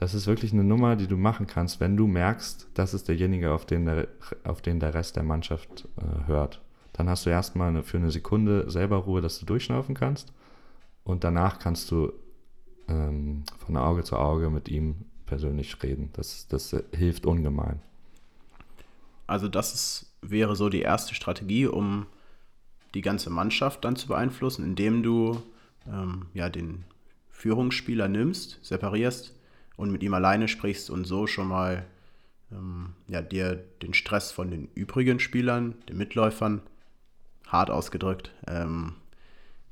Das 0.00 0.14
ist 0.14 0.26
wirklich 0.26 0.54
eine 0.54 0.64
Nummer, 0.64 0.96
die 0.96 1.06
du 1.06 1.18
machen 1.18 1.46
kannst, 1.46 1.78
wenn 1.78 1.94
du 1.94 2.06
merkst, 2.06 2.68
das 2.72 2.94
ist 2.94 3.08
derjenige, 3.08 3.52
auf 3.52 3.66
den 3.66 3.84
der, 3.84 4.08
auf 4.44 4.62
den 4.62 4.80
der 4.80 4.94
Rest 4.94 5.16
der 5.16 5.24
Mannschaft 5.24 5.86
äh, 5.98 6.26
hört. 6.26 6.62
Dann 6.94 7.10
hast 7.10 7.26
du 7.26 7.30
erstmal 7.30 7.68
eine, 7.68 7.82
für 7.82 7.98
eine 7.98 8.10
Sekunde 8.10 8.70
selber 8.70 8.96
Ruhe, 8.96 9.20
dass 9.20 9.38
du 9.38 9.44
durchschnaufen 9.44 9.94
kannst. 9.94 10.32
Und 11.04 11.22
danach 11.22 11.58
kannst 11.58 11.90
du 11.90 12.14
ähm, 12.88 13.44
von 13.58 13.76
Auge 13.76 14.02
zu 14.02 14.16
Auge 14.16 14.48
mit 14.48 14.70
ihm 14.70 15.04
persönlich 15.26 15.82
reden. 15.82 16.08
Das, 16.14 16.48
das 16.48 16.74
hilft 16.94 17.26
ungemein. 17.26 17.82
Also 19.26 19.48
das 19.48 19.74
ist, 19.74 20.16
wäre 20.22 20.56
so 20.56 20.70
die 20.70 20.80
erste 20.80 21.14
Strategie, 21.14 21.66
um 21.66 22.06
die 22.94 23.02
ganze 23.02 23.28
Mannschaft 23.28 23.84
dann 23.84 23.96
zu 23.96 24.08
beeinflussen, 24.08 24.64
indem 24.64 25.02
du 25.02 25.42
ähm, 25.86 26.28
ja, 26.32 26.48
den 26.48 26.84
Führungsspieler 27.28 28.08
nimmst, 28.08 28.60
separierst 28.62 29.34
und 29.80 29.90
mit 29.90 30.02
ihm 30.02 30.12
alleine 30.12 30.46
sprichst 30.46 30.90
und 30.90 31.06
so 31.06 31.26
schon 31.26 31.48
mal 31.48 31.86
ähm, 32.52 32.90
ja, 33.08 33.22
dir 33.22 33.64
den 33.80 33.94
Stress 33.94 34.30
von 34.30 34.50
den 34.50 34.68
übrigen 34.74 35.20
Spielern, 35.20 35.74
den 35.88 35.96
Mitläufern, 35.96 36.60
hart 37.46 37.70
ausgedrückt, 37.70 38.30
ähm, 38.46 38.92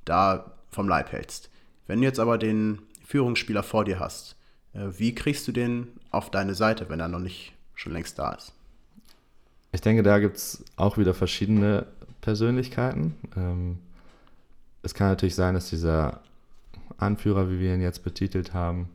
da 0.06 0.52
vom 0.70 0.88
Leib 0.88 1.12
hältst. 1.12 1.50
Wenn 1.86 2.00
du 2.00 2.06
jetzt 2.06 2.20
aber 2.20 2.38
den 2.38 2.78
Führungsspieler 3.04 3.62
vor 3.62 3.84
dir 3.84 4.00
hast, 4.00 4.34
äh, 4.72 4.86
wie 4.96 5.14
kriegst 5.14 5.46
du 5.46 5.52
den 5.52 5.88
auf 6.11 6.30
deine 6.30 6.54
Seite, 6.54 6.88
wenn 6.88 7.00
er 7.00 7.09
noch 7.09 7.20
nicht 7.20 7.52
schon 7.74 7.92
längst 7.92 8.18
da 8.18 8.32
ist? 8.32 8.54
Ich 9.72 9.82
denke, 9.82 10.02
da 10.02 10.18
gibt 10.18 10.38
es 10.38 10.64
auch 10.76 10.96
wieder 10.96 11.12
verschiedene 11.12 11.86
Persönlichkeiten. 12.22 13.14
Ähm, 13.36 13.76
es 14.82 14.94
kann 14.94 15.09
natürlich 15.09 15.34
sein, 15.34 15.52
dass 15.52 15.68
dieser 15.68 16.22
Anführer, 16.96 17.50
wie 17.50 17.61
wir 17.61 17.74
ihn 17.74 17.82
jetzt 17.82 18.02
betitelt 18.04 18.54
haben, 18.54 18.88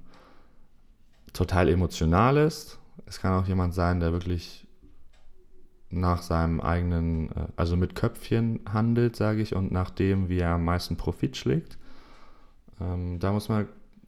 total 1.33 1.69
emotional 1.69 2.37
ist. 2.37 2.79
Es 3.05 3.19
kann 3.19 3.33
auch 3.33 3.47
jemand 3.47 3.73
sein, 3.73 3.99
der 3.99 4.11
wirklich 4.11 4.67
nach 5.89 6.21
seinem 6.21 6.59
eigenen, 6.59 7.31
äh, 7.31 7.47
also 7.55 7.75
mit 7.75 7.95
Köpfchen 7.95 8.61
handelt, 8.71 9.15
sage 9.15 9.41
ich, 9.41 9.55
und 9.55 9.71
nach 9.71 9.89
dem, 9.89 10.29
wie 10.29 10.39
er 10.39 10.51
am 10.51 10.65
meisten 10.65 10.97
Profit 10.97 11.37
schlägt. 11.37 11.77
Ähm, 12.79 13.19
da 13.19 13.31
muss 13.31 13.49
man 13.49 13.67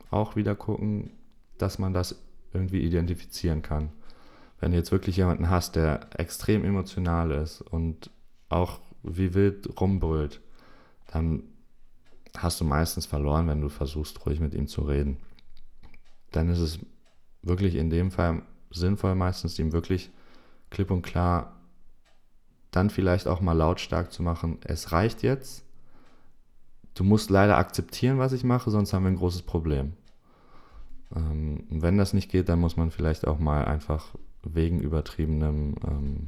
auch 0.09 0.36
wieder 0.36 0.55
gucken, 0.55 1.11
dass 1.57 1.80
man 1.80 1.93
das 1.93 2.15
irgendwie 2.53 2.82
identifizieren 2.82 3.61
kann. 3.61 3.89
Wenn 4.59 4.71
du 4.71 4.78
jetzt 4.78 4.91
wirklich 4.91 5.17
jemanden 5.17 5.49
hast, 5.49 5.76
der 5.76 6.07
extrem 6.17 6.63
emotional 6.63 7.32
ist 7.32 7.61
und 7.61 8.09
auch 8.49 8.80
wie 9.03 9.34
wild 9.34 9.80
rumbrüllt, 9.80 10.41
dann 11.11 11.43
hast 12.36 12.59
du 12.59 12.65
meistens 12.65 13.05
verloren, 13.05 13.47
wenn 13.47 13.61
du 13.61 13.69
versuchst, 13.69 14.26
ruhig 14.26 14.39
mit 14.39 14.53
ihm 14.53 14.67
zu 14.67 14.82
reden. 14.82 15.17
Dann 16.32 16.49
ist 16.49 16.59
es 16.59 16.80
wirklich 17.46 17.76
in 17.76 17.89
dem 17.89 18.12
Fall 18.12 18.41
sinnvoll, 18.72 19.16
meistens 19.16 19.58
ihm 19.58 19.72
wirklich 19.72 20.12
klipp 20.70 20.91
und 20.91 21.04
klar 21.04 21.56
dann 22.72 22.89
vielleicht 22.89 23.28
auch 23.28 23.39
mal 23.39 23.54
lautstark 23.54 24.12
zu 24.12 24.22
machen, 24.22 24.58
es 24.66 24.91
reicht 24.91 25.24
jetzt, 25.24 25.64
du 26.93 27.06
musst 27.06 27.30
leider 27.30 27.58
akzeptieren, 27.58 28.20
was 28.20 28.34
ich 28.34 28.43
mache, 28.43 28.70
sonst 28.70 28.91
haben 28.91 29.04
wir 29.04 29.12
ein 29.12 29.18
großes 29.18 29.43
Problem. 29.43 29.93
Ähm, 31.16 31.64
wenn 31.70 31.98
das 31.98 32.14
nicht 32.14 32.30
geht, 32.30 32.50
dann 32.50 32.60
muss 32.60 32.76
man 32.76 32.91
vielleicht 32.91 33.28
auch 33.28 33.39
mal 33.39 33.64
einfach 33.66 34.16
wegen 34.43 34.82
übertriebenem, 34.82 35.76
ähm, 35.88 36.28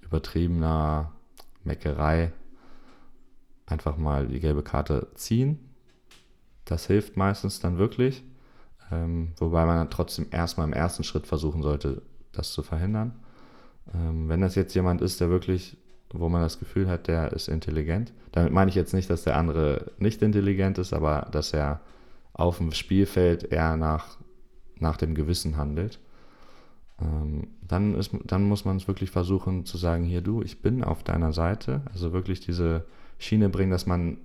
übertriebener 0.00 1.12
Meckerei 1.64 2.32
einfach 3.66 3.96
mal 3.96 4.28
die 4.28 4.40
gelbe 4.40 4.62
Karte 4.62 5.08
ziehen. 5.14 5.58
Das 6.64 6.86
hilft 6.86 7.16
meistens 7.16 7.60
dann 7.60 7.78
wirklich, 7.78 8.22
ähm, 8.90 9.32
wobei 9.38 9.66
man 9.66 9.76
dann 9.76 9.90
trotzdem 9.90 10.26
erstmal 10.30 10.66
im 10.66 10.72
ersten 10.72 11.04
Schritt 11.04 11.26
versuchen 11.26 11.62
sollte, 11.62 12.02
das 12.32 12.52
zu 12.52 12.62
verhindern. 12.62 13.12
Ähm, 13.94 14.28
wenn 14.28 14.40
das 14.40 14.54
jetzt 14.54 14.74
jemand 14.74 15.00
ist, 15.00 15.20
der 15.20 15.30
wirklich, 15.30 15.76
wo 16.12 16.28
man 16.28 16.42
das 16.42 16.58
Gefühl 16.58 16.88
hat, 16.88 17.08
der 17.08 17.32
ist 17.32 17.48
intelligent, 17.48 18.12
damit 18.32 18.52
meine 18.52 18.68
ich 18.70 18.74
jetzt 18.74 18.94
nicht, 18.94 19.10
dass 19.10 19.24
der 19.24 19.36
andere 19.36 19.92
nicht 19.98 20.22
intelligent 20.22 20.78
ist, 20.78 20.92
aber 20.92 21.28
dass 21.32 21.52
er 21.52 21.80
auf 22.32 22.58
dem 22.58 22.72
Spielfeld 22.72 23.44
eher 23.52 23.76
nach, 23.76 24.16
nach 24.78 24.96
dem 24.96 25.14
Gewissen 25.14 25.56
handelt. 25.56 25.98
Ähm, 27.00 27.48
dann, 27.62 27.94
ist, 27.94 28.10
dann 28.24 28.44
muss 28.44 28.64
man 28.64 28.76
es 28.76 28.88
wirklich 28.88 29.10
versuchen 29.10 29.64
zu 29.64 29.76
sagen, 29.76 30.04
hier 30.04 30.20
du, 30.20 30.42
ich 30.42 30.62
bin 30.62 30.82
auf 30.82 31.02
deiner 31.02 31.32
Seite. 31.32 31.82
Also 31.92 32.12
wirklich 32.12 32.40
diese 32.40 32.84
Schiene 33.18 33.48
bringen, 33.48 33.70
dass 33.70 33.86
man 33.86 34.18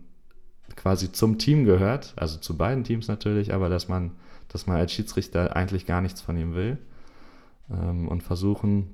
quasi 0.75 1.11
zum 1.11 1.37
Team 1.37 1.65
gehört, 1.65 2.13
also 2.15 2.39
zu 2.39 2.57
beiden 2.57 2.83
Teams 2.83 3.07
natürlich, 3.07 3.53
aber 3.53 3.69
dass 3.69 3.87
man, 3.87 4.11
dass 4.53 4.67
man 4.67 4.77
als 4.77 4.93
Schiedsrichter 4.93 5.55
eigentlich 5.55 5.85
gar 5.85 5.99
nichts 5.99 6.21
von 6.21 6.37
ihm 6.37 6.53
will 6.53 6.77
ähm, 7.69 8.07
und 8.07 8.23
versuchen 8.23 8.93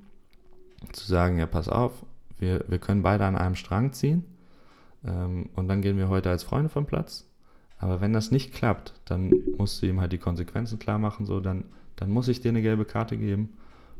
zu 0.92 1.06
sagen, 1.06 1.38
ja, 1.38 1.46
pass 1.46 1.68
auf, 1.68 1.92
wir, 2.38 2.64
wir 2.66 2.78
können 2.78 3.02
beide 3.02 3.26
an 3.26 3.36
einem 3.36 3.54
Strang 3.54 3.92
ziehen 3.92 4.24
ähm, 5.04 5.50
und 5.54 5.68
dann 5.68 5.82
gehen 5.82 5.98
wir 5.98 6.08
heute 6.08 6.30
als 6.30 6.42
Freunde 6.42 6.70
vom 6.70 6.86
Platz. 6.86 7.26
Aber 7.78 8.00
wenn 8.00 8.12
das 8.12 8.30
nicht 8.30 8.52
klappt, 8.52 8.94
dann 9.04 9.32
musst 9.56 9.80
du 9.80 9.86
ihm 9.86 10.00
halt 10.00 10.12
die 10.12 10.18
Konsequenzen 10.18 10.78
klar 10.78 10.98
machen, 10.98 11.26
so, 11.26 11.40
dann, 11.40 11.64
dann 11.96 12.10
muss 12.10 12.28
ich 12.28 12.40
dir 12.40 12.48
eine 12.48 12.62
gelbe 12.62 12.86
Karte 12.86 13.16
geben 13.16 13.50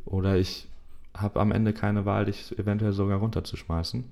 oder 0.05 0.37
ich 0.37 0.67
habe 1.15 1.39
am 1.39 1.51
Ende 1.51 1.73
keine 1.73 2.05
Wahl, 2.05 2.25
dich 2.25 2.57
eventuell 2.57 2.93
sogar 2.93 3.19
runterzuschmeißen. 3.19 4.05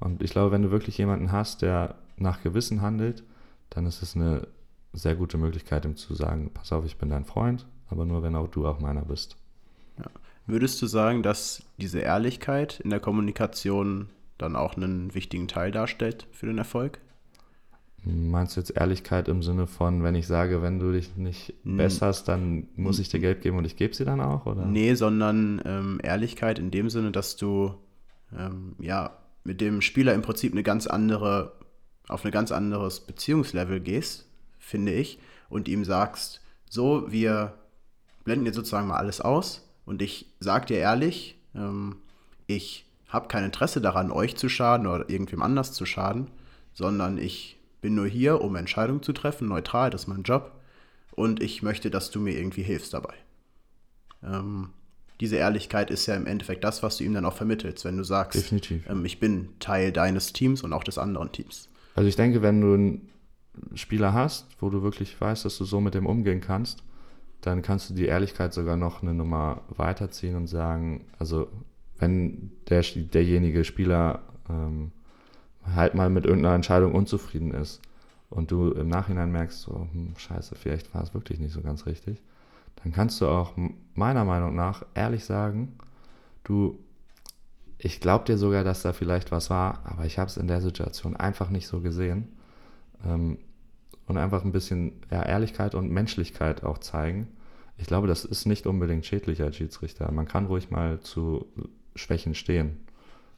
Und 0.00 0.22
ich 0.22 0.30
glaube, 0.30 0.50
wenn 0.50 0.62
du 0.62 0.70
wirklich 0.70 0.98
jemanden 0.98 1.30
hast, 1.30 1.62
der 1.62 1.96
nach 2.16 2.42
Gewissen 2.42 2.80
handelt, 2.80 3.22
dann 3.70 3.86
ist 3.86 4.02
es 4.02 4.16
eine 4.16 4.46
sehr 4.92 5.14
gute 5.14 5.38
Möglichkeit, 5.38 5.84
ihm 5.84 5.96
zu 5.96 6.14
sagen, 6.14 6.50
pass 6.52 6.72
auf, 6.72 6.84
ich 6.84 6.96
bin 6.96 7.10
dein 7.10 7.24
Freund, 7.24 7.66
aber 7.88 8.04
nur 8.04 8.22
wenn 8.22 8.36
auch 8.36 8.48
du 8.48 8.66
auch 8.66 8.80
meiner 8.80 9.02
bist. 9.02 9.36
Ja. 9.98 10.06
Würdest 10.46 10.80
du 10.80 10.86
sagen, 10.86 11.22
dass 11.22 11.62
diese 11.76 12.00
Ehrlichkeit 12.00 12.80
in 12.80 12.90
der 12.90 13.00
Kommunikation 13.00 14.08
dann 14.38 14.56
auch 14.56 14.76
einen 14.76 15.14
wichtigen 15.14 15.48
Teil 15.48 15.72
darstellt 15.72 16.26
für 16.32 16.46
den 16.46 16.58
Erfolg? 16.58 17.00
Meinst 18.04 18.56
du 18.56 18.60
jetzt 18.60 18.74
Ehrlichkeit 18.76 19.28
im 19.28 19.42
Sinne 19.42 19.66
von, 19.66 20.02
wenn 20.02 20.14
ich 20.14 20.26
sage, 20.26 20.62
wenn 20.62 20.78
du 20.78 20.92
dich 20.92 21.16
nicht 21.16 21.54
besserst, 21.64 22.28
dann 22.28 22.68
muss 22.76 23.00
ich 23.00 23.08
dir 23.08 23.18
Geld 23.18 23.42
geben 23.42 23.58
und 23.58 23.64
ich 23.64 23.76
gebe 23.76 23.94
sie 23.94 24.04
dann 24.04 24.20
auch? 24.20 24.46
Oder? 24.46 24.64
Nee, 24.64 24.94
sondern 24.94 25.60
ähm, 25.64 26.00
Ehrlichkeit 26.02 26.58
in 26.58 26.70
dem 26.70 26.88
Sinne, 26.88 27.10
dass 27.10 27.36
du 27.36 27.74
ähm, 28.34 28.76
ja 28.78 29.18
mit 29.44 29.60
dem 29.60 29.82
Spieler 29.82 30.14
im 30.14 30.22
Prinzip 30.22 30.52
eine 30.52 30.62
ganz 30.62 30.86
andere, 30.86 31.52
auf 32.06 32.24
ein 32.24 32.30
ganz 32.30 32.52
anderes 32.52 33.00
Beziehungslevel 33.00 33.80
gehst, 33.80 34.27
finde 34.68 34.92
ich, 34.92 35.18
und 35.48 35.66
ihm 35.66 35.84
sagst, 35.84 36.40
so, 36.68 37.10
wir 37.10 37.54
blenden 38.24 38.46
jetzt 38.46 38.56
sozusagen 38.56 38.88
mal 38.88 38.98
alles 38.98 39.20
aus 39.20 39.66
und 39.86 40.02
ich 40.02 40.26
sage 40.38 40.66
dir 40.66 40.78
ehrlich, 40.78 41.38
ähm, 41.54 41.96
ich 42.46 42.86
habe 43.08 43.28
kein 43.28 43.44
Interesse 43.44 43.80
daran, 43.80 44.10
euch 44.10 44.36
zu 44.36 44.48
schaden 44.48 44.86
oder 44.86 45.08
irgendwem 45.08 45.42
anders 45.42 45.72
zu 45.72 45.86
schaden, 45.86 46.30
sondern 46.74 47.16
ich 47.18 47.58
bin 47.80 47.94
nur 47.94 48.06
hier, 48.06 48.42
um 48.42 48.56
Entscheidungen 48.56 49.02
zu 49.02 49.12
treffen, 49.12 49.48
neutral, 49.48 49.90
das 49.90 50.02
ist 50.02 50.08
mein 50.08 50.22
Job. 50.24 50.52
Und 51.12 51.42
ich 51.42 51.62
möchte, 51.62 51.90
dass 51.90 52.10
du 52.10 52.20
mir 52.20 52.38
irgendwie 52.38 52.62
hilfst 52.62 52.94
dabei. 52.94 53.14
Ähm, 54.22 54.70
diese 55.20 55.36
Ehrlichkeit 55.36 55.90
ist 55.90 56.06
ja 56.06 56.14
im 56.14 56.26
Endeffekt 56.26 56.62
das, 56.62 56.82
was 56.82 56.98
du 56.98 57.04
ihm 57.04 57.14
dann 57.14 57.24
auch 57.24 57.34
vermittelst, 57.34 57.84
wenn 57.84 57.96
du 57.96 58.04
sagst, 58.04 58.52
ähm, 58.52 59.04
ich 59.04 59.18
bin 59.18 59.48
Teil 59.58 59.90
deines 59.90 60.32
Teams 60.32 60.62
und 60.62 60.72
auch 60.72 60.84
des 60.84 60.98
anderen 60.98 61.32
Teams. 61.32 61.68
Also 61.96 62.08
ich 62.08 62.16
denke, 62.16 62.42
wenn 62.42 62.60
du 62.60 62.74
einen 62.74 63.08
Spieler 63.74 64.12
hast, 64.12 64.46
wo 64.60 64.70
du 64.70 64.82
wirklich 64.82 65.20
weißt, 65.20 65.44
dass 65.44 65.58
du 65.58 65.64
so 65.64 65.80
mit 65.80 65.94
dem 65.94 66.06
umgehen 66.06 66.40
kannst, 66.40 66.82
dann 67.40 67.62
kannst 67.62 67.90
du 67.90 67.94
die 67.94 68.06
Ehrlichkeit 68.06 68.52
sogar 68.52 68.76
noch 68.76 69.02
eine 69.02 69.14
Nummer 69.14 69.62
weiterziehen 69.68 70.36
und 70.36 70.46
sagen, 70.46 71.04
also 71.18 71.48
wenn 71.98 72.52
der, 72.68 72.82
derjenige 72.82 73.64
Spieler 73.64 74.20
ähm, 74.48 74.92
halt 75.74 75.94
mal 75.94 76.10
mit 76.10 76.24
irgendeiner 76.24 76.54
Entscheidung 76.54 76.94
unzufrieden 76.94 77.52
ist 77.52 77.80
und 78.30 78.50
du 78.50 78.72
im 78.72 78.88
Nachhinein 78.88 79.30
merkst, 79.30 79.60
so, 79.60 79.86
hm, 79.92 80.14
scheiße, 80.16 80.54
vielleicht 80.54 80.94
war 80.94 81.02
es 81.02 81.14
wirklich 81.14 81.38
nicht 81.38 81.52
so 81.52 81.60
ganz 81.60 81.86
richtig, 81.86 82.22
dann 82.82 82.92
kannst 82.92 83.20
du 83.20 83.26
auch 83.26 83.54
meiner 83.94 84.24
Meinung 84.24 84.54
nach 84.54 84.84
ehrlich 84.94 85.24
sagen, 85.24 85.76
du, 86.44 86.78
ich 87.76 88.00
glaube 88.00 88.24
dir 88.24 88.38
sogar, 88.38 88.64
dass 88.64 88.82
da 88.82 88.92
vielleicht 88.92 89.30
was 89.30 89.50
war, 89.50 89.80
aber 89.84 90.04
ich 90.04 90.18
habe 90.18 90.28
es 90.28 90.36
in 90.36 90.48
der 90.48 90.60
Situation 90.60 91.16
einfach 91.16 91.50
nicht 91.50 91.66
so 91.66 91.80
gesehen. 91.80 92.28
Ähm, 93.04 93.38
und 94.08 94.16
einfach 94.16 94.44
ein 94.44 94.52
bisschen 94.52 94.92
ja, 95.10 95.22
Ehrlichkeit 95.22 95.74
und 95.74 95.90
Menschlichkeit 95.90 96.64
auch 96.64 96.78
zeigen. 96.78 97.28
Ich 97.76 97.86
glaube, 97.86 98.08
das 98.08 98.24
ist 98.24 98.46
nicht 98.46 98.66
unbedingt 98.66 99.06
schädlich 99.06 99.42
als 99.42 99.56
Schiedsrichter. 99.56 100.10
Man 100.10 100.26
kann 100.26 100.46
ruhig 100.46 100.70
mal 100.70 101.00
zu 101.00 101.46
Schwächen 101.94 102.34
stehen. 102.34 102.78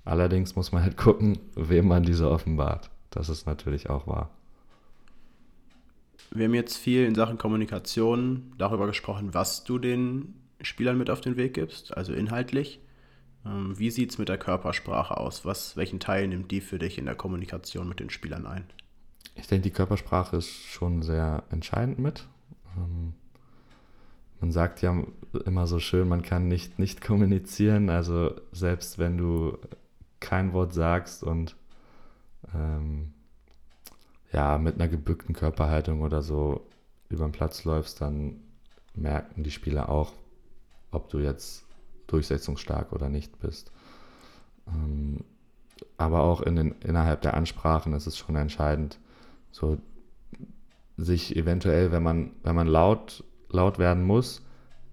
Allerdings 0.05 0.57
muss 0.57 0.73
man 0.73 0.83
halt 0.83 0.97
gucken, 0.97 1.39
wem 1.55 1.89
man 1.89 2.05
diese 2.05 2.31
offenbart. 2.31 2.91
Das 3.11 3.29
ist 3.29 3.47
natürlich 3.47 3.91
auch 3.91 4.07
wahr. 4.07 4.31
Wir 6.31 6.47
haben 6.47 6.55
jetzt 6.55 6.77
viel 6.77 7.05
in 7.05 7.15
Sachen 7.15 7.39
Kommunikation 7.39 8.53
darüber 8.57 8.87
gesprochen, 8.87 9.35
was 9.35 9.65
du 9.65 9.79
den 9.79 10.35
Spielern 10.63 10.97
mit 10.97 11.11
auf 11.11 11.21
den 11.21 11.37
Weg 11.37 11.55
gibst, 11.55 11.97
also 11.97 12.13
inhaltlich. 12.13 12.81
Ähm, 13.45 13.79
wie 13.79 13.91
sieht 13.91 14.11
es 14.11 14.19
mit 14.19 14.29
der 14.29 14.39
Körpersprache 14.39 15.17
aus? 15.17 15.45
Was, 15.45 15.77
welchen 15.77 15.99
Teil 15.99 16.29
nimmt 16.29 16.51
die 16.51 16.61
für 16.61 16.79
dich 16.79 16.99
in 16.99 17.07
der 17.07 17.15
Kommunikation 17.15 17.89
mit 17.89 17.99
den 17.99 18.11
Spielern 18.11 18.47
ein? 18.47 18.65
Ich 19.41 19.47
denke, 19.47 19.63
die 19.63 19.75
Körpersprache 19.75 20.37
ist 20.37 20.51
schon 20.51 21.03
sehr 21.03 21.43
entscheidend 21.51 21.99
mit. 21.99 22.27
Ähm, 22.77 23.15
man 24.41 24.53
sagt 24.53 24.83
ja 24.83 25.03
immer 25.45 25.67
so 25.67 25.79
schön, 25.79 26.09
man 26.09 26.23
kann 26.23 26.49
nicht 26.49 26.79
nicht 26.79 27.01
kommunizieren. 27.01 27.91
Also 27.91 28.35
selbst 28.53 28.99
wenn 28.99 29.17
du 29.19 29.59
kein 30.21 30.53
Wort 30.53 30.75
sagst 30.75 31.23
und 31.23 31.57
ähm, 32.55 33.13
ja, 34.33 34.59
mit 34.59 34.77
einer 34.77 34.89
gebückten 34.89 35.35
Körperhaltung 35.35 36.03
oder 36.03 36.23
so 36.23 36.67
über 37.09 37.25
den 37.25 37.33
Platz 37.33 37.65
läufst, 37.65 38.01
dann 38.01 38.41
merken 38.95 39.43
die 39.43 39.51
Spieler 39.51 39.89
auch, 39.89 40.13
ob 40.91 41.09
du 41.09 41.19
jetzt 41.19 41.65
durchsetzungsstark 42.07 42.93
oder 42.93 43.09
nicht 43.09 43.41
bist. 43.41 43.73
Ähm, 44.69 45.25
aber 45.97 46.21
auch 46.21 46.43
in 46.43 46.57
den, 46.57 46.73
innerhalb 46.81 47.23
der 47.23 47.35
Ansprachen 47.35 47.95
ist 47.95 48.07
es 48.07 48.19
schon 48.19 48.37
entscheidend, 48.37 48.99
so 49.51 49.79
sich 50.97 51.37
eventuell, 51.37 51.93
wenn 51.93 52.03
man, 52.03 52.33
wenn 52.43 52.55
man 52.55 52.67
laut, 52.67 53.25
laut 53.49 53.79
werden 53.79 54.05
muss, 54.05 54.43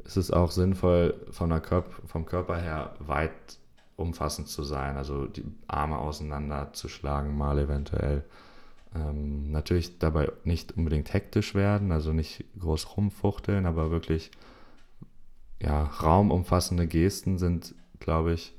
ist 0.06 0.18
es 0.18 0.32
auch 0.32 0.52
sinnvoll, 0.52 1.14
von 1.32 1.50
der 1.50 1.60
Körp 1.60 2.02
vom 2.06 2.26
Körper 2.26 2.58
her 2.58 2.96
weit 3.00 3.60
umfassend 3.98 4.48
zu 4.48 4.64
sein, 4.64 4.96
also 4.96 5.26
die 5.26 5.44
Arme 5.68 5.98
auseinanderzuschlagen, 5.98 7.36
mal 7.38 7.60
eventuell. 7.60 8.24
Ähm, 8.96 9.52
natürlich 9.52 10.00
dabei 10.00 10.32
nicht 10.44 10.78
unbedingt 10.78 11.14
hektisch 11.14 11.56
werden, 11.56 11.92
also 11.92 12.14
nicht 12.14 12.46
groß 12.60 12.96
rumfuchteln, 12.96 13.66
aber 13.66 13.92
wirklich 13.92 14.32
ja, 15.62 15.84
raumumfassende 15.84 16.88
Gesten 16.88 17.38
sind, 17.38 17.76
glaube 18.00 18.34
ich, 18.34 18.56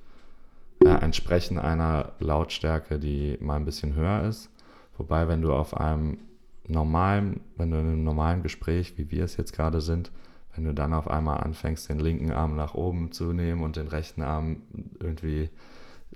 ja, 0.85 0.97
entsprechen 0.99 1.59
einer 1.59 2.13
Lautstärke, 2.19 2.99
die 2.99 3.39
mal 3.41 3.57
ein 3.57 3.65
bisschen 3.65 3.95
höher 3.95 4.25
ist. 4.25 4.51
Wobei, 4.99 5.29
wenn 5.29 5.41
du 5.43 5.53
auf 5.53 5.77
einem 5.77 6.19
normalen, 6.67 7.41
wenn 7.57 7.71
du 7.71 7.79
in 7.79 7.87
einem 7.87 8.05
normalen 8.05 8.43
Gespräch, 8.43 8.99
wie 8.99 9.11
wir 9.11 9.25
es 9.25 9.37
jetzt 9.37 9.53
gerade 9.53 9.81
sind, 9.81 10.11
wenn 10.55 10.65
du 10.65 10.75
dann 10.75 10.93
auf 10.93 11.09
einmal 11.09 11.39
anfängst, 11.39 11.89
den 11.89 12.01
linken 12.01 12.33
Arm 12.33 12.57
nach 12.57 12.75
oben 12.75 13.13
zu 13.13 13.33
nehmen 13.33 13.63
und 13.63 13.77
den 13.77 13.89
rechten 13.89 14.23
Arm 14.23 14.63
irgendwie 15.01 15.51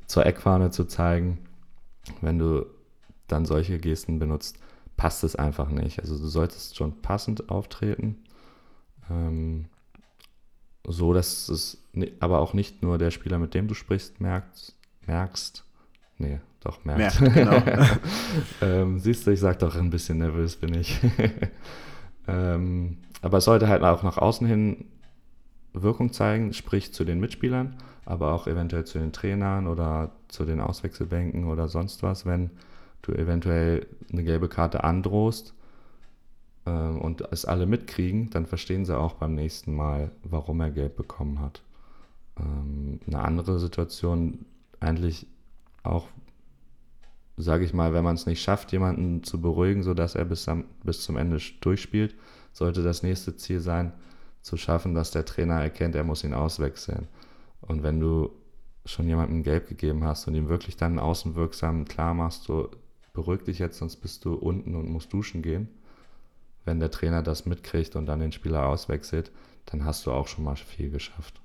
zur 0.06 0.26
Eckfahne 0.26 0.70
zu 0.70 0.84
zeigen, 0.84 1.38
wenn 2.20 2.38
du 2.38 2.66
dann 3.28 3.46
solche 3.46 3.78
Gesten 3.78 4.18
benutzt, 4.18 4.58
passt 4.96 5.24
es 5.24 5.36
einfach 5.36 5.68
nicht. 5.68 6.00
Also 6.00 6.18
du 6.18 6.26
solltest 6.26 6.76
schon 6.76 7.00
passend 7.00 7.50
auftreten, 7.50 8.18
ähm, 9.08 9.66
so 10.84 11.12
dass 11.12 11.48
es 11.48 11.78
aber 12.18 12.40
auch 12.40 12.52
nicht 12.52 12.82
nur 12.82 12.98
der 12.98 13.12
Spieler, 13.12 13.38
mit 13.38 13.54
dem 13.54 13.68
du 13.68 13.74
sprichst, 13.74 14.20
merkt, 14.20 14.74
merkst, 15.06 15.64
nee, 16.18 16.40
doch, 16.62 16.84
merkt. 16.84 17.20
merkt 17.20 17.34
genau. 17.34 17.62
ähm, 18.62 18.98
siehst 18.98 19.26
du, 19.26 19.30
ich 19.30 19.40
sag 19.40 19.58
doch, 19.58 19.76
ein 19.76 19.90
bisschen 19.90 20.18
nervös 20.18 20.56
bin 20.56 20.74
ich. 20.74 21.00
ähm, 22.28 22.98
aber 23.20 23.38
es 23.38 23.44
sollte 23.44 23.68
halt 23.68 23.82
auch 23.82 24.02
nach 24.02 24.18
außen 24.18 24.46
hin 24.46 24.84
Wirkung 25.72 26.12
zeigen, 26.12 26.52
sprich 26.52 26.92
zu 26.92 27.04
den 27.04 27.20
Mitspielern, 27.20 27.76
aber 28.04 28.32
auch 28.32 28.46
eventuell 28.46 28.84
zu 28.84 28.98
den 28.98 29.12
Trainern 29.12 29.66
oder 29.66 30.12
zu 30.28 30.44
den 30.44 30.60
Auswechselbänken 30.60 31.46
oder 31.46 31.68
sonst 31.68 32.02
was, 32.02 32.26
wenn 32.26 32.50
du 33.02 33.12
eventuell 33.12 33.86
eine 34.12 34.24
gelbe 34.24 34.48
Karte 34.48 34.84
androhst 34.84 35.54
ähm, 36.66 37.00
und 37.00 37.22
es 37.32 37.44
alle 37.44 37.66
mitkriegen, 37.66 38.30
dann 38.30 38.46
verstehen 38.46 38.84
sie 38.84 38.96
auch 38.96 39.14
beim 39.14 39.34
nächsten 39.34 39.74
Mal, 39.74 40.10
warum 40.22 40.60
er 40.60 40.70
gelb 40.70 40.96
bekommen 40.96 41.40
hat. 41.40 41.62
Ähm, 42.38 43.00
eine 43.06 43.20
andere 43.20 43.58
Situation, 43.58 44.44
eigentlich 44.80 45.26
auch 45.82 46.06
sage 47.42 47.64
ich 47.64 47.72
mal, 47.72 47.92
wenn 47.92 48.04
man 48.04 48.14
es 48.14 48.26
nicht 48.26 48.42
schafft, 48.42 48.72
jemanden 48.72 49.22
zu 49.22 49.40
beruhigen, 49.40 49.82
sodass 49.82 50.14
er 50.14 50.24
bis, 50.24 50.48
am, 50.48 50.64
bis 50.84 51.02
zum 51.02 51.16
Ende 51.16 51.38
durchspielt, 51.60 52.14
sollte 52.52 52.82
das 52.82 53.02
nächste 53.02 53.36
Ziel 53.36 53.60
sein, 53.60 53.92
zu 54.42 54.56
schaffen, 54.56 54.94
dass 54.94 55.12
der 55.12 55.24
Trainer 55.24 55.60
erkennt, 55.60 55.94
er 55.94 56.04
muss 56.04 56.24
ihn 56.24 56.34
auswechseln. 56.34 57.06
Und 57.60 57.82
wenn 57.82 58.00
du 58.00 58.30
schon 58.84 59.06
jemandem 59.06 59.44
Gelb 59.44 59.68
gegeben 59.68 60.04
hast 60.04 60.26
und 60.26 60.34
ihm 60.34 60.48
wirklich 60.48 60.76
dann 60.76 60.98
außenwirksam 60.98 61.84
klar 61.84 62.14
machst, 62.14 62.44
so 62.44 62.70
beruhig 63.12 63.42
dich 63.44 63.58
jetzt, 63.60 63.78
sonst 63.78 63.96
bist 63.96 64.24
du 64.24 64.34
unten 64.34 64.74
und 64.74 64.90
musst 64.90 65.12
duschen 65.12 65.42
gehen. 65.42 65.68
Wenn 66.64 66.80
der 66.80 66.90
Trainer 66.90 67.22
das 67.22 67.46
mitkriegt 67.46 67.96
und 67.96 68.06
dann 68.06 68.20
den 68.20 68.32
Spieler 68.32 68.66
auswechselt, 68.66 69.30
dann 69.66 69.84
hast 69.84 70.06
du 70.06 70.12
auch 70.12 70.26
schon 70.26 70.44
mal 70.44 70.56
viel 70.56 70.90
geschafft. 70.90 71.40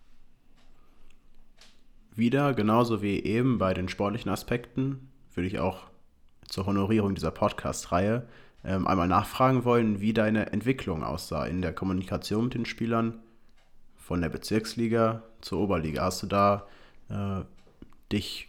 Wieder, 2.16 2.56
genauso 2.56 3.04
wie 3.04 3.24
eben 3.24 3.60
bei 3.60 3.76
den 3.76 3.89
sportlichen 3.89 4.32
Aspekten, 4.32 5.10
würde 5.38 5.48
ich 5.48 5.60
auch 5.60 5.84
zur 6.48 6.66
Honorierung 6.66 7.14
dieser 7.14 7.32
Podcast-Reihe 7.32 8.28
ähm, 8.66 8.88
einmal 8.88 9.08
nachfragen 9.08 9.66
wollen, 9.66 10.02
wie 10.02 10.12
deine 10.12 10.52
Entwicklung 10.52 11.04
aussah 11.04 11.46
in 11.46 11.62
der 11.62 11.74
Kommunikation 11.74 12.46
mit 12.46 12.56
den 12.56 12.66
Spielern 12.66 13.20
von 13.96 14.20
der 14.20 14.30
Bezirksliga 14.30 15.22
zur 15.42 15.60
Oberliga. 15.60 16.04
Hast 16.04 16.24
du 16.24 16.28
da 16.28 16.66
äh, 17.10 17.44
dich 18.12 18.48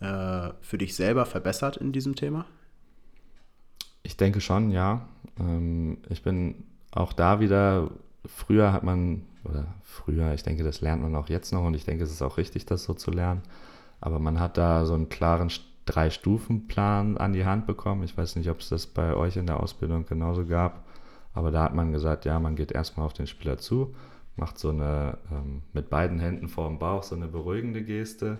äh, 0.00 0.50
für 0.62 0.78
dich 0.78 0.96
selber 0.96 1.26
verbessert 1.26 1.76
in 1.76 1.92
diesem 1.92 2.14
Thema? 2.14 2.46
Ich 4.02 4.16
denke 4.16 4.40
schon, 4.40 4.70
ja. 4.70 5.06
Ähm, 5.38 5.98
ich 6.08 6.22
bin 6.22 6.64
auch 6.92 7.12
da 7.12 7.40
wieder, 7.40 7.90
früher 8.24 8.72
hat 8.72 8.84
man, 8.84 9.26
oder 9.44 9.66
früher, 9.82 10.32
ich 10.32 10.44
denke, 10.44 10.64
das 10.64 10.80
lernt 10.80 11.02
man 11.02 11.14
auch 11.14 11.28
jetzt 11.28 11.52
noch 11.52 11.64
und 11.64 11.74
ich 11.74 11.84
denke, 11.84 12.04
es 12.04 12.10
ist 12.10 12.22
auch 12.22 12.38
richtig, 12.38 12.64
das 12.64 12.84
so 12.84 12.94
zu 12.94 13.10
lernen. 13.10 13.42
Aber 14.00 14.18
man 14.18 14.40
hat 14.40 14.56
da 14.56 14.86
so 14.86 14.94
einen 14.94 15.10
klaren 15.10 15.50
Drei-Stufen-Plan 15.86 17.16
an 17.16 17.32
die 17.32 17.46
Hand 17.46 17.66
bekommen. 17.66 18.02
Ich 18.02 18.16
weiß 18.16 18.36
nicht, 18.36 18.50
ob 18.50 18.60
es 18.60 18.68
das 18.68 18.86
bei 18.86 19.14
euch 19.14 19.36
in 19.36 19.46
der 19.46 19.60
Ausbildung 19.60 20.04
genauso 20.04 20.44
gab, 20.44 20.84
aber 21.32 21.50
da 21.50 21.62
hat 21.62 21.74
man 21.74 21.92
gesagt, 21.92 22.24
ja, 22.24 22.38
man 22.38 22.56
geht 22.56 22.72
erstmal 22.72 23.06
auf 23.06 23.12
den 23.12 23.26
Spieler 23.26 23.58
zu, 23.58 23.94
macht 24.36 24.58
so 24.58 24.70
eine 24.70 25.18
ähm, 25.30 25.62
mit 25.72 25.88
beiden 25.88 26.18
Händen 26.18 26.48
vor 26.48 26.68
dem 26.68 26.78
Bauch 26.78 27.02
so 27.02 27.14
eine 27.14 27.28
beruhigende 27.28 27.82
Geste. 27.82 28.38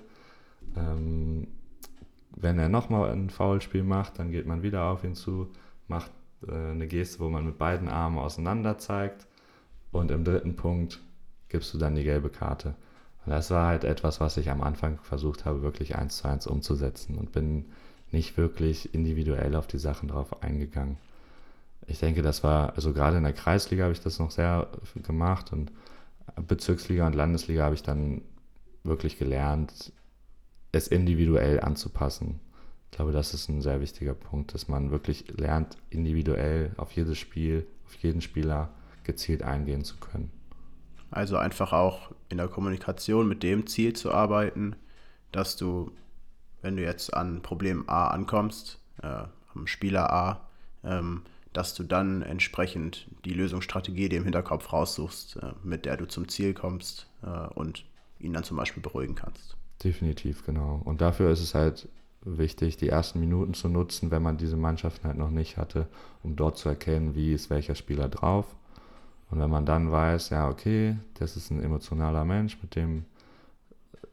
Ähm, 0.77 1.47
wenn 2.35 2.59
er 2.59 2.69
nochmal 2.69 3.13
ein 3.13 3.31
Foulspiel 3.31 3.83
macht, 3.83 4.19
dann 4.19 4.31
geht 4.31 4.47
man 4.47 4.63
wieder 4.63 4.85
auf 4.85 5.05
ihn 5.05 5.15
zu, 5.15 5.49
macht 5.89 6.11
äh, 6.47 6.53
eine 6.53 6.87
Geste, 6.87 7.21
wo 7.21 7.29
man 7.29 7.47
mit 7.47 7.59
beiden 7.59 7.89
Armen 7.89 8.19
auseinander 8.19 8.77
zeigt 8.79 9.27
und 9.93 10.11
im 10.11 10.25
dritten 10.25 10.57
Punkt 10.57 11.01
gibst 11.49 11.73
du 11.73 11.79
dann 11.79 11.95
die 11.95 12.05
gelbe 12.05 12.29
Karte. 12.29 12.75
Und 13.27 13.33
das 13.33 13.51
war 13.51 13.67
halt 13.67 13.85
etwas, 13.85 14.21
was 14.21 14.37
ich 14.37 14.51
am 14.51 14.63
Anfang 14.63 14.99
versucht 15.03 15.45
habe, 15.45 15.63
wirklich 15.63 15.97
eins 15.97 16.19
zu 16.19 16.29
eins 16.29 16.47
umzusetzen 16.47 17.19
und 17.19 17.33
bin 17.33 17.67
nicht 18.13 18.37
wirklich 18.37 18.95
individuell 18.95 19.57
auf 19.57 19.67
die 19.67 19.79
Sachen 19.79 20.09
drauf 20.09 20.43
eingegangen. 20.43 20.97
Ich 21.89 21.99
denke, 21.99 22.23
das 22.23 22.45
war, 22.45 22.75
also 22.75 22.93
gerade 22.93 23.17
in 23.17 23.25
der 23.25 23.33
Kreisliga 23.33 23.85
habe 23.85 23.93
ich 23.93 24.01
das 24.01 24.21
noch 24.21 24.31
sehr 24.31 24.69
gemacht 25.03 25.53
und 25.53 25.73
Bezirksliga 26.37 27.07
und 27.07 27.15
Landesliga 27.15 27.65
habe 27.65 27.75
ich 27.75 27.83
dann 27.83 28.23
wirklich 28.85 29.19
gelernt, 29.19 29.93
es 30.73 30.89
individuell 30.89 31.61
anzupassen. 31.61 32.41
Ich 32.91 32.97
glaube, 32.97 33.13
das 33.13 33.35
ist 33.35 33.49
ein 33.49 33.61
sehr 33.61 33.81
wichtiger 33.81 34.15
Punkt, 34.15 34.55
dass 34.55 34.69
man 34.69 34.91
wirklich 34.91 35.37
lernt, 35.37 35.77
individuell 35.91 36.71
auf 36.77 36.93
jedes 36.93 37.19
Spiel, 37.19 37.67
auf 37.87 37.95
jeden 37.97 38.21
Spieler 38.21 38.71
gezielt 39.05 39.43
eingehen 39.43 39.85
zu 39.85 39.97
können. 39.97 40.31
Also 41.17 41.39
einfach 41.39 41.73
auch 41.73 42.11
in 42.29 42.37
der 42.37 42.47
Kommunikation 42.47 43.27
mit 43.27 43.43
dem 43.43 43.67
Ziel 43.67 43.95
zu 43.95 44.13
arbeiten, 44.13 44.77
dass 45.33 45.57
du, 45.57 45.91
wenn 46.61 46.77
du 46.77 46.83
jetzt 46.83 47.15
an 47.15 47.41
Problem 47.41 47.89
A 47.89 48.09
ankommst, 48.09 48.79
äh, 49.03 49.23
am 49.55 49.67
Spieler 49.67 50.13
A, 50.13 50.47
ähm, 50.85 51.23
dass 51.55 51.73
du 51.73 51.85
dann 51.85 52.21
entsprechend 52.21 53.09
die 53.25 53.33
Lösungsstrategie 53.33 54.11
dir 54.11 54.19
im 54.19 54.25
Hinterkopf 54.25 54.75
raussuchst, 54.75 55.37
äh, 55.37 55.53
mit 55.63 55.87
der 55.87 55.97
du 55.97 56.07
zum 56.07 56.29
Ziel 56.29 56.53
kommst 56.53 57.07
äh, 57.23 57.47
und 57.55 57.87
ihn 58.21 58.35
dann 58.35 58.45
zum 58.45 58.59
Beispiel 58.59 58.83
beruhigen 58.83 59.15
kannst. 59.15 59.57
Definitiv, 59.83 60.45
genau. 60.45 60.83
Und 60.85 61.01
dafür 61.01 61.31
ist 61.31 61.41
es 61.41 61.55
halt 61.55 61.89
wichtig, 62.21 62.77
die 62.77 62.91
ersten 62.91 63.21
Minuten 63.21 63.55
zu 63.55 63.71
nutzen, 63.71 64.11
wenn 64.11 64.23
man 64.23 64.37
diese 64.37 64.59
Mannschaften 64.59 65.09
halt 65.09 65.17
noch 65.17 65.31
nicht 65.31 65.57
hatte, 65.57 65.89
um 66.23 66.37
dort 66.37 66.59
zu 66.59 66.69
erkennen, 66.69 67.15
wie 67.15 67.33
ist 67.33 67.49
welcher 67.49 67.75
Spieler 67.75 68.11
drauf. 68.11 68.55
Und 69.31 69.41
wenn 69.41 69.51
man 69.51 69.67
dann 69.67 69.91
weiß, 69.91 70.31
ja, 70.31 70.49
okay, 70.49 70.97
das 71.15 71.37
ist 71.37 71.51
ein 71.51 71.63
emotionaler 71.63 72.25
Mensch, 72.25 72.59
mit 72.63 72.77
dem 72.77 73.05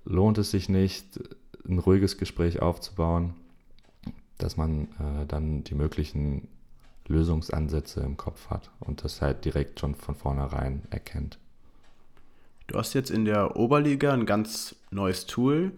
lohnt 0.06 0.38
es 0.38 0.52
sich 0.52 0.70
nicht, 0.70 1.20
ein 1.68 1.80
ruhiges 1.80 2.18
Gespräch 2.18 2.62
aufzubauen, 2.62 3.36
dass 4.38 4.58
man 4.58 4.88
äh, 5.00 5.26
dann 5.28 5.64
die 5.64 5.76
möglichen 5.76 6.48
Lösungsansätze 7.08 8.02
im 8.02 8.18
Kopf 8.18 8.50
hat 8.50 8.70
und 8.80 9.04
das 9.04 9.22
halt 9.22 9.46
direkt 9.46 9.80
schon 9.80 9.96
von 9.96 10.16
vornherein 10.16 10.84
erkennt. 10.90 11.38
Du 12.68 12.78
hast 12.78 12.94
jetzt 12.94 13.12
in 13.12 13.26
der 13.26 13.56
Oberliga 13.58 14.14
ein 14.14 14.26
ganz 14.26 14.76
neues 14.90 15.26
Tool, 15.26 15.72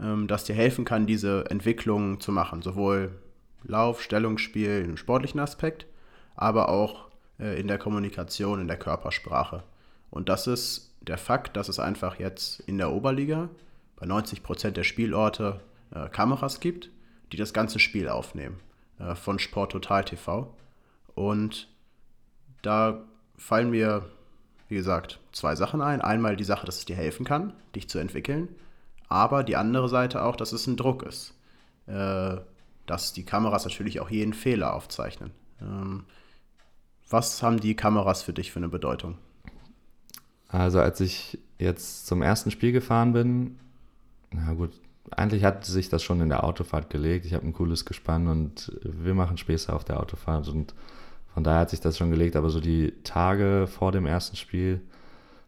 ähm, 0.00 0.28
das 0.28 0.44
dir 0.44 0.54
helfen 0.54 0.84
kann, 0.84 1.06
diese 1.06 1.44
Entwicklung 1.50 2.20
zu 2.20 2.32
machen. 2.32 2.62
Sowohl 2.62 3.10
Lauf, 3.64 4.02
Stellungsspiel 4.02 4.84
im 4.84 4.96
sportlichen 4.96 5.40
Aspekt, 5.40 5.86
aber 6.36 6.68
auch 6.68 7.07
äh, 7.38 7.60
in 7.60 7.68
der 7.68 7.78
Kommunikation, 7.78 8.60
in 8.60 8.68
der 8.68 8.78
Körpersprache. 8.78 9.62
Und 10.10 10.28
das 10.28 10.46
ist 10.46 10.94
der 11.00 11.18
Fakt, 11.18 11.56
dass 11.56 11.68
es 11.68 11.78
einfach 11.78 12.18
jetzt 12.18 12.60
in 12.60 12.78
der 12.78 12.92
Oberliga 12.92 13.48
bei 13.96 14.06
90 14.06 14.42
Prozent 14.42 14.76
der 14.76 14.84
Spielorte 14.84 15.60
äh, 15.94 16.08
Kameras 16.08 16.60
gibt, 16.60 16.90
die 17.32 17.36
das 17.36 17.52
ganze 17.52 17.78
Spiel 17.78 18.08
aufnehmen. 18.08 18.60
Äh, 18.98 19.14
von 19.14 19.38
Sport 19.38 19.72
Total 19.72 20.04
TV. 20.04 20.54
Und 21.14 21.68
da 22.62 23.04
fallen 23.36 23.70
mir, 23.70 24.06
wie 24.68 24.76
gesagt, 24.76 25.20
zwei 25.32 25.54
Sachen 25.56 25.80
ein. 25.80 26.00
Einmal 26.00 26.36
die 26.36 26.44
Sache, 26.44 26.66
dass 26.66 26.78
es 26.78 26.84
dir 26.84 26.96
helfen 26.96 27.24
kann, 27.24 27.52
dich 27.74 27.88
zu 27.88 27.98
entwickeln. 27.98 28.48
Aber 29.08 29.44
die 29.44 29.56
andere 29.56 29.88
Seite 29.88 30.22
auch, 30.22 30.36
dass 30.36 30.52
es 30.52 30.66
ein 30.66 30.76
Druck 30.76 31.02
ist. 31.02 31.34
Äh, 31.86 32.38
dass 32.86 33.12
die 33.12 33.24
Kameras 33.24 33.64
natürlich 33.64 34.00
auch 34.00 34.10
jeden 34.10 34.32
Fehler 34.32 34.74
aufzeichnen. 34.74 35.30
Ähm, 35.60 36.04
was 37.10 37.42
haben 37.42 37.60
die 37.60 37.74
Kameras 37.74 38.22
für 38.22 38.32
dich 38.32 38.52
für 38.52 38.58
eine 38.58 38.68
Bedeutung? 38.68 39.16
Also 40.48 40.80
als 40.80 41.00
ich 41.00 41.38
jetzt 41.58 42.06
zum 42.06 42.22
ersten 42.22 42.50
Spiel 42.50 42.72
gefahren 42.72 43.12
bin, 43.12 43.58
na 44.30 44.54
gut, 44.54 44.72
eigentlich 45.10 45.44
hat 45.44 45.64
sich 45.64 45.88
das 45.88 46.02
schon 46.02 46.20
in 46.20 46.28
der 46.28 46.44
Autofahrt 46.44 46.90
gelegt. 46.90 47.24
Ich 47.24 47.34
habe 47.34 47.46
ein 47.46 47.52
cooles 47.52 47.84
Gespann 47.84 48.28
und 48.28 48.72
wir 48.82 49.14
machen 49.14 49.38
Späße 49.38 49.72
auf 49.72 49.84
der 49.84 50.00
Autofahrt 50.00 50.48
und 50.48 50.74
von 51.32 51.44
daher 51.44 51.60
hat 51.60 51.70
sich 51.70 51.80
das 51.80 51.96
schon 51.96 52.10
gelegt, 52.10 52.36
aber 52.36 52.50
so 52.50 52.60
die 52.60 52.92
Tage 53.04 53.66
vor 53.68 53.92
dem 53.92 54.06
ersten 54.06 54.36
Spiel 54.36 54.80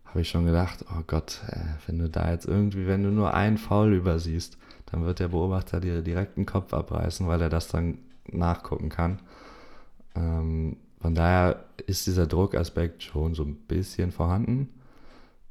habe 0.04 0.22
ich 0.22 0.28
schon 0.28 0.44
gedacht, 0.44 0.84
oh 0.90 1.02
Gott, 1.06 1.40
äh, 1.48 1.61
wenn 1.86 1.98
du 1.98 2.08
da 2.08 2.30
jetzt 2.30 2.46
irgendwie, 2.46 2.86
wenn 2.86 3.02
du 3.02 3.11
nur 3.11 3.34
einen 3.34 3.58
Foul 3.58 3.94
übersiehst, 3.94 4.58
dann 4.86 5.04
wird 5.04 5.20
der 5.20 5.28
Beobachter 5.28 5.80
dir 5.80 6.02
direkt 6.02 6.36
den 6.36 6.46
Kopf 6.46 6.72
abreißen, 6.72 7.28
weil 7.28 7.40
er 7.40 7.48
das 7.48 7.68
dann 7.68 7.98
nachgucken 8.26 8.88
kann. 8.88 9.20
Ähm, 10.16 10.76
von 11.01 11.14
daher 11.14 11.64
ist 11.86 12.07
dieser 12.07 12.26
Druckaspekt 12.26 13.03
schon 13.03 13.34
so 13.34 13.42
ein 13.42 13.57
bisschen 13.57 14.12
vorhanden. 14.12 14.68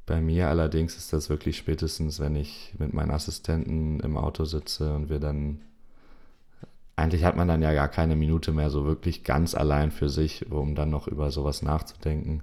Bei 0.06 0.20
mir 0.20 0.48
allerdings 0.48 0.96
ist 0.96 1.12
das 1.12 1.28
wirklich 1.30 1.56
spätestens, 1.56 2.20
wenn 2.20 2.36
ich 2.36 2.74
mit 2.78 2.92
meinen 2.94 3.10
Assistenten 3.10 4.00
im 4.00 4.16
Auto 4.16 4.44
sitze 4.44 4.94
und 4.94 5.08
wir 5.08 5.18
dann 5.20 5.60
eigentlich 7.00 7.24
hat 7.24 7.36
man 7.36 7.48
dann 7.48 7.62
ja 7.62 7.72
gar 7.72 7.88
keine 7.88 8.14
Minute 8.14 8.52
mehr 8.52 8.68
so 8.68 8.84
wirklich 8.84 9.24
ganz 9.24 9.54
allein 9.54 9.90
für 9.90 10.10
sich, 10.10 10.50
um 10.52 10.74
dann 10.74 10.90
noch 10.90 11.08
über 11.08 11.30
sowas 11.30 11.62
nachzudenken. 11.62 12.42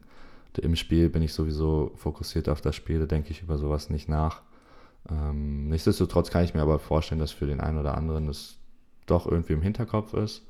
Im 0.57 0.75
Spiel 0.75 1.09
bin 1.09 1.21
ich 1.21 1.33
sowieso 1.33 1.91
fokussiert 1.95 2.49
auf 2.49 2.61
das 2.61 2.75
Spiel, 2.75 2.99
da 2.99 3.05
denke 3.05 3.29
ich 3.29 3.43
über 3.43 3.59
sowas 3.59 3.91
nicht 3.91 4.09
nach. 4.09 4.41
Ähm, 5.09 5.69
nichtsdestotrotz 5.69 6.31
kann 6.31 6.43
ich 6.43 6.55
mir 6.55 6.63
aber 6.63 6.79
vorstellen, 6.79 7.19
dass 7.19 7.31
für 7.31 7.45
den 7.45 7.61
einen 7.61 7.77
oder 7.77 7.95
anderen 7.95 8.25
das 8.25 8.55
doch 9.05 9.27
irgendwie 9.27 9.53
im 9.53 9.61
Hinterkopf 9.61 10.15
ist. 10.15 10.41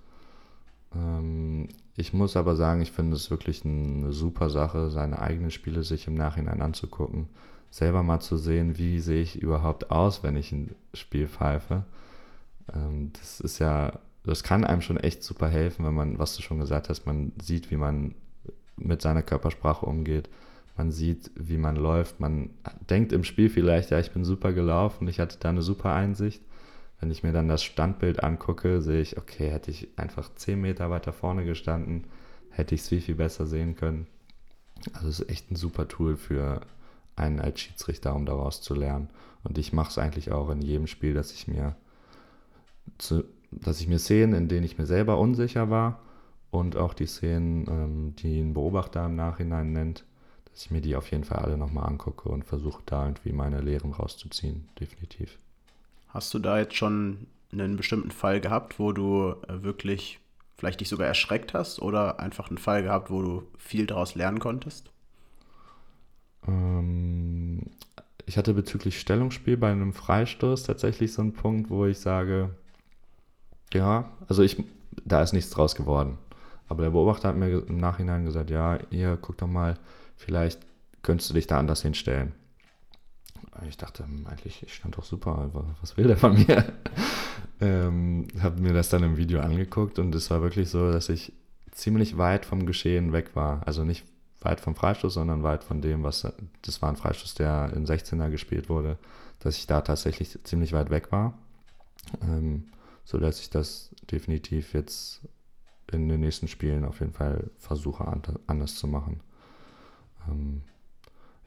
Ähm, 0.96 1.68
ich 1.98 2.14
muss 2.14 2.38
aber 2.38 2.56
sagen, 2.56 2.82
ich 2.82 2.94
finde 2.94 3.18
es 3.18 3.30
wirklich 3.30 3.66
eine 3.66 4.14
super 4.14 4.50
Sache, 4.50 4.90
seine 4.90 5.20
eigenen 5.20 5.52
Spiele 5.52 5.84
sich 5.84 6.08
im 6.08 6.14
Nachhinein 6.14 6.62
anzugucken, 6.62 7.28
selber 7.70 8.04
mal 8.04 8.22
zu 8.22 8.38
sehen, 8.38 8.78
wie 8.78 9.00
sehe 9.00 9.22
ich 9.22 9.42
überhaupt 9.42 9.92
aus, 9.92 10.24
wenn 10.24 10.38
ich 10.38 10.54
ein 10.54 10.74
Spiel 10.94 11.28
pfeife 11.28 11.84
ähm, 12.74 13.12
das 13.20 13.40
ist 13.40 13.60
ja, 13.60 13.94
das 14.24 14.44
kann 14.44 14.64
einem 14.64 14.82
schon 14.82 14.98
echt 14.98 15.24
super 15.24 15.48
helfen, 15.48 15.86
wenn 15.86 15.94
man, 15.94 16.20
was 16.20 16.36
du 16.36 16.42
schon 16.42 16.60
gesagt 16.60 16.90
hast, 16.90 17.06
man 17.06 17.32
sieht, 17.42 17.72
wie 17.72 17.78
man 17.78 18.16
mit 18.76 19.02
seiner 19.02 19.24
Körpersprache 19.24 19.86
umgeht. 19.86 20.30
Man 20.76 20.92
sieht, 20.92 21.32
wie 21.36 21.58
man 21.58 21.76
läuft. 21.76 22.20
Man 22.20 22.52
denkt 22.90 23.12
im 23.12 23.24
Spiel 23.24 23.50
vielleicht, 23.50 23.90
ja, 23.90 24.00
ich 24.00 24.12
bin 24.12 24.24
super 24.24 24.54
gelaufen, 24.54 25.08
ich 25.08 25.20
hatte 25.20 25.38
da 25.40 25.50
eine 25.50 25.64
super 25.64 25.94
Einsicht. 25.94 26.42
Wenn 27.00 27.12
ich 27.12 27.24
mir 27.24 27.32
dann 27.32 27.48
das 27.48 27.64
Standbild 27.64 28.24
angucke, 28.24 28.82
sehe 28.82 29.02
ich, 29.02 29.18
okay, 29.18 29.50
hätte 29.50 29.72
ich 29.72 29.90
einfach 29.98 30.34
10 30.34 30.60
Meter 30.60 30.90
weiter 30.90 31.14
vorne 31.14 31.46
gestanden, 31.46 32.06
hätte 32.50 32.74
ich 32.74 32.82
es 32.82 32.88
viel, 32.88 33.02
viel 33.02 33.16
besser 33.16 33.46
sehen 33.46 33.76
können. 33.76 34.08
Also 34.94 35.10
es 35.10 35.20
ist 35.20 35.30
echt 35.30 35.52
ein 35.52 35.56
super 35.56 35.88
Tool 35.88 36.18
für 36.18 36.62
einen 37.16 37.40
als 37.40 37.60
Schiedsrichter, 37.60 38.16
um 38.16 38.26
daraus 38.26 38.62
zu 38.62 38.74
lernen. 38.74 39.10
Und 39.44 39.58
ich 39.58 39.74
mache 39.74 39.90
es 39.90 39.98
eigentlich 39.98 40.32
auch 40.32 40.50
in 40.50 40.62
jedem 40.62 40.88
Spiel, 40.88 41.14
dass 41.14 41.32
ich 41.32 41.48
mir 41.48 41.76
zu, 42.98 43.24
dass 43.52 43.80
ich 43.80 43.88
mir 43.88 44.00
Szenen, 44.00 44.34
in 44.34 44.48
denen 44.48 44.66
ich 44.66 44.78
mir 44.78 44.86
selber 44.86 45.20
unsicher 45.20 45.70
war 45.70 46.02
und 46.52 46.76
auch 46.76 46.94
die 46.94 47.06
Szenen, 47.06 47.66
ähm, 47.70 48.16
die 48.18 48.40
ein 48.40 48.54
Beobachter 48.54 49.06
im 49.06 49.16
Nachhinein 49.16 49.72
nennt, 49.72 50.06
dass 50.52 50.66
ich 50.66 50.72
mir 50.72 50.82
die 50.82 50.96
auf 50.96 51.12
jeden 51.12 51.24
Fall 51.24 51.40
alle 51.40 51.58
nochmal 51.58 51.88
angucke 51.88 52.30
und 52.30 52.44
versuche 52.44 52.82
da 52.86 53.06
irgendwie 53.06 53.34
meine 53.34 53.62
Lehren 53.62 53.94
rauszuziehen, 53.94 54.68
definitiv. 54.80 55.38
Hast 56.08 56.34
du 56.34 56.40
da 56.40 56.60
jetzt 56.60 56.76
schon 56.76 57.28
einen 57.52 57.78
bestimmten 57.78 58.12
Fall 58.12 58.42
gehabt, 58.42 58.80
wo 58.80 58.92
du 58.92 59.36
äh, 59.48 59.64
wirklich 59.64 60.20
vielleicht 60.58 60.80
dich 60.82 60.90
sogar 60.90 61.08
erschreckt 61.08 61.54
hast 61.54 61.82
oder 61.82 62.20
einfach 62.20 62.50
einen 62.50 62.58
Fall 62.58 62.84
gehabt, 62.84 63.12
wo 63.12 63.22
du 63.22 63.44
viel 63.58 63.86
daraus 63.86 64.16
lernen 64.16 64.40
konntest? 64.40 64.92
Ähm, 66.48 67.62
ich 68.26 68.38
hatte 68.38 68.54
bezüglich 68.54 69.00
Stellungsspiel 69.00 69.58
bei 69.58 69.72
einem 69.72 69.94
Freistoß 69.94 70.64
tatsächlich 70.64 71.14
so 71.14 71.22
einen 71.22 71.34
Punkt, 71.34 71.70
wo 71.70 71.86
ich 71.86 72.00
sage, 72.00 72.50
ja, 73.74 74.12
also 74.28 74.44
ich, 74.44 74.64
da 75.06 75.22
ist 75.22 75.34
nichts 75.34 75.52
draus 75.52 75.76
geworden. 75.76 76.18
Aber 76.68 76.84
der 76.84 76.90
Beobachter 76.90 77.30
hat 77.30 77.38
mir 77.38 77.66
im 77.68 77.78
Nachhinein 77.78 78.26
gesagt, 78.26 78.50
ja, 78.50 78.80
hier, 78.90 79.18
guck 79.22 79.38
doch 79.38 79.48
mal, 79.48 79.78
vielleicht 80.18 80.60
könntest 81.04 81.30
du 81.30 81.34
dich 81.36 81.48
da 81.48 81.60
anders 81.60 81.82
hinstellen. 81.82 82.34
Ich 83.68 83.78
dachte, 83.78 84.04
hm, 84.04 84.28
eigentlich, 84.28 84.64
ich 84.64 84.74
stand 84.74 84.98
doch 84.98 85.04
super, 85.04 85.50
was 85.82 85.98
will 85.98 86.08
der 86.08 86.18
von 86.18 86.36
mir? 86.36 86.74
ähm, 87.62 88.28
habe 88.42 88.62
mir 88.62 88.74
das 88.74 88.90
dann 88.90 89.04
im 89.04 89.18
Video 89.18 89.40
angeguckt 89.40 90.00
und 90.00 90.14
es 90.16 90.30
war 90.30 90.42
wirklich 90.42 90.70
so, 90.70 90.92
dass 90.92 91.10
ich 91.10 91.34
ziemlich 91.72 92.18
weit 92.18 92.46
vom 92.46 92.66
Geschehen 92.66 93.14
weg 93.14 93.36
war. 93.36 93.66
Also 93.66 93.84
nicht 93.84 94.06
weit 94.42 94.60
vom 94.60 94.76
Freistoß, 94.76 95.14
sondern 95.14 95.44
weit 95.44 95.64
von 95.64 95.82
dem, 95.82 96.04
was, 96.04 96.28
das 96.62 96.82
war 96.82 96.90
ein 96.90 96.96
Freistoß, 96.96 97.36
der 97.36 97.72
in 97.76 97.86
16er 97.86 98.30
gespielt 98.30 98.70
wurde, 98.70 98.98
dass 99.40 99.58
ich 99.58 99.68
da 99.68 99.82
tatsächlich 99.82 100.38
ziemlich 100.44 100.74
weit 100.74 100.90
weg 100.90 101.12
war. 101.12 101.38
Ähm, 102.22 102.66
so 103.04 103.18
dass 103.18 103.40
ich 103.40 103.50
das 103.50 103.96
definitiv 104.12 104.74
jetzt 104.74 105.22
in 105.92 106.10
den 106.10 106.20
nächsten 106.20 106.50
Spielen 106.50 106.84
auf 106.84 107.00
jeden 107.00 107.14
Fall 107.14 107.50
versuche 107.58 108.06
anders 108.48 108.76
zu 108.76 108.88
machen. 108.88 109.22
Ähm, 110.28 110.64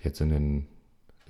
jetzt 0.03 0.21
in 0.21 0.31
den, 0.31 0.67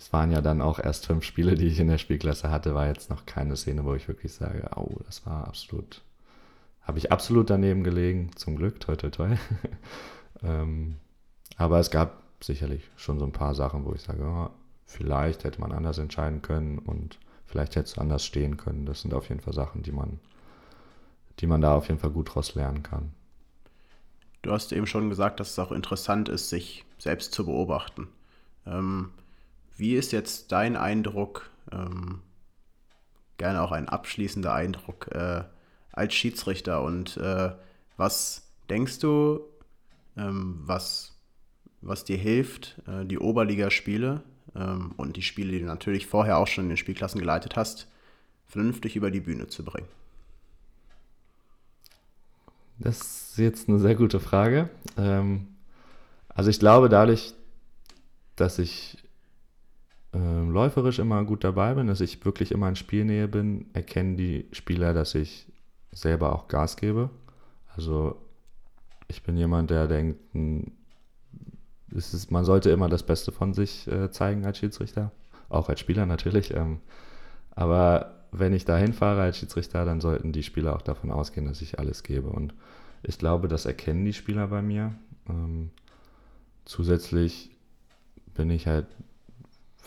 es 0.00 0.14
waren 0.14 0.32
ja 0.32 0.40
dann 0.40 0.62
auch 0.62 0.78
erst 0.78 1.04
fünf 1.04 1.24
Spiele, 1.24 1.56
die 1.56 1.66
ich 1.66 1.78
in 1.78 1.88
der 1.88 1.98
Spielklasse 1.98 2.50
hatte, 2.50 2.74
war 2.74 2.86
jetzt 2.86 3.10
noch 3.10 3.26
keine 3.26 3.54
Szene, 3.54 3.84
wo 3.84 3.94
ich 3.94 4.08
wirklich 4.08 4.32
sage, 4.32 4.70
oh, 4.74 4.96
das 5.04 5.26
war 5.26 5.46
absolut, 5.46 6.00
habe 6.80 6.96
ich 6.96 7.12
absolut 7.12 7.50
daneben 7.50 7.84
gelegen, 7.84 8.30
zum 8.34 8.56
Glück, 8.56 8.80
toi 8.80 8.96
toi 8.96 9.10
toi. 9.10 9.36
ähm, 10.42 10.96
aber 11.58 11.80
es 11.80 11.90
gab 11.90 12.22
sicherlich 12.42 12.88
schon 12.96 13.18
so 13.18 13.26
ein 13.26 13.32
paar 13.32 13.54
Sachen, 13.54 13.84
wo 13.84 13.92
ich 13.92 14.00
sage, 14.00 14.24
oh, 14.24 14.48
vielleicht 14.86 15.44
hätte 15.44 15.60
man 15.60 15.70
anders 15.70 15.98
entscheiden 15.98 16.40
können 16.40 16.78
und 16.78 17.18
vielleicht 17.44 17.76
hätte 17.76 17.90
es 17.90 17.98
anders 17.98 18.24
stehen 18.24 18.56
können. 18.56 18.86
Das 18.86 19.02
sind 19.02 19.12
auf 19.12 19.28
jeden 19.28 19.42
Fall 19.42 19.52
Sachen, 19.52 19.82
die 19.82 19.92
man, 19.92 20.18
die 21.40 21.46
man 21.46 21.60
da 21.60 21.74
auf 21.74 21.88
jeden 21.88 22.00
Fall 22.00 22.10
gut 22.10 22.34
draus 22.34 22.54
lernen 22.54 22.82
kann. 22.82 23.12
Du 24.40 24.50
hast 24.50 24.72
eben 24.72 24.86
schon 24.86 25.10
gesagt, 25.10 25.40
dass 25.40 25.50
es 25.50 25.58
auch 25.58 25.72
interessant 25.72 26.30
ist, 26.30 26.48
sich 26.48 26.86
selbst 26.96 27.34
zu 27.34 27.44
beobachten. 27.44 28.08
Ähm, 28.64 29.10
wie 29.76 29.94
ist 29.94 30.12
jetzt 30.12 30.52
dein 30.52 30.76
Eindruck, 30.76 31.50
ähm, 31.72 32.20
gerne 33.38 33.62
auch 33.62 33.72
ein 33.72 33.88
abschließender 33.88 34.52
Eindruck 34.52 35.08
äh, 35.12 35.44
als 35.92 36.14
Schiedsrichter 36.14 36.82
und 36.82 37.16
äh, 37.16 37.52
was 37.96 38.50
denkst 38.68 38.98
du, 38.98 39.40
ähm, 40.16 40.60
was 40.64 41.10
was 41.82 42.04
dir 42.04 42.18
hilft, 42.18 42.76
äh, 42.86 43.04
die 43.04 43.18
Oberligaspiele 43.18 44.22
ähm, 44.54 44.92
und 44.96 45.16
die 45.16 45.22
Spiele, 45.22 45.52
die 45.52 45.60
du 45.60 45.66
natürlich 45.66 46.06
vorher 46.06 46.38
auch 46.38 46.46
schon 46.46 46.64
in 46.64 46.70
den 46.70 46.76
Spielklassen 46.76 47.20
geleitet 47.20 47.56
hast, 47.56 47.88
vernünftig 48.46 48.96
über 48.96 49.10
die 49.10 49.20
Bühne 49.20 49.46
zu 49.48 49.64
bringen? 49.64 49.88
Das 52.78 53.00
ist 53.00 53.38
jetzt 53.38 53.68
eine 53.68 53.78
sehr 53.78 53.94
gute 53.94 54.20
Frage. 54.20 54.70
Ähm, 54.96 55.48
also 56.28 56.50
ich 56.50 56.58
glaube, 56.58 56.88
dadurch, 56.88 57.34
dass 58.36 58.58
ich 58.58 58.98
äh, 60.14 60.18
läuferisch 60.18 60.98
immer 60.98 61.24
gut 61.24 61.44
dabei 61.44 61.74
bin, 61.74 61.86
dass 61.86 62.00
ich 62.00 62.24
wirklich 62.24 62.52
immer 62.52 62.68
in 62.68 62.76
Spielnähe 62.76 63.28
bin, 63.28 63.66
erkennen 63.72 64.16
die 64.16 64.46
Spieler, 64.52 64.92
dass 64.94 65.14
ich 65.14 65.46
selber 65.92 66.34
auch 66.34 66.48
Gas 66.48 66.76
gebe. 66.76 67.10
Also 67.76 68.16
ich 69.08 69.22
bin 69.22 69.36
jemand, 69.36 69.70
der 69.70 69.86
denkt, 69.86 70.18
hm, 70.32 70.72
ist, 71.92 72.30
man 72.30 72.44
sollte 72.44 72.70
immer 72.70 72.88
das 72.88 73.02
Beste 73.02 73.32
von 73.32 73.54
sich 73.54 73.86
äh, 73.88 74.10
zeigen 74.10 74.44
als 74.44 74.58
Schiedsrichter, 74.58 75.10
auch 75.48 75.68
als 75.68 75.80
Spieler 75.80 76.06
natürlich. 76.06 76.54
Ähm, 76.54 76.80
aber 77.50 78.20
wenn 78.32 78.52
ich 78.52 78.64
da 78.64 78.76
hinfahre 78.76 79.22
als 79.22 79.38
Schiedsrichter, 79.38 79.84
dann 79.84 80.00
sollten 80.00 80.32
die 80.32 80.42
Spieler 80.42 80.76
auch 80.76 80.82
davon 80.82 81.10
ausgehen, 81.10 81.46
dass 81.46 81.62
ich 81.62 81.78
alles 81.78 82.02
gebe. 82.02 82.28
Und 82.28 82.54
ich 83.02 83.18
glaube, 83.18 83.48
das 83.48 83.66
erkennen 83.66 84.04
die 84.04 84.12
Spieler 84.12 84.48
bei 84.48 84.62
mir. 84.62 84.94
Ähm, 85.28 85.70
zusätzlich 86.64 87.50
bin 88.34 88.50
ich 88.50 88.66
halt, 88.66 88.86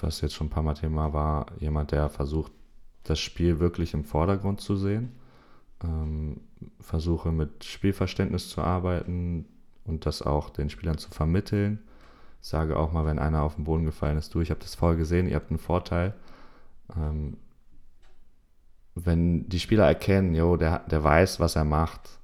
was 0.02 0.22
jetzt 0.22 0.34
schon 0.34 0.48
ein 0.48 0.50
paar 0.50 0.64
Mal 0.64 0.74
Thema 0.74 1.14
war, 1.14 1.46
jemand, 1.60 1.92
der 1.92 2.10
versucht, 2.10 2.52
das 3.04 3.20
Spiel 3.20 3.60
wirklich 3.60 3.94
im 3.94 4.06
Vordergrund 4.06 4.62
zu 4.62 4.76
sehen. 4.76 5.12
Ähm, 5.84 6.42
versuche 6.80 7.32
mit 7.32 7.66
Spielverständnis 7.66 8.50
zu 8.50 8.62
arbeiten 8.62 9.46
und 9.86 10.06
das 10.06 10.22
auch 10.22 10.50
den 10.50 10.70
Spielern 10.70 10.98
zu 10.98 11.10
vermitteln. 11.10 11.80
Sage 12.40 12.78
auch 12.78 12.92
mal, 12.92 13.06
wenn 13.06 13.20
einer 13.20 13.44
auf 13.44 13.56
den 13.56 13.66
Boden 13.66 13.86
gefallen 13.86 14.18
ist, 14.18 14.34
du, 14.34 14.42
ich 14.42 14.50
habe 14.50 14.62
das 14.62 14.76
voll 14.76 14.96
gesehen, 14.96 15.28
ihr 15.28 15.36
habt 15.36 15.50
einen 15.50 15.60
Vorteil. 15.60 16.14
Ähm, 16.96 17.38
wenn 18.96 19.50
die 19.50 19.60
Spieler 19.60 19.86
erkennen, 19.86 20.36
jo, 20.36 20.58
der, 20.58 20.80
der 20.80 21.04
weiß, 21.04 21.40
was 21.40 21.56
er 21.56 21.66
macht, 21.66 22.20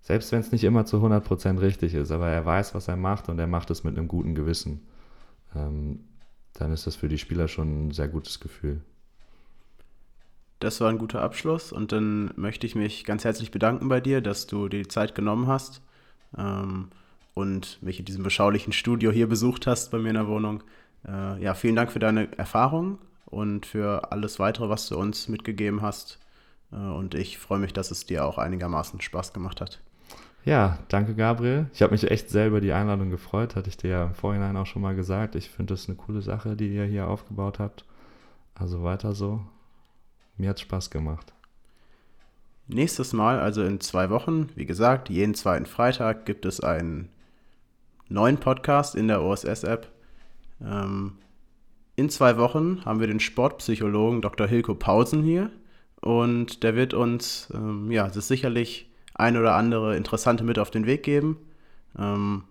selbst 0.00 0.32
wenn 0.32 0.40
es 0.40 0.50
nicht 0.50 0.64
immer 0.64 0.86
zu 0.86 0.96
100% 0.96 1.60
richtig 1.60 1.94
ist, 1.94 2.10
aber 2.10 2.28
er 2.28 2.44
weiß, 2.44 2.74
was 2.74 2.88
er 2.88 2.96
macht 2.96 3.28
und 3.28 3.38
er 3.38 3.46
macht 3.46 3.70
es 3.70 3.84
mit 3.84 3.96
einem 3.96 4.08
guten 4.08 4.34
Gewissen, 4.34 4.86
ähm, 5.54 6.00
dann 6.54 6.72
ist 6.72 6.86
das 6.86 6.96
für 6.96 7.08
die 7.08 7.18
Spieler 7.18 7.48
schon 7.48 7.88
ein 7.88 7.90
sehr 7.90 8.08
gutes 8.08 8.40
Gefühl. 8.40 8.80
Das 10.58 10.80
war 10.80 10.90
ein 10.90 10.98
guter 10.98 11.22
Abschluss 11.22 11.72
und 11.72 11.90
dann 11.90 12.32
möchte 12.36 12.66
ich 12.66 12.74
mich 12.74 13.04
ganz 13.04 13.24
herzlich 13.24 13.50
bedanken 13.50 13.88
bei 13.88 14.00
dir, 14.00 14.20
dass 14.20 14.46
du 14.46 14.68
dir 14.68 14.82
die 14.82 14.88
Zeit 14.88 15.14
genommen 15.14 15.46
hast 15.46 15.80
ähm, 16.36 16.88
und 17.32 17.82
mich 17.82 17.98
in 17.98 18.04
diesem 18.04 18.22
beschaulichen 18.22 18.74
Studio 18.74 19.10
hier 19.10 19.26
besucht 19.26 19.66
hast 19.66 19.90
bei 19.90 19.98
mir 19.98 20.10
in 20.10 20.16
der 20.16 20.28
Wohnung. 20.28 20.62
Äh, 21.08 21.42
ja, 21.42 21.54
vielen 21.54 21.76
Dank 21.76 21.90
für 21.92 21.98
deine 21.98 22.36
Erfahrung 22.36 22.98
und 23.24 23.64
für 23.64 24.12
alles 24.12 24.38
weitere, 24.38 24.68
was 24.68 24.88
du 24.88 24.98
uns 24.98 25.28
mitgegeben 25.28 25.80
hast. 25.80 26.18
Äh, 26.72 26.76
und 26.76 27.14
ich 27.14 27.38
freue 27.38 27.58
mich, 27.58 27.72
dass 27.72 27.90
es 27.90 28.04
dir 28.04 28.26
auch 28.26 28.36
einigermaßen 28.36 29.00
Spaß 29.00 29.32
gemacht 29.32 29.62
hat. 29.62 29.80
Ja, 30.44 30.78
danke 30.88 31.14
Gabriel. 31.14 31.68
Ich 31.74 31.82
habe 31.82 31.92
mich 31.92 32.10
echt 32.10 32.30
sehr 32.30 32.46
über 32.46 32.62
die 32.62 32.72
Einladung 32.72 33.10
gefreut, 33.10 33.56
hatte 33.56 33.68
ich 33.68 33.76
dir 33.76 33.90
ja 33.90 34.04
im 34.04 34.14
Vorhinein 34.14 34.56
auch 34.56 34.66
schon 34.66 34.80
mal 34.80 34.96
gesagt. 34.96 35.34
Ich 35.34 35.50
finde 35.50 35.74
das 35.74 35.88
eine 35.88 35.96
coole 35.96 36.22
Sache, 36.22 36.56
die 36.56 36.74
ihr 36.74 36.84
hier 36.84 37.08
aufgebaut 37.08 37.58
habt. 37.58 37.84
Also 38.54 38.82
weiter 38.82 39.14
so. 39.14 39.42
Mir 40.38 40.50
hat 40.50 40.60
Spaß 40.60 40.90
gemacht. 40.90 41.34
Nächstes 42.68 43.12
Mal, 43.12 43.38
also 43.38 43.62
in 43.62 43.80
zwei 43.80 44.10
Wochen, 44.10 44.48
wie 44.54 44.64
gesagt, 44.64 45.10
jeden 45.10 45.34
zweiten 45.34 45.66
Freitag 45.66 46.24
gibt 46.24 46.46
es 46.46 46.60
einen 46.60 47.10
neuen 48.08 48.38
Podcast 48.38 48.94
in 48.94 49.08
der 49.08 49.22
OSS-App. 49.22 49.88
Ähm, 50.62 51.18
in 51.96 52.08
zwei 52.08 52.38
Wochen 52.38 52.84
haben 52.84 53.00
wir 53.00 53.08
den 53.08 53.20
Sportpsychologen 53.20 54.22
Dr. 54.22 54.46
Hilko 54.46 54.74
Pausen 54.74 55.22
hier 55.22 55.50
und 56.00 56.62
der 56.62 56.76
wird 56.76 56.94
uns, 56.94 57.52
ähm, 57.52 57.90
ja, 57.90 58.08
das 58.08 58.28
sicherlich 58.28 58.89
ein 59.20 59.36
oder 59.36 59.54
andere 59.54 59.96
interessante 59.96 60.44
mit 60.44 60.58
auf 60.58 60.70
den 60.70 60.86
Weg 60.86 61.02
geben. 61.02 61.38
Ähm, 61.98 62.44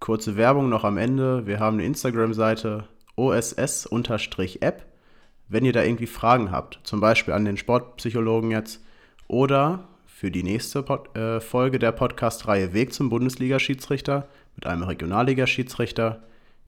kurze 0.00 0.36
Werbung 0.36 0.68
noch 0.68 0.84
am 0.84 0.98
Ende. 0.98 1.46
Wir 1.46 1.60
haben 1.60 1.76
eine 1.76 1.84
Instagram-Seite 1.84 2.84
oss-app. 3.16 4.86
Wenn 5.48 5.64
ihr 5.64 5.72
da 5.72 5.82
irgendwie 5.82 6.06
Fragen 6.06 6.50
habt, 6.50 6.80
zum 6.84 7.00
Beispiel 7.00 7.34
an 7.34 7.44
den 7.44 7.56
Sportpsychologen 7.56 8.50
jetzt 8.50 8.82
oder 9.28 9.88
für 10.06 10.30
die 10.30 10.42
nächste 10.42 10.82
Pod 10.82 11.14
äh, 11.16 11.40
Folge 11.40 11.78
der 11.78 11.92
Podcast-Reihe 11.92 12.72
Weg 12.72 12.94
zum 12.94 13.08
Bundesliga-Schiedsrichter 13.10 14.28
mit 14.54 14.66
einem 14.66 14.84
Regionalliga-Schiedsrichter, 14.84 16.22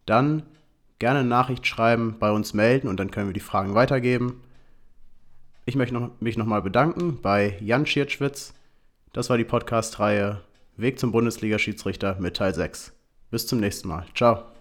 dann 0.06 0.42
gerne 0.98 1.24
Nachricht 1.24 1.66
schreiben, 1.66 2.16
bei 2.18 2.30
uns 2.30 2.54
melden 2.54 2.88
und 2.88 2.98
dann 2.98 3.10
können 3.10 3.28
wir 3.28 3.34
die 3.34 3.40
Fragen 3.40 3.74
weitergeben. 3.74 4.42
Ich 5.66 5.76
möchte 5.76 5.94
noch, 5.94 6.10
mich 6.20 6.36
nochmal 6.36 6.62
bedanken 6.62 7.18
bei 7.22 7.56
Jan 7.60 7.86
Schiertschwitz, 7.86 8.54
das 9.14 9.30
war 9.30 9.38
die 9.38 9.44
Podcast-Reihe 9.44 10.42
Weg 10.76 10.98
zum 10.98 11.12
Bundesliga-Schiedsrichter 11.12 12.16
mit 12.18 12.36
Teil 12.36 12.52
6. 12.52 12.92
Bis 13.30 13.46
zum 13.46 13.60
nächsten 13.60 13.88
Mal. 13.88 14.04
Ciao. 14.14 14.53